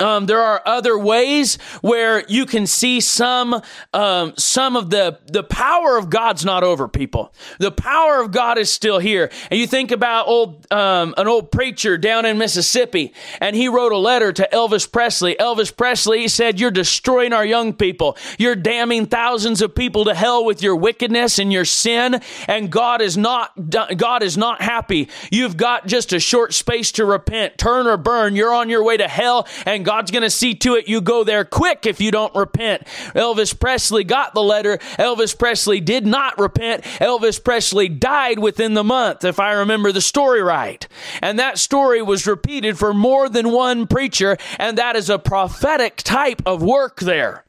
um, 0.00 0.26
there 0.26 0.42
are 0.42 0.60
other 0.66 0.98
ways 0.98 1.56
where 1.80 2.24
you 2.28 2.46
can 2.46 2.66
see 2.66 3.00
some 3.00 3.62
um, 3.92 4.34
some 4.36 4.76
of 4.76 4.90
the 4.90 5.18
the 5.26 5.42
power 5.44 5.96
of 5.96 6.10
God's 6.10 6.44
not 6.44 6.64
over 6.64 6.88
people. 6.88 7.32
The 7.58 7.70
power 7.70 8.20
of 8.20 8.32
God 8.32 8.58
is 8.58 8.72
still 8.72 8.98
here. 8.98 9.30
And 9.50 9.60
you 9.60 9.66
think 9.66 9.92
about 9.92 10.26
old 10.26 10.66
um, 10.72 11.14
an 11.16 11.28
old 11.28 11.52
preacher 11.52 11.96
down 11.96 12.26
in 12.26 12.38
Mississippi, 12.38 13.12
and 13.40 13.54
he 13.54 13.68
wrote 13.68 13.92
a 13.92 13.98
letter 13.98 14.32
to 14.32 14.48
Elvis 14.52 14.90
Presley. 14.90 15.36
Elvis 15.36 15.74
Presley 15.74 16.26
said, 16.28 16.58
"You're 16.58 16.70
destroying 16.70 17.32
our 17.32 17.46
young 17.46 17.72
people. 17.72 18.16
You're 18.38 18.56
damning 18.56 19.06
thousands 19.06 19.62
of 19.62 19.74
people 19.74 20.04
to 20.06 20.14
hell 20.14 20.44
with 20.44 20.62
your 20.62 20.74
wickedness 20.76 21.38
and 21.38 21.52
your 21.52 21.64
sin. 21.64 22.20
And 22.48 22.70
God 22.70 23.00
is 23.00 23.16
not 23.16 23.52
God 23.96 24.22
is 24.22 24.36
not 24.36 24.60
happy. 24.60 25.08
You've 25.30 25.56
got 25.56 25.86
just 25.86 26.12
a 26.12 26.18
short 26.18 26.52
space 26.52 26.90
to 26.92 27.04
repent, 27.04 27.58
turn 27.58 27.86
or 27.86 27.96
burn. 27.96 28.34
You're 28.34 28.54
on 28.54 28.68
your 28.68 28.82
way 28.82 28.96
to 28.96 29.06
hell, 29.06 29.46
and 29.66 29.83
God's 29.84 30.10
going 30.10 30.22
to 30.22 30.30
see 30.30 30.54
to 30.56 30.74
it 30.74 30.88
you 30.88 31.00
go 31.00 31.24
there 31.24 31.44
quick 31.44 31.86
if 31.86 32.00
you 32.00 32.10
don't 32.10 32.34
repent. 32.34 32.84
Elvis 33.14 33.58
Presley 33.58 34.04
got 34.04 34.34
the 34.34 34.42
letter. 34.42 34.78
Elvis 34.98 35.38
Presley 35.38 35.80
did 35.80 36.06
not 36.06 36.38
repent. 36.38 36.82
Elvis 36.82 37.42
Presley 37.42 37.88
died 37.88 38.38
within 38.38 38.74
the 38.74 38.84
month, 38.84 39.24
if 39.24 39.38
I 39.38 39.52
remember 39.52 39.92
the 39.92 40.00
story 40.00 40.42
right. 40.42 40.86
And 41.22 41.38
that 41.38 41.58
story 41.58 42.02
was 42.02 42.26
repeated 42.26 42.78
for 42.78 42.92
more 42.92 43.28
than 43.28 43.50
one 43.50 43.86
preacher, 43.86 44.36
and 44.58 44.78
that 44.78 44.96
is 44.96 45.10
a 45.10 45.18
prophetic 45.18 45.96
type 45.98 46.42
of 46.46 46.62
work 46.62 47.00
there. 47.00 47.44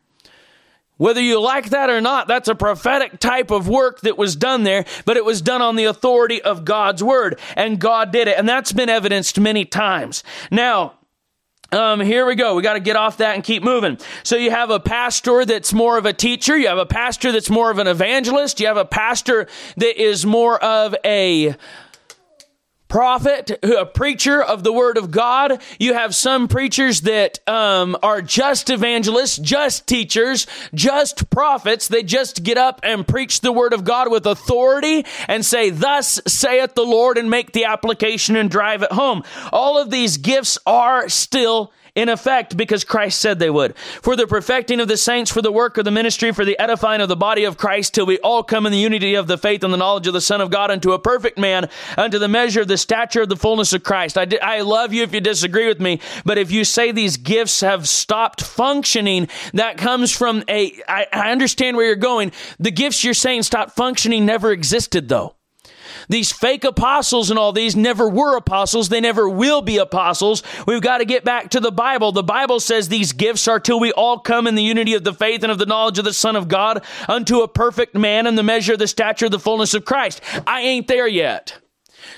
Whether 0.97 1.21
you 1.21 1.41
like 1.41 1.71
that 1.71 1.89
or 1.89 1.99
not, 1.99 2.27
that's 2.27 2.47
a 2.47 2.55
prophetic 2.55 3.19
type 3.19 3.51
of 3.51 3.67
work 3.67 4.01
that 4.01 4.17
was 4.17 4.35
done 4.35 4.63
there, 4.63 4.85
but 5.03 5.17
it 5.17 5.25
was 5.25 5.41
done 5.41 5.61
on 5.61 5.75
the 5.75 5.83
authority 5.83 6.41
of 6.41 6.63
God's 6.63 7.03
word, 7.03 7.37
and 7.57 7.79
God 7.79 8.11
did 8.11 8.29
it. 8.29 8.37
And 8.37 8.47
that's 8.47 8.71
been 8.71 8.87
evidenced 8.87 9.37
many 9.37 9.65
times. 9.65 10.23
Now, 10.49 10.94
um, 11.75 11.99
here 11.99 12.25
we 12.25 12.35
go. 12.35 12.55
We 12.55 12.61
got 12.61 12.73
to 12.73 12.79
get 12.79 12.95
off 12.95 13.17
that 13.17 13.35
and 13.35 13.43
keep 13.43 13.61
moving. 13.61 13.97
So 14.23 14.37
you 14.37 14.49
have 14.49 14.69
a 14.69 14.79
pastor 14.79 15.45
that's 15.45 15.73
more 15.73 15.97
of 15.97 16.05
a 16.05 16.13
teacher. 16.13 16.57
You 16.57 16.67
have 16.67 16.77
a 16.77 16.85
pastor 16.85 17.31
that's 17.31 17.49
more 17.49 17.69
of 17.69 17.79
an 17.79 17.87
evangelist. 17.87 18.59
You 18.61 18.67
have 18.67 18.77
a 18.77 18.85
pastor 18.85 19.47
that 19.77 20.01
is 20.01 20.25
more 20.25 20.57
of 20.63 20.95
a 21.03 21.55
prophet, 22.95 23.59
a 23.61 23.85
preacher 23.85 24.41
of 24.41 24.63
the 24.63 24.71
word 24.71 24.97
of 24.97 25.11
God. 25.11 25.61
You 25.77 25.95
have 25.95 26.15
some 26.15 26.47
preachers 26.47 27.01
that 27.01 27.45
um, 27.45 27.97
are 28.01 28.21
just 28.21 28.69
evangelists, 28.69 29.35
just 29.35 29.85
teachers, 29.85 30.47
just 30.73 31.29
prophets. 31.29 31.89
They 31.89 32.03
just 32.03 32.43
get 32.43 32.57
up 32.57 32.79
and 32.83 33.05
preach 33.05 33.41
the 33.41 33.51
word 33.51 33.73
of 33.73 33.83
God 33.83 34.09
with 34.09 34.25
authority 34.25 35.05
and 35.27 35.45
say, 35.45 35.71
Thus 35.71 36.21
saith 36.25 36.73
the 36.75 36.85
Lord, 36.85 37.17
and 37.17 37.29
make 37.29 37.51
the 37.51 37.65
application 37.65 38.37
and 38.37 38.49
drive 38.49 38.81
it 38.81 38.93
home. 38.93 39.23
All 39.51 39.77
of 39.77 39.89
these 39.89 40.15
gifts 40.15 40.57
are 40.65 41.09
still 41.09 41.73
in 41.95 42.09
effect 42.09 42.57
because 42.57 42.83
Christ 42.83 43.19
said 43.19 43.39
they 43.39 43.49
would. 43.49 43.77
For 43.77 44.15
the 44.15 44.27
perfecting 44.27 44.79
of 44.79 44.87
the 44.87 44.97
saints, 44.97 45.31
for 45.31 45.41
the 45.41 45.51
work 45.51 45.77
of 45.77 45.85
the 45.85 45.91
ministry, 45.91 46.31
for 46.31 46.45
the 46.45 46.59
edifying 46.59 47.01
of 47.01 47.09
the 47.09 47.15
body 47.15 47.45
of 47.45 47.57
Christ, 47.57 47.93
till 47.93 48.05
we 48.05 48.19
all 48.19 48.43
come 48.43 48.65
in 48.65 48.71
the 48.71 48.77
unity 48.77 49.15
of 49.15 49.27
the 49.27 49.37
faith 49.37 49.63
and 49.63 49.73
the 49.73 49.77
knowledge 49.77 50.07
of 50.07 50.13
the 50.13 50.21
Son 50.21 50.41
of 50.41 50.51
God, 50.51 50.69
unto 50.69 50.91
a 50.91 50.99
perfect 50.99 51.37
man, 51.37 51.69
unto 51.97 52.19
the 52.19 52.27
measure 52.27 52.61
of 52.61 52.67
the 52.67 52.77
stature 52.77 53.21
of 53.21 53.29
the 53.29 53.37
fullness 53.37 53.73
of 53.73 53.83
Christ. 53.83 54.17
I, 54.17 54.27
I 54.41 54.61
love 54.61 54.93
you 54.93 55.03
if 55.03 55.13
you 55.13 55.21
disagree 55.21 55.67
with 55.67 55.79
me, 55.79 56.01
but 56.25 56.37
if 56.37 56.51
you 56.51 56.63
say 56.65 56.91
these 56.91 57.17
gifts 57.17 57.61
have 57.61 57.87
stopped 57.87 58.41
functioning, 58.41 59.29
that 59.53 59.77
comes 59.77 60.11
from 60.11 60.43
a. 60.49 60.73
I, 60.87 61.07
I 61.11 61.31
understand 61.31 61.77
where 61.77 61.85
you're 61.85 61.95
going. 61.95 62.31
The 62.59 62.71
gifts 62.71 63.03
you're 63.03 63.13
saying 63.13 63.43
stopped 63.43 63.75
functioning 63.75 64.25
never 64.25 64.51
existed, 64.51 65.07
though. 65.07 65.35
These 66.07 66.31
fake 66.31 66.63
apostles 66.63 67.29
and 67.29 67.39
all 67.39 67.51
these 67.51 67.75
never 67.75 68.09
were 68.09 68.37
apostles. 68.37 68.89
They 68.89 69.01
never 69.01 69.27
will 69.27 69.61
be 69.61 69.77
apostles. 69.77 70.43
We've 70.67 70.81
got 70.81 70.99
to 70.99 71.05
get 71.05 71.23
back 71.23 71.49
to 71.51 71.59
the 71.59 71.71
Bible. 71.71 72.11
The 72.11 72.23
Bible 72.23 72.59
says 72.59 72.87
these 72.87 73.13
gifts 73.13 73.47
are 73.47 73.59
till 73.59 73.79
we 73.79 73.91
all 73.91 74.19
come 74.19 74.47
in 74.47 74.55
the 74.55 74.63
unity 74.63 74.93
of 74.93 75.03
the 75.03 75.13
faith 75.13 75.43
and 75.43 75.51
of 75.51 75.57
the 75.57 75.65
knowledge 75.65 75.99
of 75.99 76.05
the 76.05 76.13
Son 76.13 76.35
of 76.35 76.47
God 76.47 76.83
unto 77.07 77.41
a 77.41 77.47
perfect 77.47 77.95
man 77.95 78.27
in 78.27 78.35
the 78.35 78.43
measure 78.43 78.73
of 78.73 78.79
the 78.79 78.87
stature 78.87 79.25
of 79.25 79.31
the 79.31 79.39
fullness 79.39 79.73
of 79.73 79.85
Christ. 79.85 80.21
I 80.45 80.61
ain't 80.61 80.87
there 80.87 81.07
yet. 81.07 81.59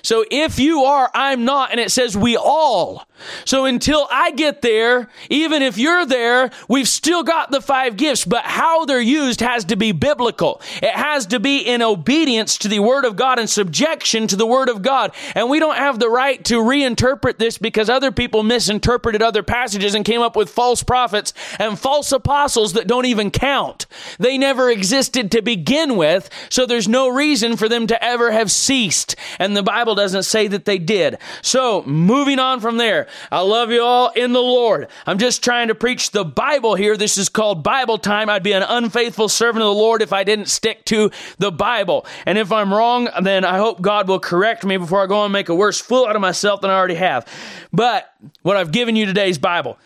So 0.02 0.26
if 0.30 0.60
you 0.60 0.84
are, 0.84 1.10
I'm 1.14 1.46
not, 1.46 1.72
and 1.72 1.80
it 1.80 1.92
says 1.92 2.18
we 2.18 2.38
all. 2.38 3.08
So 3.46 3.66
until 3.66 4.08
I 4.12 4.32
get 4.32 4.62
there, 4.62 5.10
even 5.30 5.62
if 5.62 5.78
you're 5.78 6.06
there, 6.06 6.52
we've 6.68 6.88
still 6.88 7.24
got 7.24 7.52
the 7.52 7.62
five 7.62 7.98
gifts, 7.98 8.26
but 8.26 8.44
how 8.44 8.86
they're 8.86 9.00
used 9.00 9.42
has 9.42 9.66
to 9.66 9.76
be 9.76 9.92
biblical. 9.92 10.62
It 10.82 10.94
has 10.94 11.26
to 11.28 11.40
be 11.40 11.60
in 11.60 11.82
obedience 11.82 12.58
to 12.60 12.68
the 12.68 12.80
Word 12.80 13.06
of 13.06 13.16
God 13.16 13.40
and 13.40 13.50
subjection 13.50 14.28
to 14.28 14.36
the 14.36 14.46
Word 14.46 14.70
of 14.70 14.82
God. 14.82 15.12
And 15.36 15.50
we 15.50 15.60
don't 15.60 15.78
have 15.78 16.00
the 16.00 16.10
right 16.10 16.44
to 16.46 16.56
reinterpret 16.56 17.38
this 17.38 17.58
because 17.58 17.90
other 17.90 18.12
people 18.12 18.44
misinterpreted 18.44 19.22
other 19.22 19.44
passages 19.44 19.96
and 19.96 20.06
came 20.06 20.22
up 20.22 20.36
with 20.36 20.50
false 20.50 20.84
prophets 20.84 21.34
and 21.60 21.78
false 21.78 22.12
apostles 22.12 22.74
that 22.74 22.88
don't 22.88 23.06
even 23.06 23.32
count. 23.32 23.86
They 24.20 24.38
never 24.38 24.70
existed 24.70 25.32
to 25.32 25.42
begin 25.42 25.96
with, 25.96 26.30
so 26.50 26.66
there's 26.66 26.88
no 26.88 27.10
reason 27.10 27.58
for 27.58 27.70
them 27.70 27.88
to 27.88 28.04
ever 28.04 28.32
have 28.32 28.52
ceased. 28.52 29.16
And 29.40 29.56
the 29.56 29.64
Bible 29.64 29.96
doesn't 29.96 30.24
say 30.24 30.48
that 30.48 30.66
they 30.66 30.78
did. 30.78 31.18
So, 31.42 31.84
moving 31.84 32.40
on 32.40 32.60
from 32.60 32.78
there, 32.78 33.07
I 33.32 33.42
love 33.42 33.72
you 33.72 33.82
all 33.82 34.10
in 34.10 34.34
the 34.34 34.42
Lord. 34.42 34.88
I'm 35.06 35.18
just 35.18 35.44
trying 35.44 35.68
to 35.70 35.76
preach 35.76 36.12
the 36.12 36.26
Bible 36.26 36.76
here. 36.76 36.98
This 36.98 37.18
is 37.18 37.30
called 37.30 37.64
Bible 37.64 37.98
time. 37.98 38.30
I'd 38.30 38.44
be 38.44 38.54
an 38.54 38.64
unfaithful 38.64 39.30
servant 39.30 39.64
of 39.64 39.68
the 39.68 39.80
Lord 39.80 40.02
if 40.02 40.14
I 40.14 40.24
didn't 40.24 40.48
stick 40.48 40.86
to 40.86 41.12
the 41.38 41.52
Bible. 41.52 42.06
And 42.26 42.38
if 42.38 42.52
I'm 42.52 42.74
wrong, 42.74 43.10
then 43.22 43.46
I 43.46 43.58
hope 43.58 43.82
God 43.82 44.08
will 44.08 44.20
correct 44.20 44.66
me 44.66 44.78
before 44.78 45.04
I 45.04 45.08
go 45.08 45.24
and 45.24 45.34
make 45.34 45.50
a 45.50 45.56
worse 45.56 45.80
fool 45.80 46.06
out 46.06 46.16
of 46.16 46.22
myself 46.22 46.62
than 46.62 46.70
I 46.70 46.76
already 46.76 46.96
have. 46.96 47.26
But 47.74 48.14
what 48.42 48.58
I've 48.58 48.72
given 48.72 48.96
you 48.96 49.06
today 49.06 49.30
is 49.30 49.38
Bible. 49.38 49.78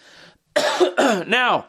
now, 0.98 1.66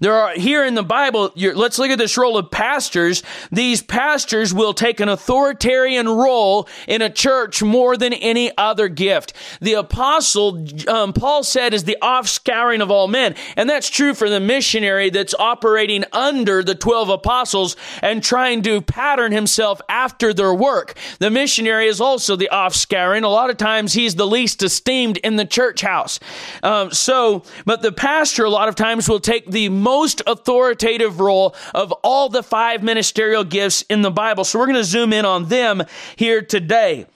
there 0.00 0.14
are 0.14 0.32
here 0.34 0.64
in 0.64 0.74
the 0.74 0.82
Bible, 0.82 1.32
let's 1.36 1.78
look 1.78 1.90
at 1.90 1.98
this 1.98 2.16
role 2.16 2.36
of 2.36 2.50
pastors. 2.50 3.22
These 3.50 3.82
pastors 3.82 4.52
will 4.52 4.74
take 4.74 5.00
an 5.00 5.08
authoritarian 5.08 6.08
role 6.08 6.68
in 6.86 7.02
a 7.02 7.10
church 7.10 7.62
more 7.62 7.96
than 7.96 8.12
any 8.12 8.56
other 8.56 8.88
gift. 8.88 9.32
The 9.60 9.74
apostle, 9.74 10.66
um, 10.88 11.12
Paul 11.12 11.42
said, 11.42 11.74
is 11.74 11.84
the 11.84 11.98
offscouring 12.02 12.82
of 12.82 12.90
all 12.90 13.08
men. 13.08 13.34
And 13.56 13.68
that's 13.68 13.90
true 13.90 14.14
for 14.14 14.28
the 14.28 14.40
missionary 14.40 15.10
that's 15.10 15.34
operating 15.38 16.04
under 16.12 16.62
the 16.62 16.74
12 16.74 17.08
apostles 17.08 17.76
and 18.02 18.22
trying 18.22 18.62
to 18.62 18.80
pattern 18.80 19.32
himself 19.32 19.80
after 19.88 20.32
their 20.32 20.54
work. 20.54 20.94
The 21.18 21.30
missionary 21.30 21.86
is 21.86 22.00
also 22.00 22.36
the 22.36 22.50
offscouring. 22.52 23.24
A 23.24 23.28
lot 23.28 23.50
of 23.50 23.56
times 23.56 23.92
he's 23.92 24.14
the 24.14 24.26
least 24.26 24.62
esteemed 24.62 25.18
in 25.18 25.36
the 25.36 25.44
church 25.44 25.80
house. 25.80 26.20
Um, 26.62 26.90
so, 26.92 27.42
but 27.64 27.82
the 27.82 27.92
pastor 27.92 28.44
a 28.44 28.50
lot 28.50 28.68
of 28.68 28.74
times 28.74 29.08
will 29.08 29.20
take 29.20 29.50
the 29.50 29.67
most 29.68 30.22
authoritative 30.26 31.20
role 31.20 31.54
of 31.74 31.92
all 32.02 32.28
the 32.28 32.42
five 32.42 32.82
ministerial 32.82 33.44
gifts 33.44 33.82
in 33.82 34.02
the 34.02 34.10
Bible. 34.10 34.44
So 34.44 34.58
we're 34.58 34.66
going 34.66 34.76
to 34.76 34.84
zoom 34.84 35.12
in 35.12 35.24
on 35.24 35.48
them 35.48 35.82
here 36.16 36.42
today. 36.42 37.06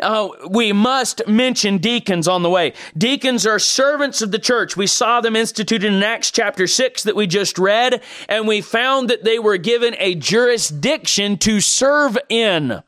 Uh, 0.00 0.28
we 0.48 0.72
must 0.72 1.26
mention 1.26 1.78
deacons 1.78 2.26
on 2.26 2.42
the 2.42 2.50
way. 2.50 2.72
Deacons 2.96 3.46
are 3.46 3.58
servants 3.58 4.22
of 4.22 4.30
the 4.30 4.38
church. 4.38 4.76
We 4.76 4.86
saw 4.86 5.20
them 5.20 5.36
instituted 5.36 5.92
in 5.92 6.02
Acts 6.02 6.30
chapter 6.30 6.66
6 6.66 7.02
that 7.04 7.16
we 7.16 7.26
just 7.26 7.58
read, 7.58 8.02
and 8.28 8.48
we 8.48 8.60
found 8.60 9.10
that 9.10 9.24
they 9.24 9.38
were 9.38 9.56
given 9.56 9.94
a 9.98 10.14
jurisdiction 10.14 11.36
to 11.38 11.60
serve 11.60 12.18
in 12.28 12.82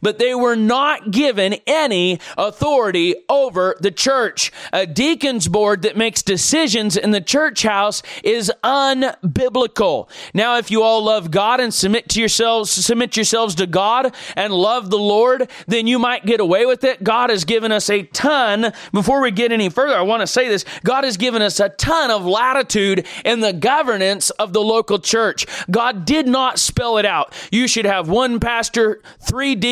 but 0.00 0.18
they 0.18 0.34
were 0.34 0.56
not 0.56 1.10
given 1.10 1.54
any 1.66 2.18
authority 2.36 3.14
over 3.28 3.76
the 3.80 3.90
church. 3.90 4.52
A 4.72 4.86
deacon's 4.86 5.48
board 5.48 5.82
that 5.82 5.96
makes 5.96 6.22
decisions 6.22 6.96
in 6.96 7.10
the 7.10 7.20
church 7.20 7.62
house 7.62 8.02
is 8.22 8.52
unbiblical. 8.62 10.08
Now, 10.34 10.56
if 10.58 10.70
you 10.70 10.82
all 10.82 11.04
love 11.04 11.30
God 11.30 11.60
and 11.60 11.72
submit 11.72 12.08
to 12.10 12.20
yourselves, 12.20 12.70
submit 12.70 13.16
yourselves 13.16 13.54
to 13.56 13.66
God 13.66 14.14
and 14.36 14.52
love 14.52 14.90
the 14.90 14.98
Lord, 14.98 15.50
then 15.66 15.86
you 15.86 15.98
might 15.98 16.24
get 16.24 16.40
away 16.40 16.66
with 16.66 16.84
it. 16.84 17.02
God 17.02 17.30
has 17.30 17.44
given 17.44 17.72
us 17.72 17.90
a 17.90 18.02
ton. 18.04 18.72
Before 18.92 19.20
we 19.20 19.30
get 19.30 19.52
any 19.52 19.68
further, 19.68 19.96
I 19.96 20.02
want 20.02 20.20
to 20.20 20.26
say 20.26 20.48
this. 20.48 20.64
God 20.84 21.04
has 21.04 21.16
given 21.16 21.42
us 21.42 21.60
a 21.60 21.68
ton 21.70 22.10
of 22.10 22.24
latitude 22.24 23.06
in 23.24 23.40
the 23.40 23.52
governance 23.52 24.30
of 24.30 24.52
the 24.52 24.62
local 24.62 24.98
church. 24.98 25.46
God 25.70 26.04
did 26.04 26.26
not 26.26 26.58
spell 26.58 26.98
it 26.98 27.06
out. 27.06 27.34
You 27.50 27.66
should 27.66 27.86
have 27.86 28.08
one 28.08 28.40
pastor, 28.40 29.00
three 29.20 29.54
deacons 29.54 29.71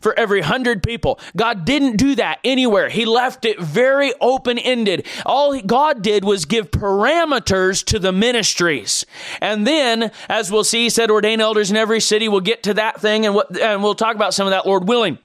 for 0.00 0.18
every 0.18 0.40
hundred 0.40 0.82
people. 0.82 1.18
God 1.36 1.64
didn't 1.64 1.96
do 1.96 2.14
that 2.16 2.38
anywhere. 2.44 2.88
He 2.88 3.04
left 3.04 3.44
it 3.44 3.58
very 3.60 4.12
open 4.20 4.58
ended. 4.58 5.06
All 5.24 5.60
God 5.60 6.02
did 6.02 6.24
was 6.24 6.44
give 6.44 6.70
parameters 6.70 7.84
to 7.86 7.98
the 7.98 8.12
ministries. 8.12 9.04
And 9.40 9.66
then, 9.66 10.10
as 10.28 10.50
we'll 10.50 10.64
see, 10.64 10.84
he 10.84 10.90
said, 10.90 11.10
ordain 11.10 11.40
elders 11.40 11.70
in 11.70 11.76
every 11.76 12.00
city. 12.00 12.28
We'll 12.28 12.40
get 12.40 12.62
to 12.64 12.74
that 12.74 13.00
thing 13.00 13.26
and, 13.26 13.34
what, 13.34 13.58
and 13.58 13.82
we'll 13.82 13.94
talk 13.94 14.16
about 14.16 14.34
some 14.34 14.46
of 14.46 14.52
that, 14.52 14.66
Lord 14.66 14.88
willing. 14.88 15.18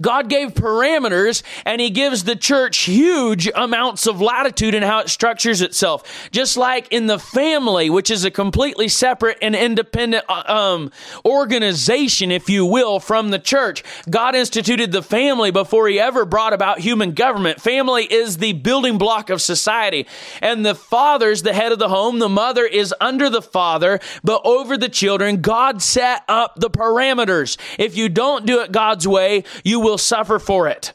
God 0.00 0.28
gave 0.28 0.54
parameters 0.54 1.42
and 1.64 1.80
he 1.80 1.90
gives 1.90 2.24
the 2.24 2.36
church 2.36 2.78
huge 2.78 3.48
amounts 3.54 4.06
of 4.06 4.20
latitude 4.20 4.74
in 4.74 4.82
how 4.82 5.00
it 5.00 5.08
structures 5.08 5.60
itself. 5.60 6.28
Just 6.30 6.56
like 6.56 6.92
in 6.92 7.06
the 7.06 7.18
family, 7.18 7.90
which 7.90 8.10
is 8.10 8.24
a 8.24 8.30
completely 8.30 8.88
separate 8.88 9.38
and 9.42 9.54
independent 9.54 10.24
uh, 10.28 10.42
um, 10.46 10.90
organization, 11.24 12.30
if 12.30 12.48
you 12.48 12.64
will, 12.64 13.00
from 13.00 13.30
the 13.30 13.38
church. 13.38 13.82
God 14.08 14.34
instituted 14.34 14.92
the 14.92 15.02
family 15.02 15.50
before 15.50 15.88
he 15.88 15.98
ever 15.98 16.24
brought 16.24 16.52
about 16.52 16.80
human 16.80 17.12
government. 17.12 17.60
Family 17.60 18.04
is 18.04 18.38
the 18.38 18.52
building 18.52 18.98
block 18.98 19.30
of 19.30 19.40
society. 19.40 20.06
And 20.40 20.64
the 20.64 20.74
father's 20.74 21.42
the 21.42 21.52
head 21.52 21.72
of 21.72 21.78
the 21.78 21.88
home. 21.88 22.18
The 22.18 22.28
mother 22.28 22.64
is 22.64 22.94
under 23.00 23.30
the 23.30 23.42
father, 23.42 24.00
but 24.22 24.42
over 24.44 24.76
the 24.76 24.88
children. 24.88 25.40
God 25.40 25.82
set 25.82 26.22
up 26.28 26.56
the 26.56 26.70
parameters. 26.70 27.56
If 27.78 27.96
you 27.96 28.08
don't 28.08 28.46
do 28.46 28.60
it 28.60 28.72
God's 28.72 29.06
way, 29.08 29.44
you 29.64 29.80
will 29.80 29.98
suffer 29.98 30.38
for 30.38 30.68
it. 30.68 30.92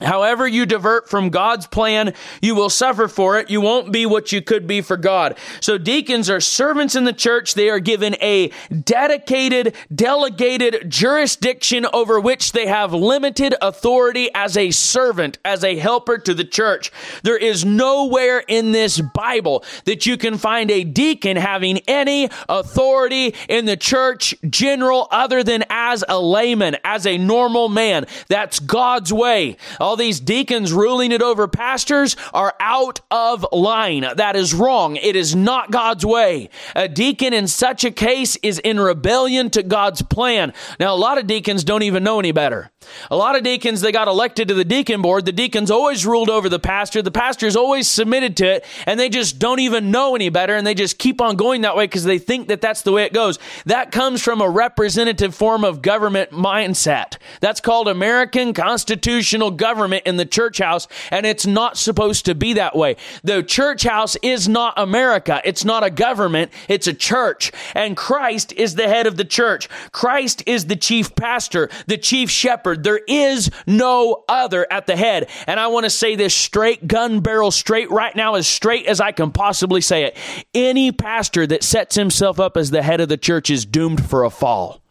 However, 0.00 0.46
you 0.46 0.64
divert 0.64 1.08
from 1.08 1.30
God's 1.30 1.66
plan, 1.66 2.14
you 2.40 2.54
will 2.54 2.70
suffer 2.70 3.08
for 3.08 3.38
it. 3.38 3.50
You 3.50 3.60
won't 3.60 3.90
be 3.90 4.06
what 4.06 4.30
you 4.30 4.40
could 4.40 4.66
be 4.66 4.80
for 4.80 4.96
God. 4.96 5.36
So, 5.60 5.76
deacons 5.76 6.30
are 6.30 6.40
servants 6.40 6.94
in 6.94 7.02
the 7.02 7.12
church. 7.12 7.54
They 7.54 7.68
are 7.68 7.80
given 7.80 8.14
a 8.22 8.52
dedicated, 8.84 9.74
delegated 9.92 10.88
jurisdiction 10.88 11.84
over 11.92 12.20
which 12.20 12.52
they 12.52 12.66
have 12.66 12.92
limited 12.92 13.56
authority 13.60 14.30
as 14.34 14.56
a 14.56 14.70
servant, 14.70 15.38
as 15.44 15.64
a 15.64 15.76
helper 15.76 16.18
to 16.18 16.32
the 16.32 16.44
church. 16.44 16.92
There 17.24 17.36
is 17.36 17.64
nowhere 17.64 18.44
in 18.46 18.70
this 18.70 19.00
Bible 19.00 19.64
that 19.84 20.06
you 20.06 20.16
can 20.16 20.38
find 20.38 20.70
a 20.70 20.84
deacon 20.84 21.36
having 21.36 21.78
any 21.88 22.28
authority 22.48 23.34
in 23.48 23.64
the 23.64 23.76
church 23.76 24.34
general 24.48 25.08
other 25.10 25.42
than 25.42 25.64
as 25.70 26.04
a 26.08 26.20
layman, 26.20 26.76
as 26.84 27.04
a 27.04 27.18
normal 27.18 27.68
man. 27.68 28.06
That's 28.28 28.60
God's 28.60 29.12
way 29.12 29.56
all 29.88 29.96
these 29.96 30.20
deacons 30.20 30.70
ruling 30.70 31.12
it 31.12 31.22
over 31.22 31.48
pastors 31.48 32.14
are 32.34 32.54
out 32.60 33.00
of 33.10 33.46
line. 33.52 34.04
That 34.16 34.36
is 34.36 34.52
wrong. 34.52 34.96
It 34.96 35.16
is 35.16 35.34
not 35.34 35.70
God's 35.70 36.04
way. 36.04 36.50
A 36.76 36.88
deacon 36.88 37.32
in 37.32 37.48
such 37.48 37.84
a 37.84 37.90
case 37.90 38.36
is 38.42 38.58
in 38.58 38.78
rebellion 38.78 39.48
to 39.48 39.62
God's 39.62 40.02
plan. 40.02 40.52
Now, 40.78 40.94
a 40.94 40.98
lot 40.98 41.16
of 41.16 41.26
deacons 41.26 41.64
don't 41.64 41.84
even 41.84 42.04
know 42.04 42.18
any 42.18 42.32
better. 42.32 42.70
A 43.10 43.16
lot 43.16 43.36
of 43.36 43.42
deacons, 43.42 43.80
they 43.80 43.92
got 43.92 44.08
elected 44.08 44.48
to 44.48 44.54
the 44.54 44.64
deacon 44.64 45.02
board. 45.02 45.24
The 45.24 45.32
deacons 45.32 45.70
always 45.70 46.06
ruled 46.06 46.30
over 46.30 46.48
the 46.48 46.58
pastor. 46.58 47.02
The 47.02 47.10
pastor's 47.10 47.56
always 47.56 47.88
submitted 47.88 48.36
to 48.38 48.46
it, 48.46 48.64
and 48.86 49.00
they 49.00 49.08
just 49.08 49.38
don't 49.38 49.60
even 49.60 49.90
know 49.90 50.14
any 50.14 50.28
better, 50.28 50.54
and 50.54 50.66
they 50.66 50.74
just 50.74 50.98
keep 50.98 51.20
on 51.20 51.36
going 51.36 51.62
that 51.62 51.76
way 51.76 51.84
because 51.84 52.04
they 52.04 52.18
think 52.18 52.48
that 52.48 52.60
that's 52.60 52.82
the 52.82 52.92
way 52.92 53.04
it 53.04 53.12
goes. 53.12 53.38
That 53.66 53.92
comes 53.92 54.22
from 54.22 54.40
a 54.40 54.48
representative 54.48 55.34
form 55.34 55.64
of 55.64 55.82
government 55.82 56.30
mindset. 56.30 57.16
That's 57.40 57.60
called 57.60 57.88
American 57.88 58.52
constitutional 58.52 59.50
government 59.52 60.04
in 60.06 60.16
the 60.16 60.26
church 60.26 60.58
house, 60.58 60.86
and 61.10 61.24
it's 61.24 61.46
not 61.46 61.78
supposed 61.78 62.26
to 62.26 62.34
be 62.34 62.54
that 62.54 62.76
way. 62.76 62.96
The 63.22 63.42
church 63.42 63.84
house 63.84 64.16
is 64.22 64.48
not 64.48 64.74
America. 64.76 65.40
It's 65.44 65.64
not 65.64 65.84
a 65.84 65.90
government. 65.90 66.52
It's 66.68 66.86
a 66.86 66.94
church, 66.94 67.52
and 67.74 67.96
Christ 67.96 68.52
is 68.52 68.74
the 68.74 68.88
head 68.88 69.06
of 69.06 69.16
the 69.16 69.24
church. 69.24 69.68
Christ 69.92 70.42
is 70.46 70.66
the 70.66 70.76
chief 70.76 71.14
pastor, 71.14 71.70
the 71.86 71.98
chief 71.98 72.30
shepherd. 72.30 72.67
There 72.76 73.00
is 73.06 73.50
no 73.66 74.24
other 74.28 74.66
at 74.70 74.86
the 74.86 74.96
head. 74.96 75.28
And 75.46 75.58
I 75.58 75.68
want 75.68 75.84
to 75.84 75.90
say 75.90 76.16
this 76.16 76.34
straight, 76.34 76.86
gun 76.86 77.20
barrel 77.20 77.50
straight 77.50 77.90
right 77.90 78.14
now, 78.14 78.34
as 78.34 78.46
straight 78.46 78.86
as 78.86 79.00
I 79.00 79.12
can 79.12 79.30
possibly 79.30 79.80
say 79.80 80.04
it. 80.04 80.16
Any 80.54 80.92
pastor 80.92 81.46
that 81.46 81.62
sets 81.62 81.96
himself 81.96 82.40
up 82.40 82.56
as 82.56 82.70
the 82.70 82.82
head 82.82 83.00
of 83.00 83.08
the 83.08 83.16
church 83.16 83.50
is 83.50 83.64
doomed 83.64 84.04
for 84.04 84.24
a 84.24 84.30
fall 84.30 84.82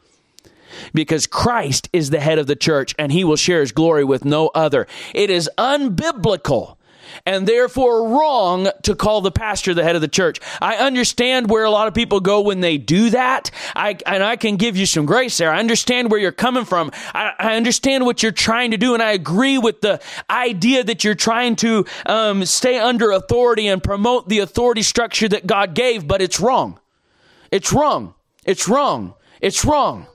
because 0.94 1.28
Christ 1.28 1.90
is 1.94 2.10
the 2.10 2.20
head 2.20 2.40
of 2.40 2.48
the 2.48 2.56
church 2.56 2.96
and 2.98 3.12
he 3.12 3.24
will 3.24 3.36
share 3.36 3.62
his 3.62 3.72
glory 3.72 4.04
with 4.04 4.26
no 4.26 4.48
other. 4.50 4.88
It 5.14 5.30
is 5.30 5.50
unbiblical 5.58 6.77
and 7.26 7.48
therefore 7.48 8.10
wrong 8.10 8.70
to 8.84 8.96
call 8.96 9.22
the 9.22 9.32
pastor 9.32 9.74
the 9.74 9.84
head 9.84 9.96
of 9.96 10.02
the 10.02 10.08
church. 10.08 10.40
I 10.62 10.76
understand 10.76 11.50
where 11.50 11.66
a 11.66 11.72
lot 11.72 11.88
of 11.88 11.94
people 11.94 12.20
go 12.20 12.42
when 12.42 12.60
they 12.62 12.78
do 12.78 13.10
that. 13.12 13.52
I, 13.76 13.98
and 14.06 14.24
I 14.24 14.36
can 14.36 14.58
give 14.58 14.78
you 14.78 14.86
some 14.86 15.06
grace 15.06 15.38
there. 15.38 15.52
I 15.52 15.60
understand 15.60 16.12
where 16.12 16.20
you're 16.20 16.32
coming 16.32 16.66
from. 16.66 16.92
I, 17.14 17.34
I 17.40 17.56
understand 17.56 18.06
what 18.06 18.24
you're 18.24 18.32
trying 18.32 18.72
to 18.72 18.78
do. 18.78 18.94
And 18.94 19.04
I 19.04 19.12
agree 19.12 19.58
with 19.58 19.82
the 19.82 20.02
idea 20.30 20.84
that 20.84 21.04
you're 21.04 21.16
trying 21.16 21.56
to 21.58 21.86
um, 22.06 22.46
stay 22.46 22.80
under 22.80 23.12
authority 23.12 23.68
and 23.68 23.84
promote 23.84 24.30
the 24.30 24.40
authority 24.40 24.82
structure 24.82 25.28
that 25.30 25.48
God 25.48 25.74
gave, 25.74 26.08
but 26.08 26.22
it's 26.22 26.40
wrong. 26.40 26.80
It's 27.52 27.72
wrong. 27.72 28.14
It's 28.46 28.68
wrong. 28.68 29.14
It's 29.42 29.64
wrong. 29.64 30.08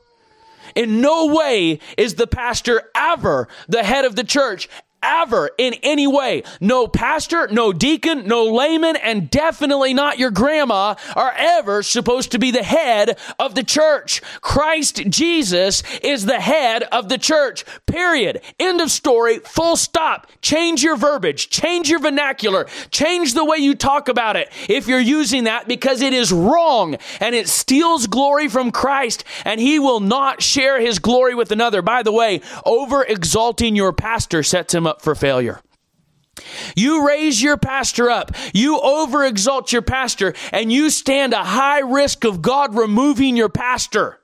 In 0.74 1.00
no 1.00 1.26
way 1.26 1.80
is 1.96 2.14
the 2.14 2.26
pastor 2.26 2.90
ever 2.94 3.48
the 3.68 3.82
head 3.82 4.04
of 4.04 4.16
the 4.16 4.24
church 4.24 4.68
ever 5.02 5.50
in 5.58 5.74
any 5.82 6.06
way. 6.06 6.42
No 6.60 6.86
pastor, 6.86 7.48
no 7.48 7.72
deacon, 7.72 8.26
no 8.26 8.44
layman, 8.44 8.96
and 8.96 9.28
definitely 9.28 9.94
not 9.94 10.18
your 10.18 10.30
grandma 10.30 10.94
are 11.16 11.32
ever 11.36 11.82
supposed 11.82 12.32
to 12.32 12.38
be 12.38 12.50
the 12.50 12.62
head 12.62 13.18
of 13.38 13.54
the 13.54 13.64
church. 13.64 14.22
Christ 14.40 15.08
Jesus 15.08 15.82
is 16.02 16.26
the 16.26 16.40
head 16.40 16.84
of 16.84 17.08
the 17.08 17.18
church. 17.18 17.64
Period. 17.86 18.40
End 18.58 18.80
of 18.80 18.90
story. 18.90 19.38
Full 19.40 19.76
stop. 19.76 20.28
Change 20.40 20.82
your 20.82 20.96
verbiage. 20.96 21.50
Change 21.50 21.88
your 21.88 22.00
vernacular. 22.00 22.66
Change 22.90 23.34
the 23.34 23.44
way 23.44 23.58
you 23.58 23.74
talk 23.74 24.08
about 24.08 24.36
it 24.36 24.50
if 24.68 24.86
you're 24.86 25.00
using 25.00 25.44
that 25.44 25.66
because 25.68 26.00
it 26.00 26.12
is 26.12 26.32
wrong 26.32 26.96
and 27.20 27.34
it 27.34 27.48
steals 27.48 28.06
glory 28.06 28.48
from 28.48 28.70
Christ 28.70 29.24
and 29.44 29.60
he 29.60 29.78
will 29.78 30.00
not 30.00 30.42
share 30.42 30.80
his 30.80 30.98
glory 30.98 31.34
with 31.34 31.50
another. 31.50 31.82
By 31.82 32.02
the 32.02 32.12
way, 32.12 32.40
over 32.64 33.02
exalting 33.02 33.76
your 33.76 33.92
pastor 33.92 34.42
sets 34.42 34.74
him 34.74 34.86
up 34.86 34.91
up 34.92 35.00
for 35.02 35.14
failure. 35.14 35.58
You 36.76 37.06
raise 37.06 37.42
your 37.42 37.56
pastor 37.56 38.10
up, 38.10 38.32
you 38.52 38.78
overexalt 38.78 39.72
your 39.72 39.82
pastor, 39.82 40.34
and 40.52 40.70
you 40.70 40.90
stand 40.90 41.32
a 41.32 41.44
high 41.44 41.80
risk 41.80 42.24
of 42.24 42.42
God 42.42 42.74
removing 42.74 43.36
your 43.36 43.48
pastor 43.48 44.20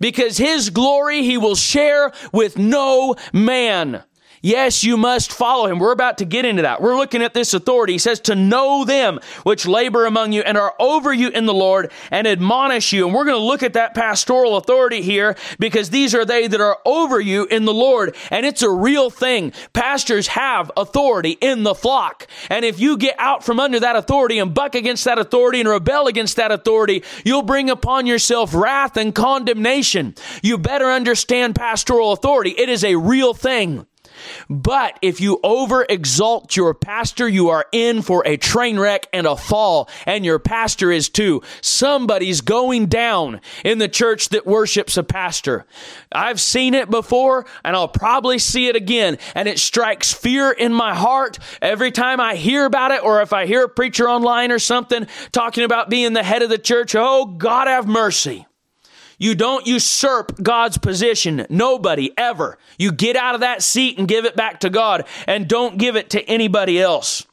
because 0.00 0.38
his 0.38 0.70
glory 0.70 1.22
he 1.22 1.36
will 1.36 1.54
share 1.54 2.12
with 2.32 2.56
no 2.58 3.16
man. 3.34 4.02
Yes, 4.42 4.82
you 4.82 4.96
must 4.96 5.32
follow 5.32 5.68
him. 5.68 5.78
We're 5.78 5.92
about 5.92 6.18
to 6.18 6.24
get 6.24 6.44
into 6.44 6.62
that. 6.62 6.82
We're 6.82 6.96
looking 6.96 7.22
at 7.22 7.32
this 7.32 7.54
authority. 7.54 7.92
He 7.92 7.98
says 8.00 8.18
to 8.22 8.34
know 8.34 8.84
them 8.84 9.20
which 9.44 9.66
labor 9.66 10.04
among 10.04 10.32
you 10.32 10.42
and 10.42 10.58
are 10.58 10.74
over 10.80 11.12
you 11.12 11.28
in 11.28 11.46
the 11.46 11.54
Lord 11.54 11.92
and 12.10 12.26
admonish 12.26 12.92
you. 12.92 13.06
And 13.06 13.14
we're 13.14 13.24
going 13.24 13.38
to 13.38 13.44
look 13.46 13.62
at 13.62 13.74
that 13.74 13.94
pastoral 13.94 14.56
authority 14.56 15.00
here 15.00 15.36
because 15.60 15.90
these 15.90 16.12
are 16.12 16.24
they 16.24 16.48
that 16.48 16.60
are 16.60 16.78
over 16.84 17.20
you 17.20 17.44
in 17.44 17.66
the 17.66 17.72
Lord. 17.72 18.16
And 18.32 18.44
it's 18.44 18.62
a 18.62 18.70
real 18.70 19.10
thing. 19.10 19.52
Pastors 19.74 20.26
have 20.26 20.72
authority 20.76 21.38
in 21.40 21.62
the 21.62 21.74
flock. 21.74 22.26
And 22.50 22.64
if 22.64 22.80
you 22.80 22.96
get 22.96 23.14
out 23.20 23.44
from 23.44 23.60
under 23.60 23.78
that 23.78 23.94
authority 23.94 24.40
and 24.40 24.52
buck 24.52 24.74
against 24.74 25.04
that 25.04 25.20
authority 25.20 25.60
and 25.60 25.68
rebel 25.68 26.08
against 26.08 26.34
that 26.34 26.50
authority, 26.50 27.04
you'll 27.24 27.42
bring 27.42 27.70
upon 27.70 28.06
yourself 28.06 28.52
wrath 28.54 28.96
and 28.96 29.14
condemnation. 29.14 30.16
You 30.42 30.58
better 30.58 30.90
understand 30.90 31.54
pastoral 31.54 32.10
authority. 32.10 32.50
It 32.50 32.68
is 32.68 32.82
a 32.82 32.96
real 32.96 33.34
thing. 33.34 33.86
But 34.52 34.98
if 35.00 35.20
you 35.20 35.40
over 35.42 35.86
exalt 35.88 36.56
your 36.56 36.74
pastor, 36.74 37.26
you 37.26 37.48
are 37.48 37.64
in 37.72 38.02
for 38.02 38.22
a 38.26 38.36
train 38.36 38.78
wreck 38.78 39.08
and 39.10 39.26
a 39.26 39.34
fall, 39.34 39.88
and 40.04 40.26
your 40.26 40.38
pastor 40.38 40.92
is 40.92 41.08
too. 41.08 41.42
Somebody's 41.62 42.42
going 42.42 42.86
down 42.86 43.40
in 43.64 43.78
the 43.78 43.88
church 43.88 44.28
that 44.28 44.46
worships 44.46 44.98
a 44.98 45.02
pastor. 45.02 45.64
I've 46.12 46.38
seen 46.38 46.74
it 46.74 46.90
before, 46.90 47.46
and 47.64 47.74
I'll 47.74 47.88
probably 47.88 48.38
see 48.38 48.68
it 48.68 48.76
again, 48.76 49.16
and 49.34 49.48
it 49.48 49.58
strikes 49.58 50.12
fear 50.12 50.50
in 50.50 50.74
my 50.74 50.94
heart 50.94 51.38
every 51.62 51.90
time 51.90 52.20
I 52.20 52.34
hear 52.34 52.66
about 52.66 52.90
it, 52.90 53.02
or 53.02 53.22
if 53.22 53.32
I 53.32 53.46
hear 53.46 53.64
a 53.64 53.70
preacher 53.70 54.06
online 54.06 54.52
or 54.52 54.58
something 54.58 55.06
talking 55.32 55.64
about 55.64 55.88
being 55.88 56.12
the 56.12 56.22
head 56.22 56.42
of 56.42 56.50
the 56.50 56.58
church. 56.58 56.94
Oh, 56.94 57.24
God 57.24 57.68
have 57.68 57.88
mercy. 57.88 58.46
You 59.22 59.36
don't 59.36 59.68
usurp 59.68 60.42
God's 60.42 60.78
position. 60.78 61.46
Nobody 61.48 62.10
ever. 62.18 62.58
You 62.76 62.90
get 62.90 63.14
out 63.14 63.36
of 63.36 63.42
that 63.42 63.62
seat 63.62 63.96
and 63.96 64.08
give 64.08 64.24
it 64.24 64.34
back 64.34 64.58
to 64.60 64.68
God 64.68 65.06
and 65.28 65.46
don't 65.46 65.78
give 65.78 65.94
it 65.94 66.10
to 66.10 66.28
anybody 66.28 66.82
else. 66.82 67.24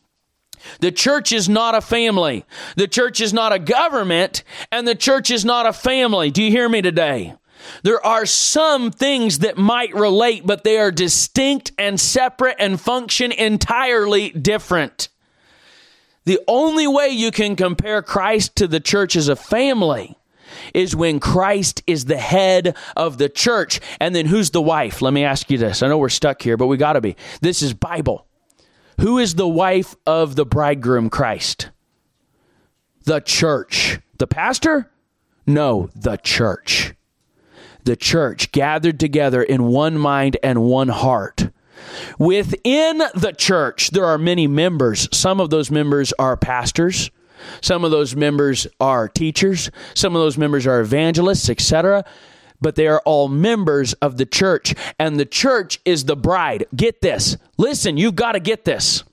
The 0.81 0.91
church 0.91 1.31
is 1.31 1.49
not 1.49 1.73
a 1.73 1.81
family. 1.81 2.45
The 2.75 2.87
church 2.87 3.21
is 3.21 3.33
not 3.33 3.53
a 3.53 3.57
government 3.57 4.43
and 4.71 4.87
the 4.87 4.93
church 4.93 5.31
is 5.31 5.43
not 5.43 5.65
a 5.65 5.73
family. 5.73 6.29
Do 6.29 6.43
you 6.43 6.51
hear 6.51 6.69
me 6.69 6.83
today? 6.83 7.33
There 7.81 8.05
are 8.05 8.27
some 8.27 8.91
things 8.91 9.39
that 9.39 9.57
might 9.57 9.95
relate, 9.95 10.45
but 10.45 10.63
they 10.63 10.77
are 10.77 10.91
distinct 10.91 11.71
and 11.79 11.99
separate 11.99 12.57
and 12.59 12.79
function 12.79 13.31
entirely 13.31 14.29
different. 14.29 15.09
The 16.25 16.39
only 16.47 16.85
way 16.85 17.07
you 17.09 17.31
can 17.31 17.55
compare 17.55 18.03
Christ 18.03 18.57
to 18.57 18.67
the 18.67 18.79
church 18.79 19.15
as 19.15 19.27
a 19.27 19.35
family 19.35 20.18
is 20.73 20.95
when 20.95 21.19
Christ 21.19 21.83
is 21.87 22.05
the 22.05 22.17
head 22.17 22.75
of 22.95 23.17
the 23.17 23.29
church. 23.29 23.79
And 23.99 24.15
then 24.15 24.25
who's 24.25 24.51
the 24.51 24.61
wife? 24.61 25.01
Let 25.01 25.13
me 25.13 25.23
ask 25.23 25.49
you 25.49 25.57
this. 25.57 25.83
I 25.83 25.87
know 25.87 25.97
we're 25.97 26.09
stuck 26.09 26.41
here, 26.41 26.57
but 26.57 26.67
we 26.67 26.77
got 26.77 26.93
to 26.93 27.01
be. 27.01 27.15
This 27.41 27.61
is 27.61 27.73
Bible. 27.73 28.25
Who 28.99 29.17
is 29.17 29.35
the 29.35 29.47
wife 29.47 29.95
of 30.05 30.35
the 30.35 30.45
bridegroom 30.45 31.09
Christ? 31.09 31.69
The 33.05 33.21
church. 33.21 33.99
The 34.17 34.27
pastor? 34.27 34.91
No, 35.47 35.89
the 35.95 36.17
church. 36.17 36.93
The 37.85 37.95
church 37.95 38.51
gathered 38.51 38.99
together 38.99 39.41
in 39.41 39.63
one 39.63 39.97
mind 39.97 40.37
and 40.43 40.63
one 40.63 40.89
heart. 40.89 41.49
Within 42.17 43.01
the 43.15 43.33
church, 43.35 43.91
there 43.91 44.05
are 44.05 44.17
many 44.17 44.47
members. 44.47 45.07
Some 45.15 45.39
of 45.39 45.49
those 45.49 45.71
members 45.71 46.13
are 46.19 46.35
pastors. 46.35 47.09
Some 47.61 47.83
of 47.83 47.91
those 47.91 48.15
members 48.15 48.67
are 48.79 49.07
teachers, 49.07 49.71
some 49.93 50.15
of 50.15 50.21
those 50.21 50.37
members 50.37 50.67
are 50.67 50.79
evangelists, 50.79 51.49
etc. 51.49 52.05
But 52.61 52.75
they 52.75 52.87
are 52.87 53.01
all 53.05 53.29
members 53.29 53.93
of 53.93 54.17
the 54.17 54.25
church, 54.25 54.75
and 54.99 55.17
the 55.19 55.25
church 55.25 55.79
is 55.85 56.05
the 56.05 56.17
bride. 56.17 56.65
Get 56.75 57.01
this. 57.01 57.37
Listen, 57.57 57.95
you've 57.95 58.15
got 58.15 58.33
to 58.33 58.39
get 58.41 58.65
this. 58.65 59.03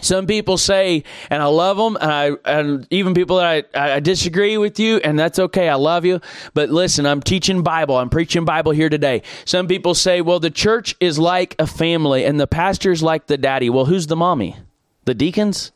Some 0.00 0.26
people 0.26 0.58
say, 0.58 1.04
and 1.30 1.40
I 1.40 1.46
love 1.46 1.76
them, 1.76 1.96
and 2.00 2.10
I 2.10 2.30
and 2.44 2.86
even 2.90 3.14
people 3.14 3.36
that 3.36 3.68
I, 3.74 3.94
I 3.94 4.00
disagree 4.00 4.58
with 4.58 4.80
you, 4.80 4.96
and 4.96 5.16
that's 5.18 5.38
okay. 5.38 5.68
I 5.68 5.76
love 5.76 6.04
you, 6.04 6.20
but 6.52 6.68
listen, 6.68 7.06
I'm 7.06 7.22
teaching 7.22 7.62
Bible. 7.62 7.96
I'm 7.96 8.10
preaching 8.10 8.44
Bible 8.44 8.72
here 8.72 8.88
today. 8.88 9.22
Some 9.44 9.68
people 9.68 9.94
say, 9.94 10.20
well, 10.20 10.40
the 10.40 10.50
church 10.50 10.96
is 10.98 11.18
like 11.18 11.54
a 11.60 11.66
family, 11.66 12.24
and 12.24 12.40
the 12.40 12.48
pastor's 12.48 13.02
like 13.02 13.26
the 13.26 13.38
daddy. 13.38 13.70
Well, 13.70 13.84
who's 13.84 14.08
the 14.08 14.16
mommy? 14.16 14.56
The 15.04 15.14
deacons? 15.14 15.70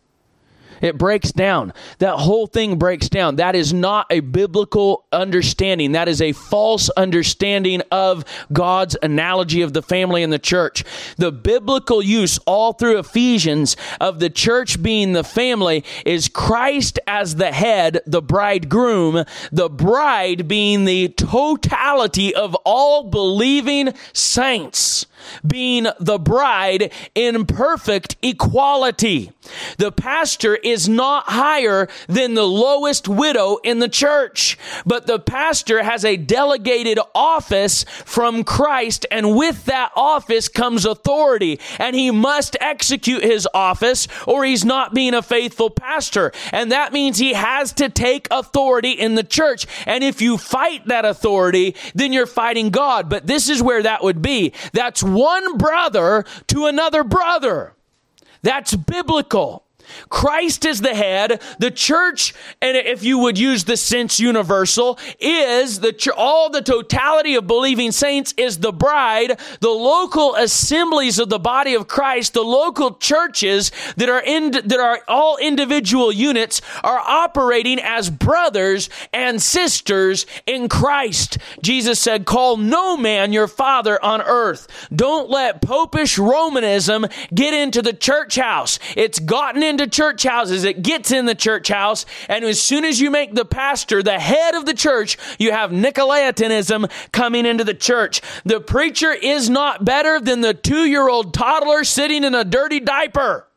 It 0.81 0.99
breaks 0.99 1.33
down. 1.33 1.73
That 1.99 2.17
whole 2.17 2.47
thing 2.47 2.79
breaks 2.79 3.09
down. 3.09 3.37
That 3.37 3.55
is 3.55 3.73
not 3.73 4.07
a 4.11 4.21
biblical 4.21 5.05
understanding. 5.13 5.93
That 5.93 6.09
is 6.09 6.23
a 6.23 6.33
false 6.33 6.89
understanding 6.91 7.83
of 7.91 8.25
God's 8.53 8.97
analogy 9.03 9.63
of 9.63 9.73
the 9.73 9.83
family 9.83 10.23
and 10.23 10.33
the 10.33 10.39
church. 10.39 10.85
The 11.17 11.33
biblical 11.33 12.03
use 12.03 12.39
all 12.47 12.73
through 12.73 12.99
Ephesians 12.99 13.77
of 14.01 14.21
the 14.21 14.31
church 14.31 14.83
being 14.83 15.13
the 15.13 15.25
family 15.25 15.85
is 16.07 16.29
Christ 16.29 16.99
as 17.07 17.37
the 17.37 17.53
head, 17.53 18.01
the 18.07 18.23
bridegroom, 18.23 19.25
the 19.51 19.69
bride 19.69 20.49
being 20.49 20.85
the 20.85 21.09
totality 21.09 22.35
of 22.35 22.55
all 22.65 23.05
believing 23.11 23.95
saints. 24.13 25.07
Being 25.47 25.87
the 25.99 26.19
bride 26.19 26.93
in 27.15 27.47
perfect 27.47 28.17
equality. 28.23 29.33
The 29.79 29.93
pastor 29.93 30.57
is 30.57 30.89
not 30.89 31.25
higher 31.25 31.89
than 32.07 32.35
the 32.35 32.47
lowest 32.47 33.09
widow 33.09 33.57
in 33.65 33.79
the 33.79 33.89
church, 33.89 34.59
but 34.85 35.07
the 35.07 35.19
pastor 35.19 35.83
has 35.83 36.05
a 36.05 36.17
delegated 36.17 36.99
office 37.15 37.85
from 38.05 38.45
Christ, 38.45 39.07
and 39.11 39.37
with 39.37 39.65
that 39.67 39.93
office 39.97 40.49
comes 40.49 40.85
authority, 40.85 41.61
and 41.79 41.97
he 41.97 42.11
must 42.11 42.57
execute 42.61 43.23
his 43.23 43.49
office 43.55 44.09
or 44.27 44.45
he's 44.45 44.65
not 44.65 44.95
being 44.95 45.15
a 45.15 45.23
faithful 45.23 45.71
pastor. 45.71 46.33
And 46.53 46.73
that 46.73 46.93
means 46.93 47.19
he 47.19 47.33
has 47.33 47.73
to 47.75 47.89
take 47.89 48.29
authority 48.31 48.93
in 48.93 49.15
the 49.15 49.23
church. 49.23 49.67
And 49.87 50.03
if 50.05 50.21
you 50.21 50.39
fight 50.39 50.87
that 50.87 51.05
authority, 51.05 51.75
then 51.95 52.13
you're 52.13 52.27
fighting 52.27 52.71
God. 52.71 53.09
But 53.09 53.27
this 53.27 53.49
is 53.49 53.63
where 53.63 53.83
that 53.83 54.03
would 54.03 54.23
be. 54.23 54.53
That's 54.73 55.03
one 55.09 55.57
brother 55.57 56.25
to 56.49 56.67
another 56.67 57.03
brother. 57.05 57.75
That's 58.43 58.75
biblical. 58.77 59.65
Christ 60.09 60.65
is 60.65 60.81
the 60.81 60.95
head. 60.95 61.43
The 61.59 61.71
church, 61.71 62.35
and 62.61 62.77
if 62.77 63.03
you 63.03 63.19
would 63.19 63.39
use 63.39 63.65
the 63.65 63.77
sense 63.77 64.21
universal, 64.21 64.99
is 65.21 65.81
the 65.81 65.93
ch- 65.93 66.09
all 66.09 66.51
the 66.51 66.63
totality 66.63 67.35
of 67.35 67.47
believing 67.47 67.93
saints 67.93 68.35
is 68.37 68.59
the 68.59 68.73
bride. 68.73 69.39
The 69.61 69.71
local 69.71 70.35
assemblies 70.35 71.19
of 71.19 71.29
the 71.29 71.39
body 71.39 71.75
of 71.75 71.89
Christ, 71.89 72.35
the 72.35 72.43
local 72.43 72.95
churches 72.95 73.71
that 73.97 74.09
are 74.09 74.23
in 74.23 74.51
that 74.51 74.73
are 74.81 75.01
all 75.09 75.37
individual 75.37 76.13
units, 76.13 76.61
are 76.83 76.99
operating 76.99 77.79
as 77.81 78.11
brothers 78.11 78.89
and 79.13 79.41
sisters 79.41 80.27
in 80.47 80.69
Christ. 80.69 81.39
Jesus 81.63 82.01
said, 82.01 82.25
"Call 82.25 82.57
no 82.57 82.97
man 82.97 83.33
your 83.33 83.49
father 83.49 84.03
on 84.05 84.23
earth." 84.23 84.67
Don't 84.95 85.31
let 85.31 85.63
popish 85.63 86.19
Romanism 86.19 87.07
get 87.35 87.55
into 87.55 87.83
the 87.83 87.93
church 87.93 88.37
house. 88.37 88.79
It's 88.97 89.19
gotten 89.19 89.63
into 89.63 89.78
church 89.87 90.23
houses, 90.25 90.65
it 90.65 90.83
gets 90.83 91.13
in 91.13 91.27
the 91.27 91.35
church 91.35 91.69
house, 91.69 92.07
and 92.29 92.45
as 92.45 92.61
soon 92.61 92.85
as 92.85 93.01
you 93.01 93.11
make 93.11 93.35
the 93.35 93.45
pastor 93.45 94.03
the 94.03 94.19
head 94.19 94.55
of 94.55 94.67
the 94.67 94.75
church, 94.75 95.17
you 95.39 95.53
have 95.53 95.71
Nicolaitanism 95.71 96.91
coming 97.13 97.47
into 97.47 97.65
the 97.65 97.75
church. 97.75 98.21
The 98.45 98.61
preacher 98.61 99.13
is 99.13 99.49
not 99.49 99.85
better 99.85 100.21
than 100.21 100.41
the 100.41 100.55
two 100.55 100.85
year 100.85 101.09
old 101.09 101.35
toddler 101.35 101.85
sitting 101.85 102.25
in 102.25 102.35
a 102.35 102.45
dirty 102.45 102.81
diaper. 102.81 103.48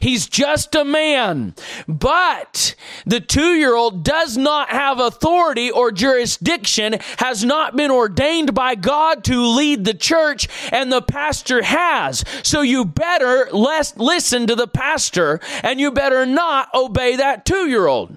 He's 0.00 0.26
just 0.26 0.74
a 0.74 0.84
man. 0.84 1.54
But 1.86 2.74
the 3.06 3.20
two 3.20 3.54
year 3.54 3.74
old 3.74 4.04
does 4.04 4.36
not 4.36 4.70
have 4.70 5.00
authority 5.00 5.70
or 5.70 5.92
jurisdiction, 5.92 6.96
has 7.18 7.44
not 7.44 7.76
been 7.76 7.90
ordained 7.90 8.54
by 8.54 8.74
God 8.74 9.24
to 9.24 9.40
lead 9.40 9.84
the 9.84 9.94
church, 9.94 10.48
and 10.72 10.92
the 10.92 11.02
pastor 11.02 11.62
has. 11.62 12.24
So 12.42 12.62
you 12.62 12.84
better 12.84 13.48
less 13.52 13.96
listen 13.96 14.46
to 14.46 14.54
the 14.54 14.68
pastor, 14.68 15.40
and 15.62 15.80
you 15.80 15.90
better 15.90 16.26
not 16.26 16.68
obey 16.74 17.16
that 17.16 17.44
two 17.44 17.68
year 17.68 17.86
old. 17.86 18.16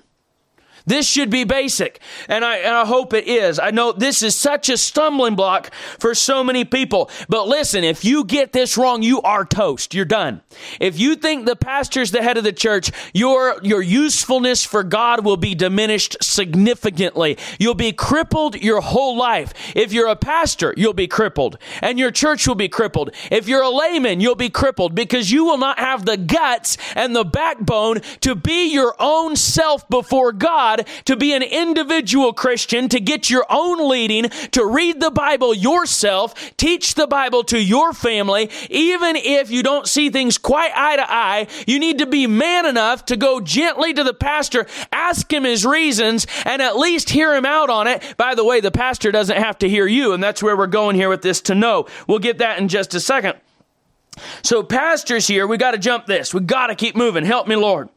This 0.87 1.05
should 1.05 1.29
be 1.29 1.43
basic, 1.43 1.99
and 2.29 2.45
I, 2.45 2.59
and 2.59 2.73
I 2.73 2.85
hope 2.85 3.13
it 3.13 3.27
is. 3.27 3.59
I 3.59 3.71
know 3.71 3.91
this 3.91 4.23
is 4.23 4.37
such 4.37 4.69
a 4.69 4.77
stumbling 4.77 5.35
block 5.35 5.73
for 5.99 6.15
so 6.15 6.45
many 6.45 6.63
people. 6.63 7.11
But 7.27 7.45
listen, 7.45 7.83
if 7.83 8.05
you 8.05 8.23
get 8.23 8.53
this 8.53 8.77
wrong, 8.77 9.03
you 9.03 9.21
are 9.21 9.43
toast. 9.43 9.93
You're 9.93 10.05
done. 10.05 10.41
If 10.79 10.97
you 10.97 11.15
think 11.15 11.45
the 11.45 11.57
pastor's 11.57 12.11
the 12.11 12.23
head 12.23 12.37
of 12.37 12.45
the 12.45 12.53
church, 12.53 12.91
your, 13.13 13.59
your 13.63 13.81
usefulness 13.81 14.63
for 14.63 14.81
God 14.81 15.25
will 15.25 15.35
be 15.35 15.55
diminished 15.55 16.15
significantly. 16.21 17.37
You'll 17.59 17.75
be 17.75 17.91
crippled 17.91 18.55
your 18.55 18.79
whole 18.79 19.17
life. 19.17 19.53
If 19.75 19.91
you're 19.91 20.07
a 20.07 20.15
pastor, 20.15 20.73
you'll 20.77 20.93
be 20.93 21.07
crippled, 21.07 21.57
and 21.81 21.99
your 21.99 22.11
church 22.11 22.47
will 22.47 22.55
be 22.55 22.69
crippled. 22.69 23.11
If 23.29 23.49
you're 23.49 23.61
a 23.61 23.69
layman, 23.69 24.21
you'll 24.21 24.35
be 24.35 24.49
crippled 24.49 24.95
because 24.95 25.31
you 25.31 25.43
will 25.43 25.57
not 25.57 25.79
have 25.79 26.05
the 26.05 26.15
guts 26.15 26.77
and 26.95 27.13
the 27.13 27.25
backbone 27.25 27.99
to 28.21 28.35
be 28.35 28.71
your 28.71 28.95
own 28.99 29.35
self 29.35 29.85
before 29.89 30.31
God 30.31 30.76
God, 30.77 30.87
to 31.05 31.15
be 31.15 31.33
an 31.33 31.43
individual 31.43 32.33
Christian, 32.33 32.89
to 32.89 32.99
get 32.99 33.29
your 33.29 33.45
own 33.49 33.89
leading, 33.89 34.29
to 34.51 34.65
read 34.65 34.99
the 34.99 35.11
Bible 35.11 35.53
yourself, 35.53 36.33
teach 36.57 36.95
the 36.95 37.07
Bible 37.07 37.43
to 37.45 37.61
your 37.61 37.93
family, 37.93 38.49
even 38.69 39.15
if 39.15 39.49
you 39.49 39.63
don't 39.63 39.87
see 39.87 40.09
things 40.09 40.37
quite 40.37 40.71
eye 40.75 40.95
to 40.97 41.11
eye, 41.11 41.47
you 41.65 41.79
need 41.79 41.99
to 41.99 42.05
be 42.05 42.27
man 42.27 42.65
enough 42.65 43.05
to 43.05 43.17
go 43.17 43.39
gently 43.39 43.93
to 43.93 44.03
the 44.03 44.13
pastor, 44.13 44.67
ask 44.91 45.31
him 45.31 45.43
his 45.43 45.65
reasons, 45.65 46.27
and 46.45 46.61
at 46.61 46.77
least 46.77 47.09
hear 47.09 47.35
him 47.35 47.45
out 47.45 47.69
on 47.69 47.87
it. 47.87 48.03
By 48.17 48.35
the 48.35 48.45
way, 48.45 48.61
the 48.61 48.71
pastor 48.71 49.11
doesn't 49.11 49.37
have 49.37 49.57
to 49.59 49.69
hear 49.69 49.87
you, 49.87 50.13
and 50.13 50.23
that's 50.23 50.43
where 50.43 50.57
we're 50.57 50.67
going 50.67 50.95
here 50.95 51.09
with 51.09 51.21
this 51.21 51.41
to 51.41 51.55
know. 51.55 51.87
We'll 52.07 52.19
get 52.19 52.39
that 52.39 52.59
in 52.59 52.67
just 52.67 52.93
a 52.93 52.99
second. 52.99 53.35
So, 54.43 54.63
pastors 54.63 55.27
here, 55.27 55.47
we 55.47 55.57
got 55.57 55.71
to 55.71 55.77
jump 55.77 56.05
this. 56.05 56.33
We 56.33 56.41
got 56.41 56.67
to 56.67 56.75
keep 56.75 56.95
moving. 56.95 57.25
Help 57.25 57.47
me, 57.47 57.55
Lord 57.55 57.89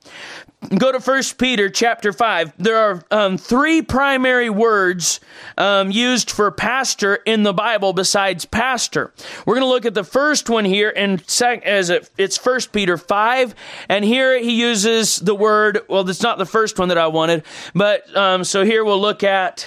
go 0.76 0.92
to 0.92 1.00
First 1.00 1.38
Peter 1.38 1.68
chapter 1.68 2.12
5. 2.12 2.52
There 2.58 2.76
are 2.76 3.02
um, 3.10 3.38
three 3.38 3.82
primary 3.82 4.50
words 4.50 5.20
um, 5.56 5.90
used 5.90 6.30
for 6.30 6.50
pastor 6.50 7.16
in 7.16 7.42
the 7.42 7.52
Bible 7.52 7.92
besides 7.92 8.44
pastor. 8.44 9.12
We're 9.46 9.54
going 9.54 9.64
to 9.64 9.70
look 9.70 9.86
at 9.86 9.94
the 9.94 10.04
first 10.04 10.50
one 10.50 10.64
here 10.64 10.92
and 10.94 11.26
sec- 11.28 11.64
as 11.64 11.90
it, 11.90 12.10
it's 12.18 12.36
First 12.36 12.72
Peter 12.72 12.96
5. 12.96 13.54
And 13.88 14.04
here 14.04 14.38
he 14.38 14.52
uses 14.52 15.18
the 15.18 15.34
word, 15.34 15.80
well, 15.88 16.08
it's 16.08 16.22
not 16.22 16.38
the 16.38 16.46
first 16.46 16.78
one 16.78 16.88
that 16.88 16.98
I 16.98 17.06
wanted, 17.06 17.44
but 17.74 18.14
um, 18.16 18.44
so 18.44 18.64
here 18.64 18.84
we'll 18.84 19.00
look 19.00 19.24
at, 19.24 19.66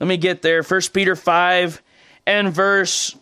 let 0.00 0.06
me 0.06 0.16
get 0.16 0.42
there, 0.42 0.62
First 0.62 0.92
Peter 0.92 1.16
5 1.16 1.82
and 2.26 2.52
verse 2.52 3.16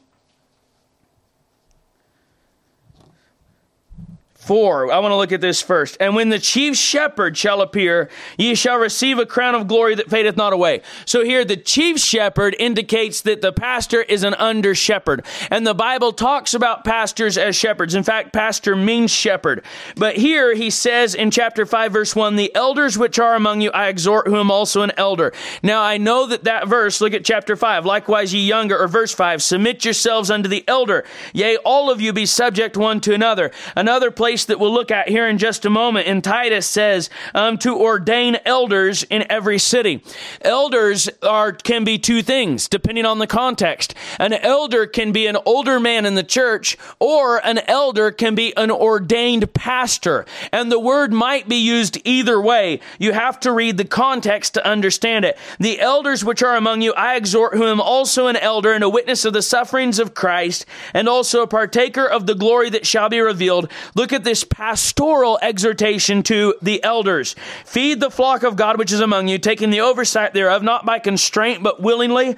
4. 4.51 4.91
I 4.91 4.99
want 4.99 5.13
to 5.13 5.17
look 5.17 5.31
at 5.31 5.41
this 5.41 5.63
first. 5.63 5.97
And 6.01 6.17
when 6.17 6.29
the 6.29 6.41
chief 6.41 6.77
shepherd 6.77 7.39
shall 7.39 7.63
appear, 7.63 8.11
ye 8.37 8.57
shall 8.57 8.79
receive 8.79 9.21
a 9.21 9.25
crown 9.25 9.55
of 9.55 9.69
glory 9.69 9.95
that 9.95 10.11
fadeth 10.11 10.37
not 10.37 10.53
away. 10.53 10.83
So 11.07 11.23
here, 11.23 11.45
the 11.45 11.57
chief 11.57 12.01
shepherd 12.01 12.57
indicates 12.59 13.21
that 13.21 13.43
the 13.43 13.53
pastor 13.53 14.03
is 14.03 14.25
an 14.25 14.35
under 14.35 14.75
shepherd. 14.75 15.25
And 15.53 15.65
the 15.65 15.73
Bible 15.73 16.13
talks 16.13 16.53
about 16.53 16.83
pastors 16.83 17.39
as 17.39 17.55
shepherds. 17.55 17.95
In 17.95 18.03
fact, 18.03 18.33
pastor 18.33 18.75
means 18.75 19.13
shepherd. 19.13 19.63
But 19.95 20.17
here 20.17 20.53
he 20.53 20.71
says 20.71 21.15
in 21.15 21.31
chapter 21.31 21.65
5, 21.65 21.93
verse 21.93 22.17
1, 22.17 22.35
the 22.35 22.53
elders 22.53 22.99
which 22.99 23.21
are 23.21 23.37
among 23.37 23.61
you, 23.61 23.71
I 23.71 23.87
exhort 23.87 24.27
who 24.27 24.41
am 24.41 24.51
also 24.51 24.83
an 24.83 24.91
elder. 24.97 25.33
Now 25.63 25.81
I 25.81 25.97
know 25.97 26.27
that 26.27 26.43
that 26.43 26.67
verse, 26.67 27.01
look 27.01 27.15
at 27.15 27.25
chapter 27.25 27.55
5, 27.55 27.87
likewise 27.87 28.35
ye 28.35 28.45
younger, 28.49 28.77
or 28.77 28.89
verse 28.89 29.15
5, 29.15 29.45
submit 29.45 29.85
yourselves 29.85 30.29
unto 30.29 30.49
the 30.49 30.65
elder. 30.67 31.05
Yea, 31.33 31.57
all 31.59 31.89
of 31.89 32.01
you 32.01 32.13
be 32.13 32.27
subject 32.27 32.77
one 32.77 33.01
to 33.03 33.15
another. 33.15 33.53
Another 33.77 34.11
place 34.11 34.40
that 34.47 34.61
we'll 34.61 34.73
look 34.73 34.91
at 34.91 35.09
here 35.09 35.29
in 35.29 35.39
just 35.39 35.65
a 35.65 35.71
moment 35.71 36.07
in 36.07 36.23
Titus 36.23 36.67
says 36.67 37.11
um, 37.35 37.59
to 37.59 37.77
ordain 37.77 38.39
elders 38.45 39.03
in 39.05 39.25
every 39.31 39.59
city. 39.59 40.03
Elders 40.43 41.09
are 41.23 41.53
can 41.53 41.85
be 41.85 41.99
two 41.99 42.23
things 42.23 42.69
depending 42.69 43.05
on 43.05 43.19
the 43.19 43.27
context. 43.27 43.95
An 44.19 44.33
elder 44.33 44.87
can 44.87 45.13
be 45.13 45.27
an 45.27 45.37
older 45.45 45.81
man 45.81 46.07
in 46.07 46.15
the 46.15 46.23
church, 46.23 46.77
or 46.99 47.45
an 47.45 47.59
elder 47.67 48.11
can 48.11 48.35
be 48.35 48.57
an 48.57 48.71
ordained 48.71 49.53
pastor. 49.55 50.25
And 50.53 50.71
the 50.71 50.81
word 50.81 51.13
might 51.13 51.49
be 51.49 51.57
used 51.57 51.99
either 52.05 52.41
way. 52.41 52.81
You 52.99 53.13
have 53.13 53.41
to 53.41 53.53
read 53.53 53.77
the 53.77 53.85
context 53.85 54.55
to 54.55 54.67
understand 54.67 55.25
it. 55.25 55.39
The 55.59 55.81
elders 55.81 56.25
which 56.25 56.43
are 56.43 56.57
among 56.57 56.83
you, 56.83 56.93
I 56.95 57.17
exhort, 57.17 57.55
who 57.55 57.65
am 57.65 57.81
also 57.81 58.27
an 58.27 58.37
elder 58.37 58.73
and 58.73 58.85
a 58.85 58.89
witness 58.89 59.25
of 59.25 59.33
the 59.33 59.43
sufferings 59.43 59.99
of 59.99 60.15
Christ, 60.15 60.67
and 60.95 61.09
also 61.09 61.43
a 61.43 61.47
partaker 61.47 62.07
of 62.07 62.27
the 62.27 62.35
glory 62.35 62.71
that 62.71 62.87
shall 62.87 63.09
be 63.09 63.21
revealed. 63.21 63.71
Look 63.95 64.13
at 64.13 64.25
this 64.31 64.45
pastoral 64.45 65.41
exhortation 65.43 66.23
to 66.23 66.55
the 66.63 66.81
elders. 66.85 67.35
Feed 67.65 67.99
the 67.99 68.13
flock 68.13 68.45
of 68.45 68.55
God 68.55 68.79
which 68.79 68.93
is 68.93 69.01
among 69.01 69.27
you, 69.27 69.39
taking 69.39 69.71
the 69.71 69.81
oversight 69.81 70.35
thereof, 70.35 70.63
not 70.63 70.87
by 70.87 71.01
constraint, 71.01 71.65
but 71.65 71.83
willingly, 71.83 72.37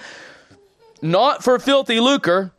not 1.03 1.45
for 1.45 1.59
filthy 1.59 2.01
lucre, 2.01 2.51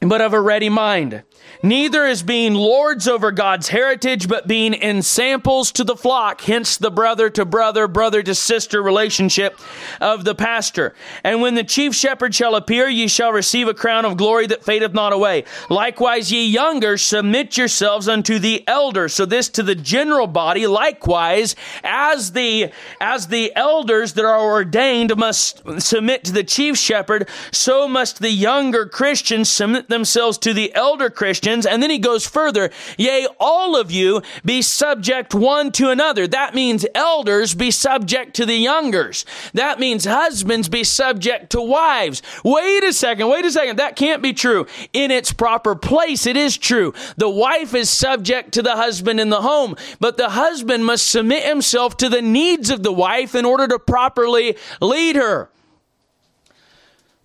but 0.00 0.20
of 0.20 0.32
a 0.32 0.40
ready 0.40 0.68
mind 0.68 1.24
neither 1.62 2.04
as 2.04 2.22
being 2.22 2.54
lords 2.54 3.06
over 3.06 3.30
God's 3.30 3.68
heritage, 3.68 4.28
but 4.28 4.48
being 4.48 4.74
ensamples 4.74 5.72
to 5.72 5.84
the 5.84 5.96
flock, 5.96 6.40
hence 6.42 6.76
the 6.76 6.90
brother 6.90 7.30
to 7.30 7.44
brother, 7.44 7.86
brother 7.86 8.22
to 8.22 8.34
sister 8.34 8.82
relationship 8.82 9.58
of 10.00 10.24
the 10.24 10.34
pastor. 10.34 10.94
And 11.22 11.40
when 11.40 11.54
the 11.54 11.64
chief 11.64 11.94
shepherd 11.94 12.34
shall 12.34 12.56
appear, 12.56 12.88
ye 12.88 13.08
shall 13.08 13.32
receive 13.32 13.68
a 13.68 13.74
crown 13.74 14.04
of 14.04 14.16
glory 14.16 14.46
that 14.48 14.64
fadeth 14.64 14.92
not 14.92 15.12
away. 15.12 15.44
Likewise, 15.70 16.32
ye 16.32 16.46
younger, 16.46 16.96
submit 16.96 17.56
yourselves 17.56 18.08
unto 18.08 18.38
the 18.38 18.66
elder. 18.66 19.08
So 19.08 19.24
this 19.24 19.48
to 19.50 19.62
the 19.62 19.74
general 19.74 20.26
body, 20.26 20.66
likewise, 20.66 21.54
as 21.84 22.32
the, 22.32 22.72
as 23.00 23.28
the 23.28 23.52
elders 23.54 24.14
that 24.14 24.24
are 24.24 24.40
ordained 24.40 25.16
must 25.16 25.62
submit 25.80 26.24
to 26.24 26.32
the 26.32 26.44
chief 26.44 26.76
shepherd, 26.76 27.28
so 27.50 27.86
must 27.86 28.20
the 28.20 28.30
younger 28.30 28.86
Christians 28.86 29.50
submit 29.50 29.88
themselves 29.88 30.38
to 30.38 30.52
the 30.52 30.74
elder 30.74 31.10
Christian 31.10 31.51
And 31.52 31.82
then 31.82 31.90
he 31.90 31.98
goes 31.98 32.26
further, 32.26 32.70
yea, 32.96 33.26
all 33.38 33.76
of 33.76 33.90
you 33.90 34.22
be 34.44 34.62
subject 34.62 35.34
one 35.34 35.72
to 35.72 35.90
another. 35.90 36.26
That 36.26 36.54
means 36.54 36.86
elders 36.94 37.54
be 37.54 37.70
subject 37.70 38.34
to 38.34 38.46
the 38.46 38.56
youngers. 38.56 39.24
That 39.54 39.78
means 39.78 40.04
husbands 40.04 40.68
be 40.68 40.84
subject 40.84 41.50
to 41.50 41.60
wives. 41.60 42.22
Wait 42.44 42.84
a 42.84 42.92
second, 42.92 43.28
wait 43.28 43.44
a 43.44 43.50
second. 43.50 43.78
That 43.78 43.96
can't 43.96 44.22
be 44.22 44.32
true. 44.32 44.66
In 44.92 45.10
its 45.10 45.32
proper 45.32 45.74
place, 45.74 46.26
it 46.26 46.36
is 46.36 46.56
true. 46.56 46.94
The 47.16 47.28
wife 47.28 47.74
is 47.74 47.90
subject 47.90 48.52
to 48.52 48.62
the 48.62 48.76
husband 48.76 49.20
in 49.20 49.30
the 49.30 49.42
home, 49.42 49.76
but 50.00 50.16
the 50.16 50.30
husband 50.30 50.84
must 50.84 51.08
submit 51.08 51.44
himself 51.44 51.96
to 51.98 52.08
the 52.08 52.22
needs 52.22 52.70
of 52.70 52.82
the 52.82 52.92
wife 52.92 53.34
in 53.34 53.44
order 53.44 53.68
to 53.68 53.78
properly 53.78 54.56
lead 54.80 55.16
her. 55.16 55.50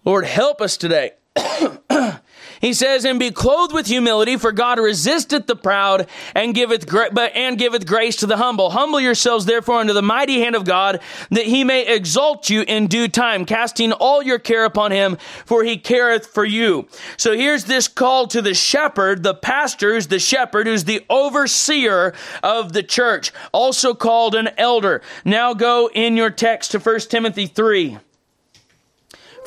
Lord, 0.06 0.26
help 0.26 0.62
us 0.62 0.78
today. 0.78 1.12
He 2.60 2.74
says, 2.74 3.05
"And 3.05 3.20
be 3.20 3.32
clothed 3.32 3.74
with 3.74 3.88
humility, 3.88 4.38
for 4.38 4.51
God 4.51 4.80
resisteth 4.80 5.47
the 5.47 5.55
proud, 5.55 6.08
and 6.34 6.55
giveth 6.55 6.88
gra- 6.88 7.10
but 7.12 7.36
and 7.36 7.58
giveth 7.58 7.86
grace 7.86 8.16
to 8.18 8.26
the 8.26 8.38
humble. 8.38 8.72
Humble 8.72 8.99
yourselves, 8.99 9.45
therefore, 9.45 9.80
under 9.80 9.93
the 9.93 10.01
mighty 10.01 10.39
hand 10.39 10.55
of 10.55 10.66
God, 10.66 10.99
that 11.32 11.45
He 11.45 11.64
may 11.64 11.86
exalt 11.86 12.49
you 12.49 12.64
in 12.68 12.88
due 12.88 13.08
time, 13.08 13.45
casting 13.45 13.91
all 13.91 14.22
your 14.24 14.39
care 14.39 14.66
upon 14.66 14.91
Him, 14.91 15.18
for 15.45 15.64
He 15.64 15.78
careth 15.78 16.28
for 16.28 16.45
you." 16.45 16.88
So 17.16 17.36
here's 17.36 17.66
this 17.66 17.88
call 17.88 18.28
to 18.28 18.41
the 18.41 18.53
shepherd, 18.53 19.24
the 19.24 19.34
pastor, 19.34 19.93
who's 19.93 20.08
the 20.08 20.20
shepherd, 20.20 20.68
who's 20.68 20.86
the 20.86 21.03
overseer 21.10 22.14
of 22.43 22.74
the 22.74 22.84
church, 22.84 23.32
also 23.51 23.93
called 23.93 24.36
an 24.36 24.49
elder. 24.58 25.01
Now 25.24 25.53
go 25.53 25.89
in 25.93 26.18
your 26.18 26.30
text 26.30 26.72
to 26.72 26.80
1 26.80 27.10
Timothy 27.10 27.45
three. 27.45 27.97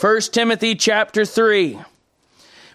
1 0.00 0.20
Timothy 0.32 0.74
chapter 0.74 1.24
3. 1.24 1.78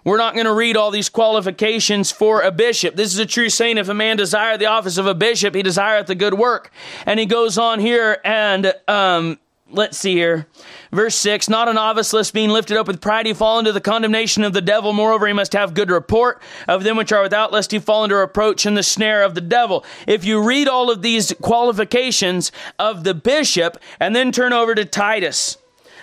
We're 0.06 0.18
not 0.18 0.36
going 0.36 0.45
to 0.45 0.53
read 0.53 0.78
all 0.78 0.91
these 0.91 1.10
qualifications 1.10 2.12
for 2.12 2.41
a 2.41 2.51
bishop. 2.51 2.95
This 2.95 3.12
is 3.12 3.18
a 3.18 3.26
true 3.26 3.49
saying. 3.49 3.80
If 3.80 3.89
a 3.89 3.93
man 3.95 4.18
desire 4.18 4.56
the 4.56 4.68
office 4.68 4.99
of 4.99 5.08
a 5.08 5.16
bishop, 5.16 5.56
he 5.56 5.64
desireth 5.64 6.06
the 6.06 6.14
good 6.14 6.36
work. 6.36 6.72
And 7.08 7.20
he 7.20 7.26
goes 7.26 7.58
on 7.58 7.80
here 7.80 8.20
and, 8.24 8.72
um, 8.88 9.39
let's 9.72 9.97
see 9.97 10.14
here. 10.14 10.45
Verse 10.91 11.16
6 11.16 11.49
Not 11.49 11.68
a 11.68 11.74
novice, 11.74 12.14
lest 12.14 12.36
being 12.36 12.51
lifted 12.51 12.78
up 12.78 12.86
with 12.86 13.01
pride, 13.01 13.26
he 13.26 13.34
fall 13.34 13.58
into 13.58 13.72
the 13.72 13.82
condemnation 13.82 14.43
of 14.43 14.53
the 14.53 14.62
devil. 14.62 14.93
Moreover, 14.93 15.26
he 15.26 15.34
must 15.34 15.53
have 15.53 15.74
good 15.74 15.89
report 15.89 16.39
of 16.68 16.84
them 16.84 16.97
which 16.97 17.12
are 17.12 17.24
without, 17.24 17.51
lest 17.51 17.72
he 17.72 17.80
fall 17.80 18.03
into 18.03 18.16
reproach 18.16 18.68
in 18.68 18.76
the 18.76 18.84
snare 18.84 19.24
of 19.24 19.34
the 19.34 19.41
devil. 19.41 19.84
If 20.06 20.24
you 20.24 20.39
read 20.39 20.68
all 20.68 20.91
of 20.91 21.01
these 21.01 21.34
qualifications 21.41 22.51
of 22.78 23.06
the 23.06 23.16
bishop 23.16 23.80
and 23.99 24.16
then 24.16 24.32
turn 24.32 24.53
over 24.53 24.76
to 24.76 24.86
Titus, 24.86 25.58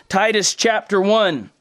Titus 0.09 0.57
chapter 0.57 1.01
1 1.01 1.37
in 1.39 1.52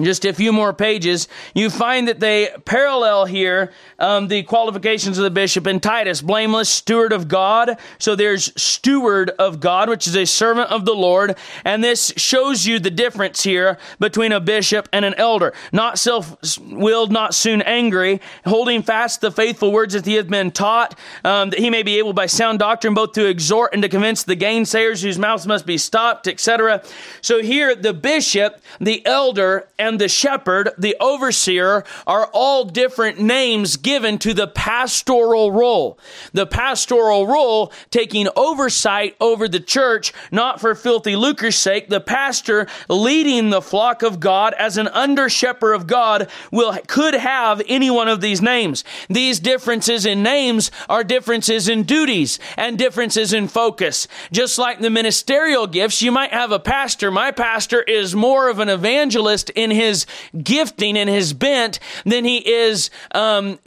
just 0.00 0.24
a 0.24 0.32
few 0.32 0.52
more 0.52 0.72
pages, 0.72 1.28
you 1.54 1.68
find 1.68 2.08
that 2.08 2.20
they 2.20 2.50
parallel 2.64 3.26
here 3.26 3.72
um, 4.02 4.26
the 4.26 4.42
qualifications 4.42 5.16
of 5.16 5.24
the 5.24 5.30
bishop 5.30 5.66
in 5.66 5.78
Titus 5.78 6.20
blameless, 6.20 6.68
steward 6.68 7.12
of 7.12 7.28
God. 7.28 7.78
So 7.98 8.16
there's 8.16 8.52
steward 8.60 9.30
of 9.38 9.60
God, 9.60 9.88
which 9.88 10.08
is 10.08 10.16
a 10.16 10.26
servant 10.26 10.70
of 10.70 10.84
the 10.84 10.92
Lord. 10.92 11.36
And 11.64 11.82
this 11.82 12.12
shows 12.16 12.66
you 12.66 12.80
the 12.80 12.90
difference 12.90 13.44
here 13.44 13.78
between 14.00 14.32
a 14.32 14.40
bishop 14.40 14.88
and 14.92 15.04
an 15.04 15.14
elder. 15.14 15.54
Not 15.72 15.98
self 15.98 16.36
willed, 16.60 17.12
not 17.12 17.32
soon 17.32 17.62
angry, 17.62 18.20
holding 18.44 18.82
fast 18.82 19.20
the 19.20 19.30
faithful 19.30 19.70
words 19.70 19.94
that 19.94 20.04
he 20.04 20.14
hath 20.14 20.28
been 20.28 20.50
taught, 20.50 20.98
um, 21.24 21.50
that 21.50 21.60
he 21.60 21.70
may 21.70 21.84
be 21.84 21.98
able 21.98 22.12
by 22.12 22.26
sound 22.26 22.58
doctrine 22.58 22.94
both 22.94 23.12
to 23.12 23.28
exhort 23.28 23.72
and 23.72 23.82
to 23.82 23.88
convince 23.88 24.24
the 24.24 24.36
gainsayers 24.36 25.02
whose 25.02 25.18
mouths 25.18 25.46
must 25.46 25.64
be 25.64 25.78
stopped, 25.78 26.26
etc. 26.26 26.82
So 27.20 27.40
here, 27.40 27.76
the 27.76 27.94
bishop, 27.94 28.60
the 28.80 29.06
elder, 29.06 29.68
and 29.78 30.00
the 30.00 30.08
shepherd, 30.08 30.70
the 30.76 30.96
overseer, 30.98 31.84
are 32.04 32.26
all 32.32 32.64
different 32.64 33.20
names 33.20 33.76
given 33.76 33.91
to 33.92 34.32
the 34.32 34.46
pastoral 34.46 35.52
role. 35.52 35.98
The 36.32 36.46
pastoral 36.46 37.26
role 37.26 37.72
taking 37.90 38.26
oversight 38.36 39.16
over 39.20 39.48
the 39.48 39.60
church, 39.60 40.12
not 40.30 40.60
for 40.60 40.74
filthy 40.74 41.14
lucre's 41.14 41.56
sake. 41.56 41.88
The 41.88 42.00
pastor 42.00 42.66
leading 42.88 43.50
the 43.50 43.60
flock 43.60 44.02
of 44.02 44.18
God 44.18 44.54
as 44.54 44.78
an 44.78 44.88
under 44.88 45.28
shepherd 45.28 45.74
of 45.74 45.86
God 45.86 46.30
will, 46.50 46.76
could 46.86 47.14
have 47.14 47.60
any 47.68 47.90
one 47.90 48.08
of 48.08 48.22
these 48.22 48.40
names. 48.40 48.82
These 49.08 49.40
differences 49.40 50.06
in 50.06 50.22
names 50.22 50.70
are 50.88 51.04
differences 51.04 51.68
in 51.68 51.82
duties 51.82 52.38
and 52.56 52.78
differences 52.78 53.34
in 53.34 53.46
focus. 53.46 54.08
Just 54.32 54.58
like 54.58 54.80
the 54.80 54.90
ministerial 54.90 55.66
gifts, 55.66 56.00
you 56.00 56.12
might 56.12 56.32
have 56.32 56.50
a 56.50 56.58
pastor. 56.58 57.10
My 57.10 57.30
pastor 57.30 57.82
is 57.82 58.14
more 58.14 58.48
of 58.48 58.58
an 58.58 58.70
evangelist 58.70 59.50
in 59.50 59.70
his 59.70 60.06
gifting 60.42 60.96
and 60.96 61.10
his 61.10 61.34
bent 61.34 61.78
than 62.06 62.24
he 62.24 62.38
is 62.38 62.90
um, 63.14 63.58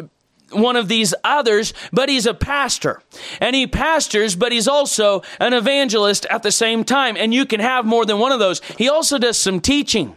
one 0.56 0.76
of 0.76 0.88
these 0.88 1.14
others, 1.24 1.74
but 1.92 2.10
he's 2.10 2.26
a 2.26 2.34
pastor. 2.34 3.02
And 3.40 3.56
he 3.56 3.68
pastors, 3.68 4.36
but 4.36 4.52
he's 4.52 4.68
also 4.68 5.22
an 5.40 5.54
evangelist 5.54 6.26
at 6.30 6.44
the 6.44 6.52
same 6.52 6.84
time. 6.84 7.16
And 7.18 7.34
you 7.34 7.46
can 7.46 7.60
have 7.60 7.86
more 7.86 8.06
than 8.06 8.20
one 8.20 8.32
of 8.32 8.40
those. 8.40 8.62
He 8.78 8.90
also 8.90 9.18
does 9.18 9.38
some 9.38 9.60
teaching. 9.60 10.16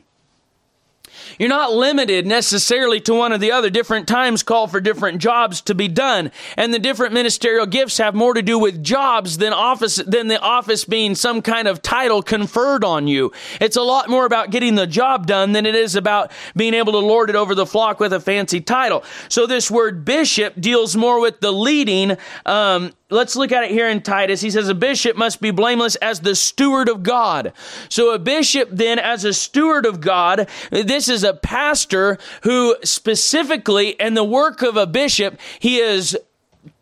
You're 1.38 1.48
not 1.48 1.72
limited 1.72 2.26
necessarily 2.26 3.00
to 3.02 3.14
one 3.14 3.32
or 3.32 3.38
the 3.38 3.52
other. 3.52 3.70
Different 3.70 4.08
times 4.08 4.42
call 4.42 4.66
for 4.66 4.80
different 4.80 5.18
jobs 5.20 5.60
to 5.62 5.74
be 5.74 5.88
done. 5.88 6.32
And 6.56 6.74
the 6.74 6.78
different 6.78 7.12
ministerial 7.12 7.66
gifts 7.66 7.98
have 7.98 8.14
more 8.14 8.34
to 8.34 8.42
do 8.42 8.58
with 8.58 8.82
jobs 8.82 9.38
than 9.38 9.52
office, 9.52 9.96
than 9.96 10.28
the 10.28 10.40
office 10.40 10.84
being 10.84 11.14
some 11.14 11.42
kind 11.42 11.68
of 11.68 11.80
title 11.80 12.22
conferred 12.22 12.84
on 12.84 13.06
you. 13.06 13.32
It's 13.60 13.76
a 13.76 13.82
lot 13.82 14.08
more 14.08 14.26
about 14.26 14.50
getting 14.50 14.74
the 14.74 14.86
job 14.86 15.26
done 15.26 15.52
than 15.52 15.66
it 15.66 15.74
is 15.74 15.94
about 15.94 16.32
being 16.56 16.74
able 16.74 16.92
to 16.92 16.98
lord 16.98 17.30
it 17.30 17.36
over 17.36 17.54
the 17.54 17.66
flock 17.66 18.00
with 18.00 18.12
a 18.12 18.20
fancy 18.20 18.60
title. 18.60 19.04
So 19.28 19.46
this 19.46 19.70
word 19.70 20.04
bishop 20.04 20.60
deals 20.60 20.96
more 20.96 21.20
with 21.20 21.40
the 21.40 21.52
leading, 21.52 22.16
um, 22.46 22.92
let's 23.10 23.36
look 23.36 23.52
at 23.52 23.64
it 23.64 23.70
here 23.70 23.88
in 23.88 24.02
Titus. 24.02 24.40
He 24.40 24.50
says 24.50 24.68
a 24.68 24.74
bishop 24.74 25.16
must 25.16 25.40
be 25.40 25.50
blameless 25.50 25.96
as 25.96 26.20
the 26.20 26.34
steward 26.34 26.88
of 26.88 27.02
God. 27.02 27.52
So 27.88 28.12
a 28.12 28.18
bishop 28.18 28.68
then 28.70 28.98
as 28.98 29.24
a 29.24 29.32
steward 29.32 29.86
of 29.86 30.00
God, 30.00 30.48
this 30.70 31.08
is 31.08 31.24
a 31.24 31.34
pastor 31.34 32.18
who 32.42 32.76
specifically 32.84 33.90
in 33.90 34.14
the 34.14 34.24
work 34.24 34.62
of 34.62 34.76
a 34.76 34.86
bishop, 34.86 35.38
he 35.58 35.78
is 35.78 36.16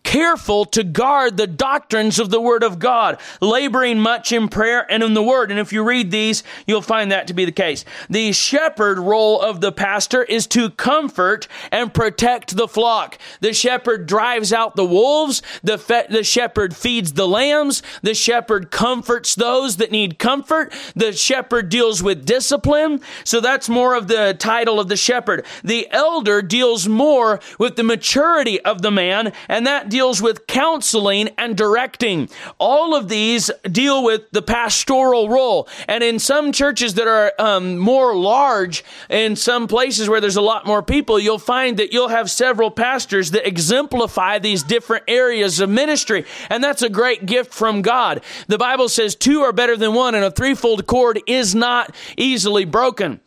careful 0.07 0.65
to 0.65 0.85
guard 0.85 1.37
the 1.37 1.49
doctrines 1.49 2.21
of 2.21 2.31
the 2.31 2.41
Word 2.41 2.63
of 2.63 2.79
God, 2.79 3.19
laboring 3.41 3.99
much 3.99 4.31
in 4.31 4.49
prayer 4.49 4.87
and 4.89 5.03
in 5.03 5.15
the 5.15 5.23
Word. 5.23 5.51
And 5.51 5.59
if 5.59 5.73
you 5.73 5.83
read 5.83 6.13
these, 6.13 6.45
you'll 6.65 6.81
find 6.81 7.11
that 7.11 7.27
to 7.27 7.35
be 7.35 7.45
the 7.45 7.51
case. 7.51 7.85
The 8.09 8.31
shepherd 8.31 9.01
role 9.01 9.43
of 9.43 9.61
the 9.61 9.73
pastor 9.73 10.23
is 10.23 10.47
to 10.49 10.71
comfort 10.71 11.49
and 11.73 11.93
protect 11.93 12.57
the 12.57 12.69
flock. 12.69 13.19
The 13.41 13.53
shepherd 13.53 14.07
drives 14.07 14.53
out 14.53 14.77
the 14.77 14.85
wolves. 14.85 15.43
The, 15.65 15.77
fe- 15.77 16.07
the 16.09 16.23
shepherd 16.23 16.77
feeds 16.77 17.15
the 17.15 17.27
lambs. 17.27 17.83
The 18.03 18.15
shepherd 18.15 18.71
comforts 18.71 19.35
those 19.35 19.77
that 19.79 19.91
need 19.91 20.21
comfort. 20.21 20.73
The 20.95 21.13
shepherd 21.15 21.69
deals 21.69 22.01
with 22.01 22.25
discipline. 22.25 23.01
So 23.25 23.41
that's 23.41 23.69
more 23.69 23.97
of 23.97 24.07
the 24.07 24.37
title 24.39 24.79
of 24.79 24.87
the 24.87 24.97
shepherd. 24.97 25.45
The 25.65 25.89
elder 25.91 26.43
deals 26.43 26.87
more 26.87 27.41
with 27.59 27.75
the 27.75 27.83
maturity 27.83 28.61
of 28.61 28.83
the 28.83 28.93
man, 28.93 29.33
and 29.49 29.67
that 29.67 29.91
deals 29.97 30.21
with 30.21 30.47
counseling 30.47 31.31
and 31.39 31.57
directing. 31.57 32.29
All 32.59 32.95
of 32.95 33.09
these 33.09 33.51
deal 33.63 34.05
with 34.05 34.31
the 34.31 34.43
pastoral 34.43 35.31
role. 35.31 35.67
And 35.89 36.05
in 36.05 36.19
some 36.19 36.53
churches 36.53 36.93
that 36.95 37.09
are 37.09 37.33
um, 37.39 37.79
more 37.79 38.15
large, 38.15 38.85
in 39.09 39.37
some 39.37 39.67
places 39.67 40.07
where 40.07 40.21
there's 40.21 40.37
a 40.37 40.43
lot 40.43 40.67
more 40.67 40.83
people, 40.83 41.19
you'll 41.19 41.39
find 41.39 41.79
that 41.79 41.95
you'll 41.95 42.09
have 42.09 42.31
several 42.31 42.71
pastors 42.71 43.31
that 43.31 43.49
exemplify 43.49 44.39
these 44.39 44.63
different 44.63 45.05
areas 45.09 45.61
of 45.61 45.71
ministry. 45.71 46.27
And 46.51 46.63
that's 46.63 46.83
a 46.83 46.91
great 46.91 47.25
gift 47.25 47.55
from 47.55 47.81
God. 47.81 48.23
The 48.49 48.59
Bible 48.59 48.91
says 48.91 49.15
two 49.15 49.41
are 49.41 49.53
better 49.53 49.79
than 49.79 49.95
one, 49.95 50.15
and 50.15 50.25
a 50.25 50.31
threefold 50.31 50.87
cord 50.87 51.23
is 51.27 51.55
not 51.55 51.95
easily 52.19 52.67
broken. 52.67 53.21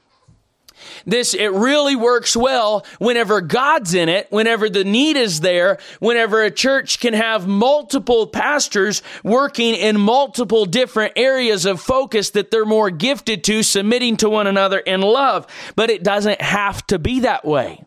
This, 1.10 1.34
it 1.34 1.51
really 1.51 1.95
works 1.95 2.36
well 2.36 2.86
whenever 2.99 3.41
God's 3.41 3.93
in 3.93 4.10
it, 4.10 4.28
whenever 4.30 4.70
the 4.70 4.84
need 4.84 5.18
is 5.18 5.41
there, 5.41 5.78
whenever 5.99 6.43
a 6.43 6.51
church 6.51 6.99
can 6.99 7.14
have 7.14 7.47
multiple 7.47 8.28
pastors 8.28 9.01
working 9.24 9.76
in 9.76 9.99
multiple 9.99 10.66
different 10.66 11.14
areas 11.16 11.66
of 11.66 11.82
focus 11.82 12.32
that 12.32 12.51
they're 12.51 12.66
more 12.66 12.89
gifted 12.89 13.43
to, 13.45 13.64
submitting 13.64 14.18
to 14.18 14.30
one 14.30 14.47
another 14.47 14.80
in 14.80 15.01
love. 15.01 15.47
But 15.76 15.89
it 15.89 16.03
doesn't 16.03 16.41
have 16.41 16.86
to 16.88 16.99
be 16.99 17.22
that 17.22 17.45
way. 17.45 17.84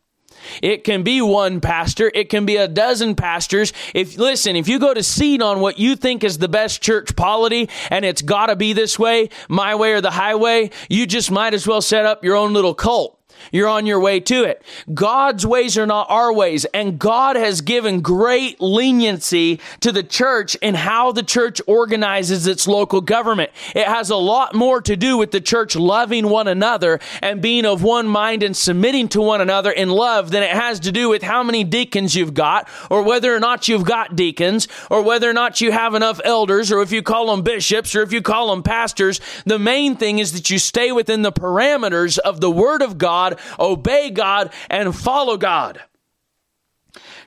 It 0.63 0.85
can 0.85 1.03
be 1.03 1.23
one 1.23 1.61
pastor. 1.61 2.11
It 2.15 2.29
can 2.29 2.47
be 2.47 2.57
a 2.57 2.69
dozen 2.69 3.15
pastors. 3.15 3.73
If, 3.95 4.19
listen, 4.19 4.57
if 4.57 4.69
you 4.69 4.79
go 4.79 4.95
to 4.95 5.03
seed 5.03 5.43
on 5.43 5.61
what 5.61 5.79
you 5.79 5.97
think 5.97 6.25
is 6.25 6.39
the 6.39 6.49
best 6.49 6.83
church 6.83 7.15
polity 7.17 7.69
and 7.91 8.05
it's 8.05 8.23
gotta 8.23 8.57
be 8.57 8.73
this 8.73 8.99
way, 8.99 9.29
my 9.49 9.75
way 9.75 9.93
or 9.93 10.01
the 10.01 10.11
highway, 10.11 10.71
you 10.89 11.07
just 11.07 11.31
might 11.31 11.55
as 11.55 11.67
well 11.67 11.81
set 11.81 12.07
up 12.07 12.25
your 12.25 12.37
own 12.37 12.53
little 12.53 12.75
cult 12.75 13.22
you're 13.51 13.69
on 13.69 13.87
your 13.87 14.01
way 14.01 14.21
to 14.21 14.45
it. 14.45 14.63
God's 14.93 15.47
ways 15.47 15.77
are 15.77 15.87
not 15.87 16.07
our 16.11 16.33
ways, 16.33 16.65
and 16.67 16.99
God 16.99 17.37
has 17.37 17.61
given 17.61 18.01
great 18.01 18.61
leniency 18.61 19.61
to 19.81 19.93
the 19.93 20.03
church 20.03 20.55
in 20.57 20.75
how 20.75 21.13
the 21.13 21.23
church 21.23 21.61
organizes 21.67 22.47
its 22.47 22.67
local 22.67 23.01
government. 23.01 23.51
It 23.75 23.87
has 23.87 24.11
a 24.11 24.17
lot 24.17 24.55
more 24.55 24.81
to 24.83 24.97
do 24.97 25.17
with 25.17 25.31
the 25.31 25.41
church 25.41 25.75
loving 25.75 26.29
one 26.29 26.49
another 26.49 27.01
and 27.21 27.43
being 27.43 27.65
of 27.65 27.83
one 27.83 28.07
mind 28.07 28.43
and 28.43 28.57
submitting 28.57 29.09
to 29.09 29.21
one 29.21 29.41
another 29.41 29.71
in 29.71 29.91
love 29.91 30.31
than 30.31 30.43
it 30.43 30.51
has 30.51 30.81
to 30.81 30.93
do 30.93 31.09
with 31.09 31.23
how 31.23 31.43
many 31.43 31.65
deacons 31.65 32.15
you've 32.15 32.35
got, 32.35 32.69
or 32.91 33.03
whether 33.03 33.35
or 33.35 33.41
not 33.41 33.69
you've 33.69 33.85
got 33.85 34.17
deacons, 34.17 34.69
or 34.91 35.03
whether 35.03 35.29
or 35.29 35.33
not 35.33 35.61
you 35.61 35.73
have 35.73 35.95
enough 35.95 36.21
elders, 36.25 36.71
or 36.71 36.83
if 36.83 36.93
you 36.93 37.03
call 37.03 37.27
them 37.27 37.43
bishops, 37.43 37.95
or 37.95 38.03
if 38.03 38.13
you 38.13 38.23
call 38.23 38.51
them 38.51 38.63
pastors. 38.63 39.21
The 39.45 39.59
main 39.59 39.97
thing 39.97 40.19
is 40.19 40.33
that 40.33 40.51
you 40.51 40.59
stay 40.59 40.93
within 40.93 41.23
the 41.23 41.33
parameters 41.33 42.19
of 42.19 42.41
the 42.41 42.51
Word 42.51 42.83
of 42.83 42.99
God, 42.99 43.32
obey 43.59 44.11
God, 44.11 44.53
and 44.71 44.95
follow 44.95 45.37
God. 45.37 45.81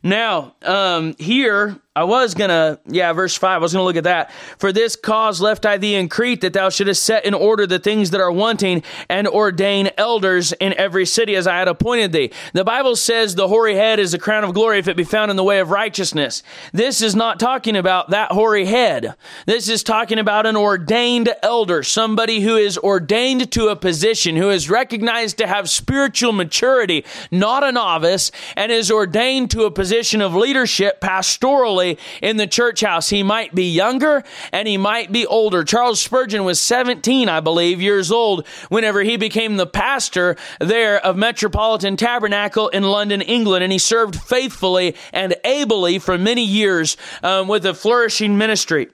Now, 0.04 0.56
um, 0.62 1.16
here 1.18 1.80
I 1.98 2.04
was 2.04 2.34
gonna, 2.34 2.78
yeah, 2.88 3.14
verse 3.14 3.38
5, 3.38 3.50
I 3.50 3.58
was 3.58 3.72
gonna 3.72 3.86
look 3.86 3.96
at 3.96 4.04
that. 4.04 4.30
For 4.58 4.74
this 4.74 4.98
cause 4.98 5.40
left 5.40 5.66
I 5.66 5.78
thee 5.78 5.96
in 5.96 6.10
Crete, 6.10 6.42
that 6.42 6.52
thou 6.52 6.68
shouldest 6.68 7.04
set 7.04 7.24
in 7.24 7.34
order 7.34 7.66
the 7.66 7.80
things 7.80 8.10
that 8.10 8.20
are 8.20 8.34
wanting, 8.34 8.84
and 9.08 9.30
ordain 9.30 9.90
elders 9.98 10.52
in 10.52 10.74
every 10.74 11.06
city 11.06 11.38
as 11.38 11.48
I 11.48 11.58
had 11.58 11.70
appointed 11.70 12.12
thee. 12.12 12.32
The 12.52 12.66
Bible 12.66 12.98
says 12.98 13.36
the 13.36 13.48
hoary 13.48 13.76
head 13.76 14.00
is 14.00 14.14
a 14.14 14.20
crown 14.20 14.44
of 14.44 14.54
glory 14.54 14.80
if 14.80 14.90
it 14.90 14.98
be 14.98 15.06
found 15.06 15.32
in 15.32 15.38
the 15.38 15.44
way 15.44 15.60
of 15.60 15.70
righteousness. 15.70 16.44
This 16.74 17.02
is 17.02 17.16
not 17.16 17.40
talking 17.40 17.78
about 17.78 18.10
that 18.10 18.34
hoary 18.34 18.66
head. 18.66 19.16
This 19.46 19.70
is 19.70 19.82
talking 19.82 20.20
about 20.20 20.46
an 20.46 20.58
ordained 20.58 21.34
elder, 21.42 21.82
somebody 21.82 22.42
who 22.42 22.58
is 22.58 22.78
ordained 22.78 23.54
to 23.54 23.70
a 23.70 23.76
position, 23.78 24.36
who 24.36 24.50
is 24.50 24.70
recognized 24.70 25.38
to 25.38 25.48
have 25.48 25.70
spiritual 25.70 26.34
maturity, 26.34 27.06
not 27.32 27.64
a 27.64 27.72
novice, 27.72 28.32
and 28.58 28.70
is 28.70 28.92
ordained 28.92 29.50
to 29.52 29.64
a 29.64 29.72
position 29.72 30.20
of 30.20 30.36
leadership 30.36 31.00
pastorally 31.00 31.85
in 32.22 32.38
the 32.38 32.48
church 32.48 32.82
house. 32.82 33.10
He 33.10 33.24
might 33.24 33.54
be 33.54 33.72
younger 33.72 34.24
and 34.52 34.68
he 34.68 34.78
might 34.78 35.12
be 35.12 35.26
older. 35.26 35.64
Charles 35.64 36.02
Spurgeon 36.02 36.44
was 36.44 36.60
17, 36.60 37.30
I 37.30 37.40
believe, 37.40 37.82
years 37.82 38.12
old 38.12 38.48
whenever 38.70 39.02
he 39.02 39.18
became 39.18 39.58
the 39.58 39.68
pastor 39.68 40.36
there 40.60 41.04
of 41.04 41.16
Metropolitan 41.16 41.98
Tabernacle 41.98 42.70
in 42.70 42.84
London, 42.84 43.22
England, 43.22 43.64
and 43.64 43.72
he 43.72 43.80
served 43.80 44.16
faithfully 44.16 44.96
and 45.14 45.36
ably 45.44 46.00
for 46.00 46.18
many 46.18 46.44
years 46.44 46.98
um, 47.24 47.48
with 47.48 47.66
a 47.66 47.74
flourishing 47.74 48.38
ministry. 48.38 48.90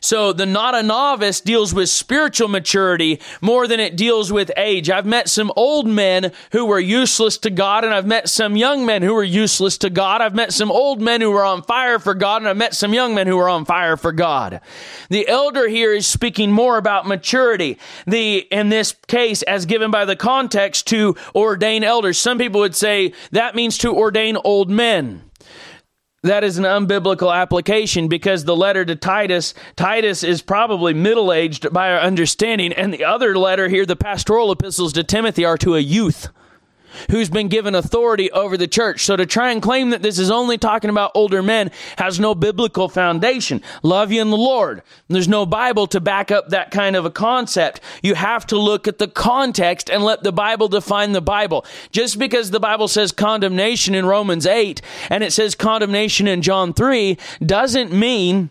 So 0.00 0.32
the 0.32 0.46
not 0.46 0.74
a 0.74 0.82
novice 0.82 1.40
deals 1.40 1.74
with 1.74 1.88
spiritual 1.88 2.48
maturity 2.48 3.20
more 3.40 3.66
than 3.66 3.80
it 3.80 3.96
deals 3.96 4.32
with 4.32 4.50
age. 4.56 4.88
I've 4.88 5.06
met 5.06 5.28
some 5.28 5.52
old 5.56 5.86
men 5.86 6.32
who 6.52 6.64
were 6.64 6.80
useless 6.80 7.36
to 7.38 7.50
God, 7.50 7.84
and 7.84 7.92
I've 7.92 8.06
met 8.06 8.28
some 8.28 8.56
young 8.56 8.86
men 8.86 9.02
who 9.02 9.14
were 9.14 9.24
useless 9.24 9.76
to 9.78 9.90
God. 9.90 10.20
I've 10.20 10.34
met 10.34 10.52
some 10.52 10.70
old 10.70 11.00
men 11.00 11.20
who 11.20 11.30
were 11.30 11.44
on 11.44 11.62
fire 11.62 11.98
for 11.98 12.14
God, 12.14 12.42
and 12.42 12.48
I've 12.48 12.56
met 12.56 12.74
some 12.74 12.94
young 12.94 13.14
men 13.14 13.26
who 13.26 13.36
were 13.36 13.48
on 13.48 13.64
fire 13.64 13.96
for 13.96 14.12
God. 14.12 14.60
The 15.10 15.28
elder 15.28 15.68
here 15.68 15.92
is 15.92 16.06
speaking 16.06 16.52
more 16.52 16.78
about 16.78 17.06
maturity. 17.06 17.78
The 18.06 18.38
in 18.50 18.68
this 18.68 18.94
case, 19.08 19.42
as 19.42 19.66
given 19.66 19.90
by 19.90 20.04
the 20.04 20.16
context, 20.16 20.86
to 20.88 21.16
ordain 21.34 21.84
elders. 21.84 22.18
Some 22.18 22.38
people 22.38 22.60
would 22.60 22.76
say 22.76 23.12
that 23.32 23.54
means 23.54 23.78
to 23.78 23.94
ordain 23.94 24.36
old 24.44 24.70
men 24.70 25.27
that 26.22 26.42
is 26.42 26.58
an 26.58 26.64
unbiblical 26.64 27.34
application 27.34 28.08
because 28.08 28.44
the 28.44 28.56
letter 28.56 28.84
to 28.84 28.96
Titus, 28.96 29.54
Titus 29.76 30.22
is 30.22 30.42
probably 30.42 30.92
middle 30.92 31.32
aged 31.32 31.72
by 31.72 31.92
our 31.92 32.00
understanding, 32.00 32.72
and 32.72 32.92
the 32.92 33.04
other 33.04 33.38
letter 33.38 33.68
here, 33.68 33.86
the 33.86 33.96
pastoral 33.96 34.50
epistles 34.50 34.92
to 34.94 35.04
Timothy, 35.04 35.44
are 35.44 35.58
to 35.58 35.76
a 35.76 35.80
youth 35.80 36.28
who's 37.10 37.30
been 37.30 37.48
given 37.48 37.74
authority 37.74 38.30
over 38.32 38.56
the 38.56 38.66
church. 38.66 39.04
So 39.04 39.16
to 39.16 39.26
try 39.26 39.50
and 39.50 39.62
claim 39.62 39.90
that 39.90 40.02
this 40.02 40.18
is 40.18 40.30
only 40.30 40.58
talking 40.58 40.90
about 40.90 41.12
older 41.14 41.42
men 41.42 41.70
has 41.96 42.20
no 42.20 42.34
biblical 42.34 42.88
foundation. 42.88 43.62
Love 43.82 44.12
you 44.12 44.20
in 44.20 44.30
the 44.30 44.36
Lord. 44.36 44.82
There's 45.08 45.28
no 45.28 45.46
Bible 45.46 45.86
to 45.88 46.00
back 46.00 46.30
up 46.30 46.48
that 46.48 46.70
kind 46.70 46.96
of 46.96 47.04
a 47.04 47.10
concept. 47.10 47.80
You 48.02 48.14
have 48.14 48.46
to 48.48 48.58
look 48.58 48.88
at 48.88 48.98
the 48.98 49.08
context 49.08 49.90
and 49.90 50.02
let 50.02 50.22
the 50.22 50.32
Bible 50.32 50.68
define 50.68 51.12
the 51.12 51.20
Bible. 51.20 51.64
Just 51.90 52.18
because 52.18 52.50
the 52.50 52.60
Bible 52.60 52.88
says 52.88 53.12
condemnation 53.12 53.94
in 53.94 54.06
Romans 54.06 54.46
8 54.46 54.80
and 55.10 55.24
it 55.24 55.32
says 55.32 55.54
condemnation 55.54 56.26
in 56.26 56.42
John 56.42 56.72
3 56.72 57.18
doesn't 57.44 57.92
mean 57.92 58.50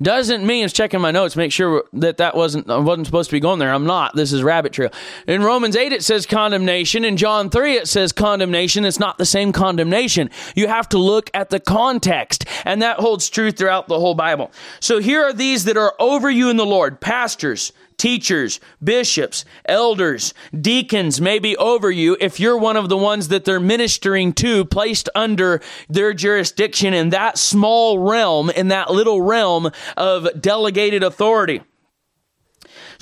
doesn't 0.00 0.46
mean 0.46 0.64
it's 0.64 0.72
checking 0.72 1.00
my 1.00 1.10
notes, 1.10 1.36
make 1.36 1.52
sure 1.52 1.84
that 1.92 2.18
that 2.18 2.34
wasn't 2.34 2.68
I 2.70 2.78
wasn't 2.78 3.06
supposed 3.06 3.30
to 3.30 3.36
be 3.36 3.40
going 3.40 3.58
there. 3.58 3.72
I'm 3.72 3.86
not. 3.86 4.14
This 4.14 4.32
is 4.32 4.42
rabbit 4.42 4.72
trail. 4.72 4.90
In 5.26 5.42
Romans 5.42 5.76
8 5.76 5.92
it 5.92 6.02
says 6.02 6.26
condemnation. 6.26 7.04
In 7.04 7.16
John 7.16 7.50
3 7.50 7.74
it 7.74 7.88
says 7.88 8.12
condemnation. 8.12 8.84
It's 8.84 8.98
not 8.98 9.18
the 9.18 9.26
same 9.26 9.52
condemnation. 9.52 10.30
You 10.54 10.68
have 10.68 10.88
to 10.90 10.98
look 10.98 11.30
at 11.34 11.50
the 11.50 11.60
context, 11.60 12.44
and 12.64 12.82
that 12.82 12.98
holds 12.98 13.28
true 13.28 13.52
throughout 13.52 13.88
the 13.88 13.98
whole 13.98 14.14
Bible. 14.14 14.50
So 14.80 14.98
here 14.98 15.22
are 15.22 15.32
these 15.32 15.64
that 15.64 15.76
are 15.76 15.94
over 15.98 16.30
you 16.30 16.50
in 16.50 16.56
the 16.56 16.66
Lord, 16.66 17.00
pastors, 17.00 17.72
teachers, 18.02 18.58
bishops, 18.82 19.44
elders, 19.64 20.34
deacons 20.60 21.20
may 21.20 21.38
be 21.38 21.56
over 21.56 21.88
you 21.88 22.16
if 22.20 22.40
you're 22.40 22.58
one 22.58 22.76
of 22.76 22.88
the 22.88 22.96
ones 22.96 23.28
that 23.28 23.44
they're 23.44 23.60
ministering 23.60 24.32
to, 24.32 24.64
placed 24.64 25.08
under 25.14 25.60
their 25.88 26.12
jurisdiction 26.12 26.94
in 26.94 27.10
that 27.10 27.38
small 27.38 28.00
realm, 28.00 28.50
in 28.50 28.66
that 28.66 28.90
little 28.90 29.22
realm 29.22 29.70
of 29.96 30.28
delegated 30.40 31.04
authority. 31.04 31.60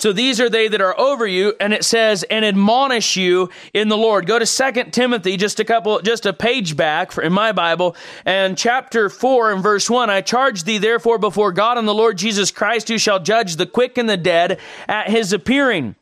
So 0.00 0.14
these 0.14 0.40
are 0.40 0.48
they 0.48 0.66
that 0.68 0.80
are 0.80 0.98
over 0.98 1.26
you, 1.26 1.54
and 1.60 1.74
it 1.74 1.84
says, 1.84 2.22
and 2.24 2.42
admonish 2.42 3.18
you 3.18 3.50
in 3.74 3.88
the 3.88 3.98
Lord. 3.98 4.26
Go 4.26 4.38
to 4.38 4.46
Second 4.46 4.92
Timothy, 4.92 5.36
just 5.36 5.60
a 5.60 5.64
couple, 5.64 6.00
just 6.00 6.24
a 6.24 6.32
page 6.32 6.74
back 6.74 7.18
in 7.18 7.34
my 7.34 7.52
Bible, 7.52 7.94
and 8.24 8.56
chapter 8.56 9.10
4 9.10 9.52
and 9.52 9.62
verse 9.62 9.90
1. 9.90 10.08
I 10.08 10.22
charge 10.22 10.64
thee 10.64 10.78
therefore 10.78 11.18
before 11.18 11.52
God 11.52 11.76
and 11.76 11.86
the 11.86 11.94
Lord 11.94 12.16
Jesus 12.16 12.50
Christ, 12.50 12.88
who 12.88 12.96
shall 12.96 13.20
judge 13.20 13.56
the 13.56 13.66
quick 13.66 13.98
and 13.98 14.08
the 14.08 14.16
dead 14.16 14.58
at 14.88 15.10
his 15.10 15.34
appearing 15.34 15.96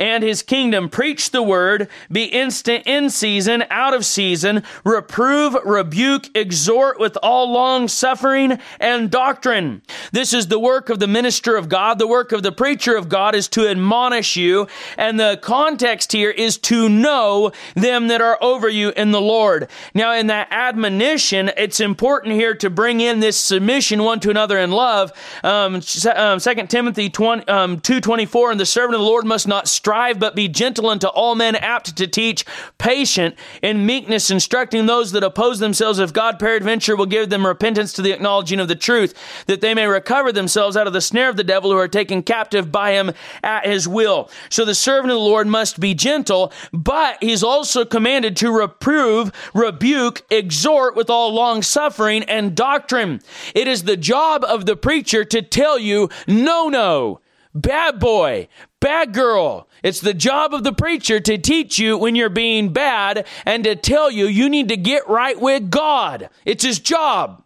and 0.00 0.24
his 0.24 0.42
kingdom. 0.42 0.88
Preach 0.88 1.30
the 1.30 1.42
word, 1.42 1.88
be 2.10 2.24
instant 2.24 2.86
in 2.86 3.10
season, 3.10 3.64
out 3.70 3.94
of 3.94 4.06
season, 4.06 4.64
reprove, 4.82 5.54
rebuke, 5.64 6.34
exhort 6.34 6.98
with 6.98 7.18
all 7.22 7.52
long 7.52 7.86
suffering 7.86 8.58
and 8.80 9.10
doctrine. 9.10 9.82
This 10.10 10.32
is 10.32 10.48
the 10.48 10.58
work 10.58 10.88
of 10.88 10.98
the 10.98 11.06
minister 11.06 11.56
of 11.56 11.68
God. 11.68 11.98
The 11.98 12.06
work 12.06 12.32
of 12.32 12.42
the 12.42 12.50
preacher 12.50 12.96
of 12.96 13.10
God 13.10 13.34
is 13.34 13.46
to 13.48 13.68
admonish 13.68 14.36
you. 14.36 14.66
And 14.96 15.20
the 15.20 15.38
context 15.42 16.12
here 16.12 16.30
is 16.30 16.56
to 16.58 16.88
know 16.88 17.52
them 17.74 18.08
that 18.08 18.22
are 18.22 18.38
over 18.40 18.68
you 18.68 18.90
in 18.96 19.10
the 19.10 19.20
Lord. 19.20 19.68
Now, 19.94 20.14
in 20.14 20.28
that 20.28 20.48
admonition, 20.50 21.50
it's 21.58 21.78
important 21.78 22.34
here 22.34 22.54
to 22.54 22.70
bring 22.70 23.00
in 23.00 23.20
this 23.20 23.36
submission 23.36 24.02
one 24.02 24.20
to 24.20 24.30
another 24.30 24.58
in 24.58 24.70
love. 24.70 25.12
Um, 25.44 25.80
2 25.80 26.10
um, 26.10 26.40
Timothy 26.40 27.10
20, 27.10 27.46
um, 27.48 27.80
2.24, 27.80 28.52
and 28.52 28.60
the 28.60 28.64
servant 28.64 28.94
of 28.94 29.00
the 29.00 29.06
Lord 29.06 29.26
must 29.26 29.46
not 29.46 29.68
strive 29.68 29.89
strive, 29.90 30.20
but 30.20 30.36
be 30.36 30.46
gentle 30.46 30.88
unto 30.88 31.08
all 31.08 31.34
men, 31.34 31.56
apt 31.56 31.96
to 31.96 32.06
teach, 32.06 32.44
patient 32.78 33.34
in 33.60 33.84
meekness, 33.84 34.30
instructing 34.30 34.86
those 34.86 35.10
that 35.10 35.24
oppose 35.24 35.58
themselves, 35.58 35.98
if 35.98 36.12
God 36.12 36.38
peradventure 36.38 36.94
will 36.94 37.06
give 37.06 37.28
them 37.28 37.44
repentance 37.44 37.92
to 37.94 38.02
the 38.02 38.12
acknowledging 38.12 38.60
of 38.60 38.68
the 38.68 38.76
truth, 38.76 39.14
that 39.46 39.60
they 39.60 39.74
may 39.74 39.88
recover 39.88 40.30
themselves 40.30 40.76
out 40.76 40.86
of 40.86 40.92
the 40.92 41.00
snare 41.00 41.28
of 41.28 41.36
the 41.36 41.42
devil 41.42 41.72
who 41.72 41.76
are 41.76 41.88
taken 41.88 42.22
captive 42.22 42.70
by 42.70 42.92
him 42.92 43.10
at 43.42 43.66
his 43.66 43.88
will. 43.88 44.30
So 44.48 44.64
the 44.64 44.76
servant 44.76 45.10
of 45.10 45.16
the 45.16 45.24
Lord 45.24 45.48
must 45.48 45.80
be 45.80 45.92
gentle, 45.92 46.52
but 46.72 47.20
he's 47.20 47.42
also 47.42 47.84
commanded 47.84 48.36
to 48.36 48.56
reprove, 48.56 49.32
rebuke, 49.52 50.24
exhort 50.30 50.94
with 50.94 51.10
all 51.10 51.34
long 51.34 51.62
suffering 51.62 52.22
and 52.22 52.54
doctrine. 52.54 53.22
It 53.56 53.66
is 53.66 53.82
the 53.82 53.96
job 53.96 54.44
of 54.44 54.66
the 54.66 54.76
preacher 54.76 55.24
to 55.24 55.42
tell 55.42 55.80
you, 55.80 56.10
no, 56.28 56.68
no, 56.68 57.20
bad 57.52 57.98
boy, 57.98 58.46
bad 58.78 59.12
girl, 59.12 59.66
it's 59.82 60.00
the 60.00 60.14
job 60.14 60.54
of 60.54 60.64
the 60.64 60.72
preacher 60.72 61.20
to 61.20 61.38
teach 61.38 61.78
you 61.78 61.96
when 61.96 62.14
you're 62.14 62.28
being 62.28 62.72
bad 62.72 63.26
and 63.44 63.64
to 63.64 63.76
tell 63.76 64.10
you 64.10 64.26
you 64.26 64.48
need 64.48 64.68
to 64.68 64.76
get 64.76 65.08
right 65.08 65.40
with 65.40 65.70
God. 65.70 66.28
It's 66.44 66.64
his 66.64 66.78
job. 66.78 67.44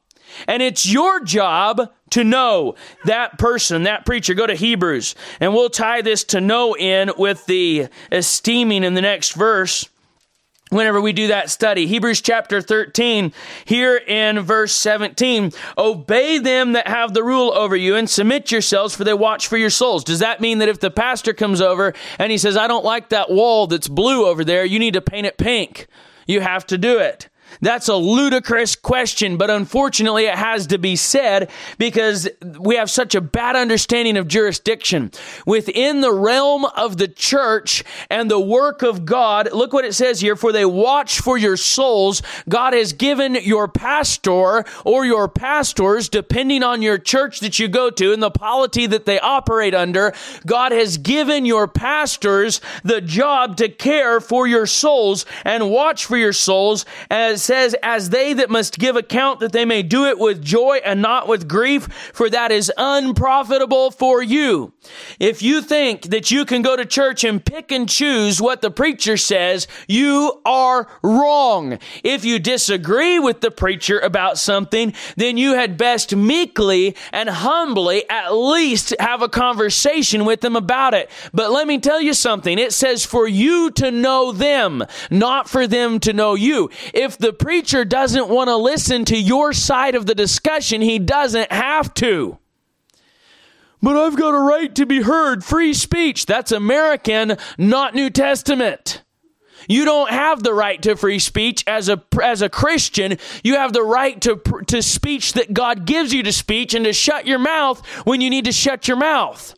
And 0.49 0.63
it's 0.63 0.85
your 0.85 1.21
job 1.21 1.93
to 2.11 2.25
know 2.25 2.75
that 3.05 3.39
person, 3.39 3.85
that 3.85 4.05
preacher. 4.05 4.35
Go 4.35 4.47
to 4.47 4.55
Hebrews, 4.55 5.15
and 5.41 5.53
we'll 5.53 5.71
tie 5.71 6.03
this 6.03 6.25
to 6.25 6.41
know 6.41 6.77
in 6.77 7.13
with 7.17 7.47
the 7.47 7.89
esteeming 8.11 8.83
in 8.85 8.95
the 8.95 9.01
next 9.01 9.33
verse 9.33 9.89
whenever 10.71 11.01
we 11.01 11.13
do 11.13 11.29
that 11.29 11.51
study. 11.51 11.87
Hebrews 11.87 12.21
chapter 12.21 12.61
13, 12.61 13.33
here 13.65 13.97
in 13.97 14.41
verse 14.41 14.73
17, 14.73 15.53
obey 15.77 16.39
them 16.39 16.73
that 16.73 16.89
have 16.89 17.15
the 17.15 17.23
rule 17.23 17.53
over 17.53 17.77
you 17.77 17.97
and 17.97 18.09
submit 18.09 18.51
yourselves 18.51 18.95
for 18.95 19.05
they 19.05 19.15
watch 19.15 19.47
for 19.47 19.57
your 19.57 19.71
souls. 19.71 20.05
Does 20.05 20.21
that 20.21 20.41
mean 20.41 20.59
that 20.59 20.69
if 20.69 20.81
the 20.81 20.91
pastor 20.91 21.33
comes 21.33 21.61
over 21.61 21.93
and 22.19 22.33
he 22.33 22.39
says, 22.39 22.57
I 22.57 22.67
don't 22.67 22.85
like 22.85 23.11
that 23.11 23.31
wall 23.31 23.67
that's 23.67 23.89
blue 23.89 24.27
over 24.27 24.45
there, 24.45 24.65
you 24.65 24.79
need 24.79 24.95
to 24.95 25.03
paint 25.03 25.27
it 25.27 25.39
pink? 25.39 25.87
You 26.27 26.41
have 26.41 26.67
to 26.67 26.79
do 26.79 26.99
it. 26.99 27.29
That's 27.61 27.89
a 27.89 27.97
ludicrous 27.97 28.75
question, 28.75 29.37
but 29.37 29.51
unfortunately 29.51 30.27
it 30.27 30.35
has 30.35 30.67
to 30.69 30.79
be 30.79 30.97
said 30.97 31.51
because 31.79 32.29
we 32.59 32.77
have 32.77 32.91
such 32.91 33.15
a 33.15 33.21
bad 33.21 33.57
understanding 33.57 34.17
of 34.17 34.29
jurisdiction. 34.29 35.11
Within 35.47 36.01
the 36.01 36.13
realm 36.13 36.65
of 36.65 36.97
the 36.97 37.09
church 37.09 37.85
and 38.11 38.31
the 38.31 38.41
work 38.41 38.83
of 38.83 39.05
God, 39.05 39.53
look 39.53 39.73
what 39.73 39.85
it 39.85 39.95
says 39.95 40.21
here, 40.21 40.37
for 40.37 40.53
they 40.53 40.65
watch 40.65 41.21
for 41.21 41.39
your 41.39 41.57
souls. 41.57 42.23
God 42.49 42.73
has 42.73 42.93
given 42.93 43.35
your 43.35 43.69
pastor 43.69 44.65
or 44.85 45.05
your 45.05 45.29
pastors, 45.29 46.09
depending 46.09 46.63
on 46.63 46.83
your 46.83 46.99
church 46.99 47.41
that 47.41 47.59
you 47.59 47.69
go 47.69 47.91
to 47.91 48.13
and 48.13 48.23
the 48.23 48.31
polity 48.31 48.87
that 48.87 49.07
they 49.07 49.21
operate 49.21 49.75
under, 49.75 50.13
God 50.47 50.73
has 50.73 50.99
given 50.99 51.45
your 51.45 51.69
pastors 51.69 52.61
the 52.83 53.01
job 53.01 53.57
to 53.59 53.69
care 53.69 54.21
for 54.21 54.47
your 54.47 54.67
souls 54.67 55.27
and 55.45 55.71
watch 55.71 56.05
for 56.05 56.17
your 56.17 56.33
souls 56.33 56.85
as 57.11 57.44
says, 57.45 57.77
as 57.83 58.11
they 58.11 58.33
that 58.33 58.51
must 58.51 58.79
give 58.79 58.97
account 58.97 59.41
that 59.41 59.53
they 59.53 59.65
may 59.65 59.83
do 59.83 60.07
it 60.07 60.19
with 60.19 60.43
joy 60.43 60.81
and 60.85 61.03
not 61.03 61.29
with 61.29 61.47
grief, 61.47 61.85
for 62.13 62.31
that 62.31 62.51
is 62.51 62.73
unprofitable 62.77 63.91
for 63.91 64.23
you. 64.23 64.73
If 65.21 65.43
you 65.43 65.61
think 65.61 66.05
that 66.05 66.31
you 66.31 66.45
can 66.45 66.63
go 66.63 66.77
to 66.77 66.85
church 66.85 67.25
and 67.25 67.45
pick 67.45 67.71
and 67.71 67.89
choose 67.89 68.41
what 68.41 68.63
the 68.63 68.71
preacher 68.71 69.17
says, 69.17 69.67
you 69.87 70.41
are 70.45 70.89
wrong. 71.03 71.79
If 72.03 72.25
you 72.25 72.39
disagree 72.39 73.19
with 73.19 73.41
the 73.41 73.51
preacher 73.51 73.99
about 73.99 74.39
something, 74.39 74.95
then 75.17 75.37
you 75.37 75.55
had 75.55 75.77
best 75.77 76.17
meekly 76.17 76.97
and 77.13 77.29
humbly 77.29 78.09
at 78.09 78.35
least 78.35 78.95
have 78.99 79.21
a 79.21 79.29
conversation 79.29 80.25
with 80.25 80.41
them 80.41 80.57
about 80.57 80.95
it. 80.95 81.11
But 81.33 81.51
let 81.51 81.67
me 81.67 81.79
tell 81.79 82.01
you 82.01 82.15
something. 82.15 82.59
It 82.59 82.73
says 82.73 83.05
for 83.05 83.29
you 83.29 83.71
to 83.73 83.91
know 83.91 84.33
them, 84.33 84.83
not 85.11 85.49
for 85.49 85.67
them 85.67 86.01
to 86.01 86.13
know 86.13 86.35
you. 86.35 86.71
If 86.95 87.19
the 87.19 87.34
preacher 87.35 87.85
doesn't 87.85 88.29
want 88.29 88.49
to 88.49 88.57
listen 88.57 89.05
to 89.07 89.17
your 89.17 89.53
side 89.53 89.95
of 89.95 90.07
the 90.07 90.15
discussion, 90.15 90.81
he 90.81 90.99
doesn't 90.99 91.53
have 91.53 91.93
to. 91.95 92.39
But 93.83 93.97
I've 93.97 94.17
got 94.17 94.35
a 94.35 94.41
right 94.41 94.75
to 94.77 94.87
be 94.87 95.03
heard. 95.03 95.45
Free 95.45 95.75
speech. 95.75 96.25
That's 96.25 96.53
American, 96.53 97.37
not 97.59 97.95
New 97.95 98.09
Testament. 98.09 99.03
You 99.69 99.85
don't 99.85 100.11
have 100.11 100.43
the 100.43 100.55
right 100.55 100.81
to 100.83 100.97
free 100.97 101.19
speech 101.19 101.65
as 101.67 101.89
a 101.89 102.03
as 102.23 102.43
a 102.43 102.49
Christian. 102.49 103.19
You 103.43 103.57
have 103.57 103.73
the 103.73 103.83
right 103.83 104.21
to 104.23 104.37
to 104.69 104.83
speech 104.83 105.35
that 105.35 105.53
God 105.53 105.87
gives 105.87 106.13
you 106.13 106.23
to 106.23 106.33
speech 106.33 106.75
and 106.75 106.85
to 106.85 106.93
shut 106.93 107.27
your 107.27 107.39
mouth 107.39 107.85
when 108.07 108.21
you 108.21 108.31
need 108.31 108.47
to 108.47 108.53
shut 108.53 108.89
your 108.89 108.97
mouth. 108.97 109.55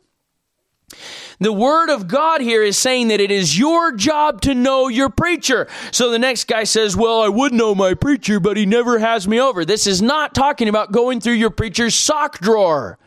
The 1.38 1.52
word 1.52 1.90
of 1.90 2.08
God 2.08 2.40
here 2.40 2.62
is 2.62 2.78
saying 2.78 3.08
that 3.08 3.20
it 3.20 3.30
is 3.30 3.58
your 3.58 3.92
job 3.92 4.40
to 4.42 4.54
know 4.54 4.88
your 4.88 5.10
preacher. 5.10 5.68
So 5.92 6.10
the 6.10 6.18
next 6.18 6.44
guy 6.44 6.64
says, 6.64 6.96
Well, 6.96 7.20
I 7.20 7.28
would 7.28 7.52
know 7.52 7.74
my 7.74 7.94
preacher, 7.94 8.40
but 8.40 8.56
he 8.56 8.64
never 8.64 8.98
has 8.98 9.28
me 9.28 9.38
over. 9.38 9.64
This 9.64 9.86
is 9.86 10.00
not 10.00 10.34
talking 10.34 10.68
about 10.68 10.92
going 10.92 11.20
through 11.20 11.34
your 11.34 11.50
preacher's 11.50 11.94
sock 11.94 12.38
drawer. 12.38 12.98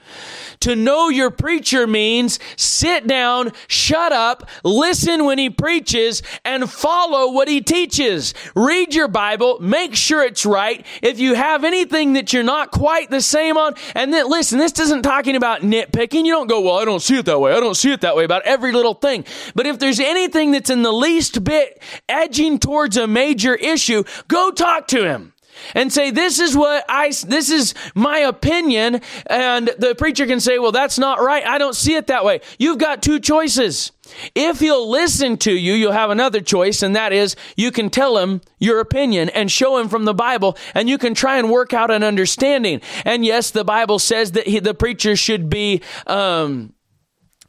To 0.62 0.76
know 0.76 1.08
your 1.08 1.32
preacher 1.32 1.88
means 1.88 2.40
sit 2.58 3.08
down, 3.08 3.52
shut 3.68 4.12
up, 4.12 4.50
listen 4.64 5.24
when 5.24 5.38
he 5.38 5.50
preaches, 5.50 6.22
and 6.44 6.70
follow 6.70 7.32
what 7.32 7.48
he 7.48 7.62
teaches. 7.62 8.34
Read 8.56 8.94
your 8.94 9.08
Bible, 9.08 9.60
make 9.62 9.96
sure 9.96 10.24
it's 10.24 10.46
right. 10.46 10.86
If 11.02 11.20
you 11.20 11.36
have 11.36 11.64
anything 11.64 12.14
that 12.14 12.34
you're 12.34 12.44
not 12.44 12.72
quite 12.72 13.10
the 13.10 13.22
same 13.22 13.58
on, 13.58 13.76
and 13.96 14.14
then 14.14 14.30
listen, 14.30 14.60
this 14.60 14.78
isn't 14.80 15.04
talking 15.04 15.36
about 15.36 15.62
nitpicking. 15.62 16.26
You 16.26 16.34
don't 16.34 16.48
go, 16.48 16.62
well, 16.62 16.78
I 16.78 16.86
don't 16.86 17.02
see 17.02 17.20
it 17.20 17.26
that 17.26 17.40
way. 17.40 17.54
I 17.54 17.60
don't 17.60 17.76
see 17.76 17.92
it 17.92 18.02
that 18.02 18.16
way 18.16 18.26
about 18.26 18.44
every 18.44 18.72
little 18.72 18.94
thing. 18.94 19.24
But 19.56 19.66
if 19.66 19.80
there's 19.80 20.00
anything 20.00 20.52
that's 20.52 20.70
in 20.70 20.82
the 20.82 20.92
least 20.92 21.44
bit 21.44 21.82
edging 22.10 22.60
towards 22.60 22.98
a 22.98 23.08
major 23.08 23.56
issue, 23.56 24.04
go 24.28 24.52
talk 24.52 24.88
to 24.90 25.06
him 25.06 25.34
and 25.74 25.92
say, 25.92 26.12
This 26.12 26.40
is 26.40 26.56
what 26.56 26.86
I, 26.90 27.14
this 27.28 27.50
is 27.50 27.74
my 27.96 28.20
opinion. 28.20 29.02
And 29.28 29.70
the 29.78 29.96
preacher 29.96 30.26
can 30.26 30.40
say, 30.40 30.60
Well, 30.60 30.72
that's 30.72 31.00
not 31.00 31.22
right. 31.22 31.46
I 31.46 31.58
don't 31.58 31.76
see 31.76 31.96
it 31.96 32.08
that 32.08 32.26
way. 32.26 32.42
You've 32.58 32.78
got 32.78 33.02
two 33.02 33.20
choices. 33.20 33.92
If 34.36 34.60
he'll 34.60 34.90
listen 34.90 35.38
to 35.38 35.52
you, 35.52 35.74
you'll 35.74 35.92
have 35.92 36.10
another 36.10 36.42
choice, 36.42 36.82
and 36.82 36.96
that 36.96 37.14
is 37.14 37.36
you 37.56 37.72
can 37.72 37.90
tell 37.90 38.18
him 38.18 38.42
your 38.58 38.80
opinion 38.80 39.30
and 39.30 39.52
show 39.52 39.78
him 39.78 39.88
from 39.88 40.06
the 40.06 40.14
Bible, 40.14 40.58
and 40.74 40.90
you 40.90 40.98
can 40.98 41.14
try 41.14 41.38
and 41.38 41.50
work 41.50 41.74
out 41.74 41.92
an 41.92 42.04
understanding. 42.04 42.82
And 43.06 43.24
yes, 43.26 43.52
the 43.52 43.64
Bible 43.64 44.00
says 44.00 44.32
that 44.34 44.48
he, 44.48 44.60
the 44.60 44.74
preacher 44.74 45.16
should 45.16 45.50
be, 45.50 45.82
um, 46.08 46.74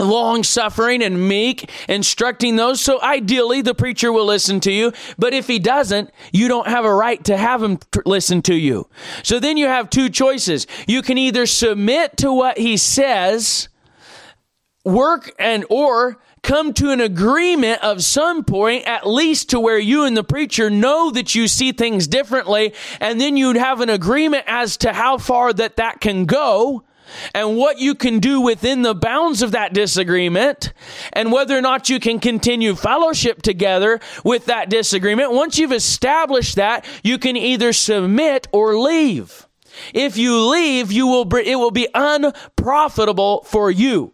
long 0.01 0.42
suffering 0.42 1.03
and 1.03 1.28
meek, 1.28 1.70
instructing 1.88 2.57
those. 2.57 2.80
So 2.80 3.01
ideally, 3.03 3.62
the 3.62 3.74
preacher 3.74 4.12
will 4.12 4.26
listen 4.26 4.61
to 4.61 4.72
you. 4.72 4.92
But 5.18 5.34
if 5.34 5.46
he 5.46 5.59
doesn't, 5.59 6.11
you 6.32 6.48
don't 6.48 6.66
have 6.66 6.84
a 6.84 6.94
right 6.94 7.22
to 7.24 7.36
have 7.36 7.62
him 7.62 7.78
listen 8.05 8.42
to 8.42 8.55
you. 8.55 8.88
So 9.22 9.38
then 9.38 9.57
you 9.57 9.66
have 9.66 9.90
two 9.90 10.09
choices. 10.09 10.66
You 10.86 11.03
can 11.03 11.18
either 11.18 11.46
submit 11.46 12.16
to 12.18 12.32
what 12.32 12.59
he 12.59 12.76
says, 12.76 13.68
work 14.84 15.32
and, 15.38 15.64
or 15.68 16.18
come 16.42 16.72
to 16.72 16.90
an 16.90 17.01
agreement 17.01 17.82
of 17.84 18.03
some 18.03 18.44
point, 18.44 18.86
at 18.86 19.07
least 19.07 19.51
to 19.51 19.61
where 19.61 19.78
you 19.78 20.05
and 20.05 20.16
the 20.16 20.24
preacher 20.24 20.70
know 20.70 21.11
that 21.11 21.34
you 21.34 21.46
see 21.46 21.72
things 21.72 22.07
differently. 22.07 22.72
And 22.98 23.20
then 23.20 23.36
you'd 23.36 23.57
have 23.57 23.80
an 23.80 23.90
agreement 23.90 24.44
as 24.46 24.78
to 24.78 24.92
how 24.92 25.18
far 25.18 25.53
that 25.53 25.76
that 25.76 26.01
can 26.01 26.24
go 26.24 26.84
and 27.34 27.56
what 27.56 27.78
you 27.78 27.94
can 27.94 28.18
do 28.18 28.40
within 28.40 28.82
the 28.82 28.94
bounds 28.94 29.42
of 29.42 29.52
that 29.52 29.72
disagreement 29.72 30.72
and 31.12 31.32
whether 31.32 31.56
or 31.56 31.61
not 31.61 31.88
you 31.88 32.00
can 32.00 32.20
continue 32.20 32.74
fellowship 32.74 33.42
together 33.42 34.00
with 34.24 34.46
that 34.46 34.70
disagreement. 34.70 35.32
Once 35.32 35.58
you've 35.58 35.72
established 35.72 36.56
that, 36.56 36.84
you 37.02 37.18
can 37.18 37.36
either 37.36 37.72
submit 37.72 38.48
or 38.52 38.76
leave. 38.78 39.46
If 39.94 40.16
you 40.16 40.38
leave, 40.48 40.90
you 40.92 41.06
will, 41.06 41.28
it 41.36 41.56
will 41.56 41.70
be 41.70 41.88
unprofitable 41.94 43.42
for 43.44 43.70
you. 43.70 44.12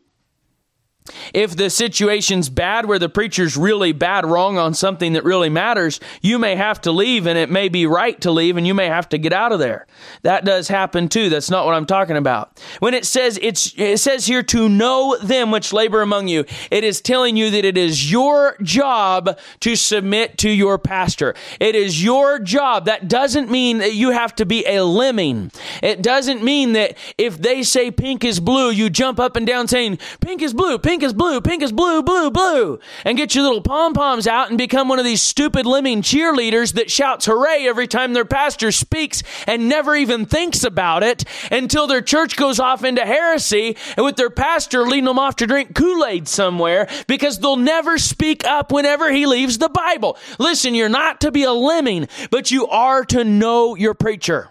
If 1.35 1.57
the 1.57 1.71
situation's 1.71 2.49
bad 2.49 2.87
where 2.87 2.99
the 2.99 3.09
preacher's 3.09 3.57
really 3.57 3.93
bad 3.93 4.27
wrong 4.27 4.59
on 4.59 4.75
something 4.75 5.13
that 5.15 5.25
really 5.25 5.49
matters, 5.49 6.01
you 6.23 6.39
may 6.39 6.57
have 6.57 6.81
to 6.83 6.93
leave 6.93 7.27
and 7.27 7.39
it 7.39 7.51
may 7.51 7.69
be 7.69 7.87
right 7.87 8.21
to 8.21 8.31
leave 8.31 8.57
and 8.57 8.67
you 8.67 8.75
may 8.75 8.87
have 8.87 9.09
to 9.11 9.19
get 9.19 9.33
out 9.33 9.53
of 9.53 9.59
there. 9.59 9.87
That 10.23 10.45
does 10.45 10.69
happen 10.69 11.09
too. 11.09 11.29
That's 11.29 11.51
not 11.51 11.67
what 11.67 11.75
I'm 11.75 11.87
talking 11.87 12.17
about. 12.17 12.61
When 12.81 12.95
it 12.95 13.05
says 13.05 13.39
it's 13.43 13.75
it 13.77 13.99
says 13.99 14.27
here 14.27 14.43
to 14.45 14.69
know 14.69 15.17
them 15.23 15.51
which 15.51 15.73
labor 15.73 16.03
among 16.03 16.29
you, 16.29 16.45
it 16.71 16.85
is 16.85 17.01
telling 17.01 17.37
you 17.37 17.51
that 17.51 17.65
it 17.65 17.79
is 17.79 18.11
your 18.11 18.57
job 18.63 19.39
to 19.61 19.77
submit 19.77 20.39
to 20.39 20.51
your 20.51 20.79
pastor. 20.79 21.35
It 21.61 21.75
is 21.75 22.03
your 22.03 22.39
job. 22.39 22.87
That 22.87 23.09
doesn't 23.09 23.51
mean 23.51 23.79
that 23.79 23.95
you 23.95 24.11
have 24.11 24.35
to 24.37 24.47
be 24.47 24.65
a 24.67 24.85
lemming. 24.85 25.51
It 25.83 26.03
doesn't 26.03 26.43
mean 26.43 26.73
that 26.73 26.97
if 27.19 27.39
they 27.39 27.63
say 27.63 27.91
pink 27.91 28.25
is 28.25 28.41
blue, 28.41 28.71
you 28.71 28.91
jump 28.91 29.21
up 29.21 29.37
and 29.37 29.47
down 29.47 29.69
saying 29.69 29.99
pink 30.21 30.43
is 30.43 30.53
blue, 30.53 30.79
pink 30.79 30.96
pink 30.97 31.05
is 31.05 31.13
blue, 31.13 31.43
pink 31.43 31.63
is 31.63 31.73
blue, 31.73 32.03
blue, 32.03 32.31
blue, 32.31 32.81
and 33.05 33.19
get 33.19 33.35
your 33.35 33.45
little 33.45 33.61
pom 33.61 33.93
poms 33.93 34.27
out 34.27 34.49
and 34.49 34.57
become 34.57 34.89
one 34.89 34.99
of 34.99 35.05
these 35.05 35.21
stupid 35.21 35.67
lemming 35.67 36.01
cheerleaders 36.01 36.73
that 36.73 36.91
shouts 36.91 37.27
hooray 37.27 37.67
every 37.69 37.87
time 37.87 38.15
their 38.15 38.25
pastor 38.25 38.73
speaks 38.73 39.23
and 39.47 39.69
never 39.69 39.95
even 39.95 40.25
thinks 40.25 40.65
about 40.65 41.03
it 41.03 41.23
until 41.53 41.87
their 41.87 42.01
church 42.01 42.35
goes 42.35 42.59
off 42.59 42.83
into 42.83 43.05
heresy 43.05 43.77
and 43.99 44.07
with 44.07 44.17
their 44.17 44.31
pastor 44.31 44.87
leading 44.87 45.05
them 45.05 45.19
off 45.19 45.37
to 45.37 45.47
drink 45.47 45.75
Kool 45.75 46.03
Aid 46.03 46.29
somewhere 46.29 46.89
because 47.07 47.41
they'll 47.41 47.57
never 47.57 47.99
speak 47.99 48.47
up 48.47 48.73
whenever 48.73 49.13
he 49.13 49.27
leaves 49.27 49.59
the 49.59 49.69
Bible. 49.69 50.17
Listen, 50.39 50.75
you're 50.75 50.89
not 50.89 51.21
to 51.21 51.31
be 51.31 51.43
a 51.43 51.53
lemming, 51.53 52.09
but 52.31 52.51
you 52.51 52.67
are 52.69 53.05
to 53.05 53.23
know 53.23 53.75
your 53.75 53.93
preacher. 53.93 54.49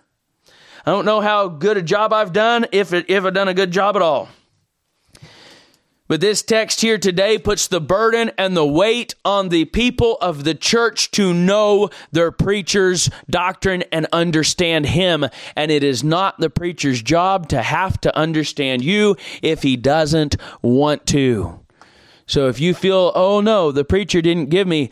I 0.85 0.91
don't 0.91 1.05
know 1.05 1.21
how 1.21 1.47
good 1.47 1.77
a 1.77 1.81
job 1.81 2.13
I've 2.13 2.33
done, 2.33 2.67
if, 2.71 2.93
it, 2.93 3.09
if 3.09 3.25
I've 3.25 3.33
done 3.33 3.47
a 3.47 3.55
good 3.55 3.71
job 3.71 3.95
at 3.95 4.03
all. 4.03 4.29
But 6.07 6.21
this 6.21 6.43
text 6.43 6.81
here 6.81 6.99
today 6.99 7.39
puts 7.39 7.67
the 7.67 7.81
burden 7.81 8.29
and 8.37 8.55
the 8.55 8.65
weight 8.65 9.15
on 9.25 9.49
the 9.49 9.65
people 9.65 10.17
of 10.21 10.43
the 10.43 10.53
church 10.53 11.09
to 11.11 11.33
know 11.33 11.89
their 12.11 12.31
preacher's 12.31 13.09
doctrine 13.27 13.83
and 13.91 14.05
understand 14.13 14.85
him. 14.85 15.25
And 15.55 15.71
it 15.71 15.83
is 15.83 16.03
not 16.03 16.39
the 16.39 16.51
preacher's 16.51 17.01
job 17.01 17.49
to 17.49 17.61
have 17.63 17.99
to 18.01 18.15
understand 18.15 18.83
you 18.83 19.15
if 19.41 19.63
he 19.63 19.75
doesn't 19.77 20.37
want 20.61 21.07
to. 21.07 21.61
So 22.27 22.49
if 22.49 22.59
you 22.59 22.75
feel, 22.75 23.11
oh 23.15 23.41
no, 23.41 23.71
the 23.71 23.85
preacher 23.85 24.21
didn't 24.21 24.49
give 24.49 24.67
me 24.67 24.91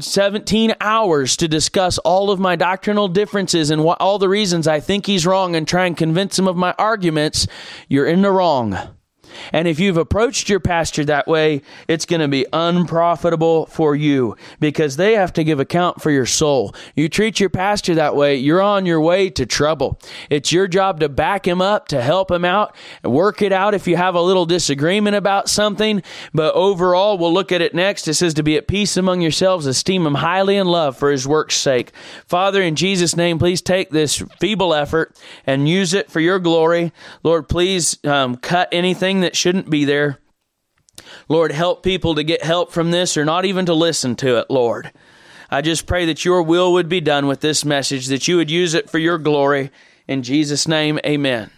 17 0.00 0.74
hours 0.80 1.36
to 1.38 1.48
discuss 1.48 1.98
all 1.98 2.30
of 2.30 2.40
my 2.40 2.56
doctrinal 2.56 3.08
differences 3.08 3.70
and 3.70 3.82
all 3.82 4.18
the 4.18 4.28
reasons 4.30 4.66
I 4.66 4.80
think 4.80 5.04
he's 5.04 5.26
wrong 5.26 5.56
and 5.56 5.68
try 5.68 5.86
and 5.86 5.96
convince 5.96 6.38
him 6.38 6.48
of 6.48 6.56
my 6.56 6.74
arguments, 6.78 7.46
you're 7.88 8.06
in 8.06 8.22
the 8.22 8.30
wrong. 8.30 8.97
And 9.52 9.68
if 9.68 9.78
you've 9.80 9.96
approached 9.96 10.48
your 10.48 10.60
pastor 10.60 11.04
that 11.06 11.26
way, 11.28 11.62
it's 11.86 12.06
going 12.06 12.20
to 12.20 12.28
be 12.28 12.46
unprofitable 12.52 13.66
for 13.66 13.94
you 13.94 14.36
because 14.60 14.96
they 14.96 15.14
have 15.14 15.32
to 15.34 15.44
give 15.44 15.60
account 15.60 16.02
for 16.02 16.10
your 16.10 16.26
soul. 16.26 16.74
You 16.94 17.08
treat 17.08 17.40
your 17.40 17.50
pastor 17.50 17.94
that 17.96 18.16
way, 18.16 18.36
you're 18.36 18.62
on 18.62 18.86
your 18.86 19.00
way 19.00 19.30
to 19.30 19.46
trouble. 19.46 19.98
It's 20.30 20.52
your 20.52 20.68
job 20.68 21.00
to 21.00 21.08
back 21.08 21.46
him 21.46 21.60
up, 21.60 21.88
to 21.88 22.02
help 22.02 22.30
him 22.30 22.44
out, 22.44 22.74
work 23.04 23.42
it 23.42 23.52
out 23.52 23.74
if 23.74 23.86
you 23.86 23.96
have 23.96 24.14
a 24.14 24.22
little 24.22 24.46
disagreement 24.46 25.16
about 25.16 25.48
something. 25.48 26.02
But 26.32 26.54
overall, 26.54 27.18
we'll 27.18 27.32
look 27.32 27.52
at 27.52 27.60
it 27.60 27.74
next. 27.74 28.08
It 28.08 28.14
says 28.14 28.34
to 28.34 28.42
be 28.42 28.56
at 28.56 28.68
peace 28.68 28.96
among 28.96 29.20
yourselves, 29.20 29.66
esteem 29.66 30.06
him 30.06 30.16
highly 30.16 30.56
in 30.56 30.66
love 30.66 30.96
for 30.96 31.10
his 31.10 31.26
work's 31.26 31.56
sake. 31.56 31.92
Father, 32.26 32.62
in 32.62 32.76
Jesus' 32.76 33.16
name, 33.16 33.38
please 33.38 33.62
take 33.62 33.90
this 33.90 34.22
feeble 34.40 34.74
effort 34.74 35.16
and 35.46 35.68
use 35.68 35.94
it 35.94 36.10
for 36.10 36.20
your 36.20 36.38
glory. 36.38 36.92
Lord, 37.22 37.48
please 37.48 37.98
um, 38.04 38.36
cut 38.36 38.68
that 39.20 39.36
shouldn't 39.36 39.70
be 39.70 39.84
there. 39.84 40.18
Lord, 41.28 41.52
help 41.52 41.82
people 41.82 42.14
to 42.14 42.24
get 42.24 42.42
help 42.42 42.72
from 42.72 42.90
this 42.90 43.16
or 43.16 43.24
not 43.24 43.44
even 43.44 43.66
to 43.66 43.74
listen 43.74 44.16
to 44.16 44.38
it, 44.38 44.50
Lord. 44.50 44.92
I 45.50 45.62
just 45.62 45.86
pray 45.86 46.06
that 46.06 46.24
your 46.24 46.42
will 46.42 46.72
would 46.74 46.88
be 46.88 47.00
done 47.00 47.26
with 47.26 47.40
this 47.40 47.64
message, 47.64 48.06
that 48.06 48.28
you 48.28 48.36
would 48.36 48.50
use 48.50 48.74
it 48.74 48.90
for 48.90 48.98
your 48.98 49.18
glory. 49.18 49.70
In 50.06 50.22
Jesus' 50.22 50.68
name, 50.68 50.98
amen. 51.06 51.50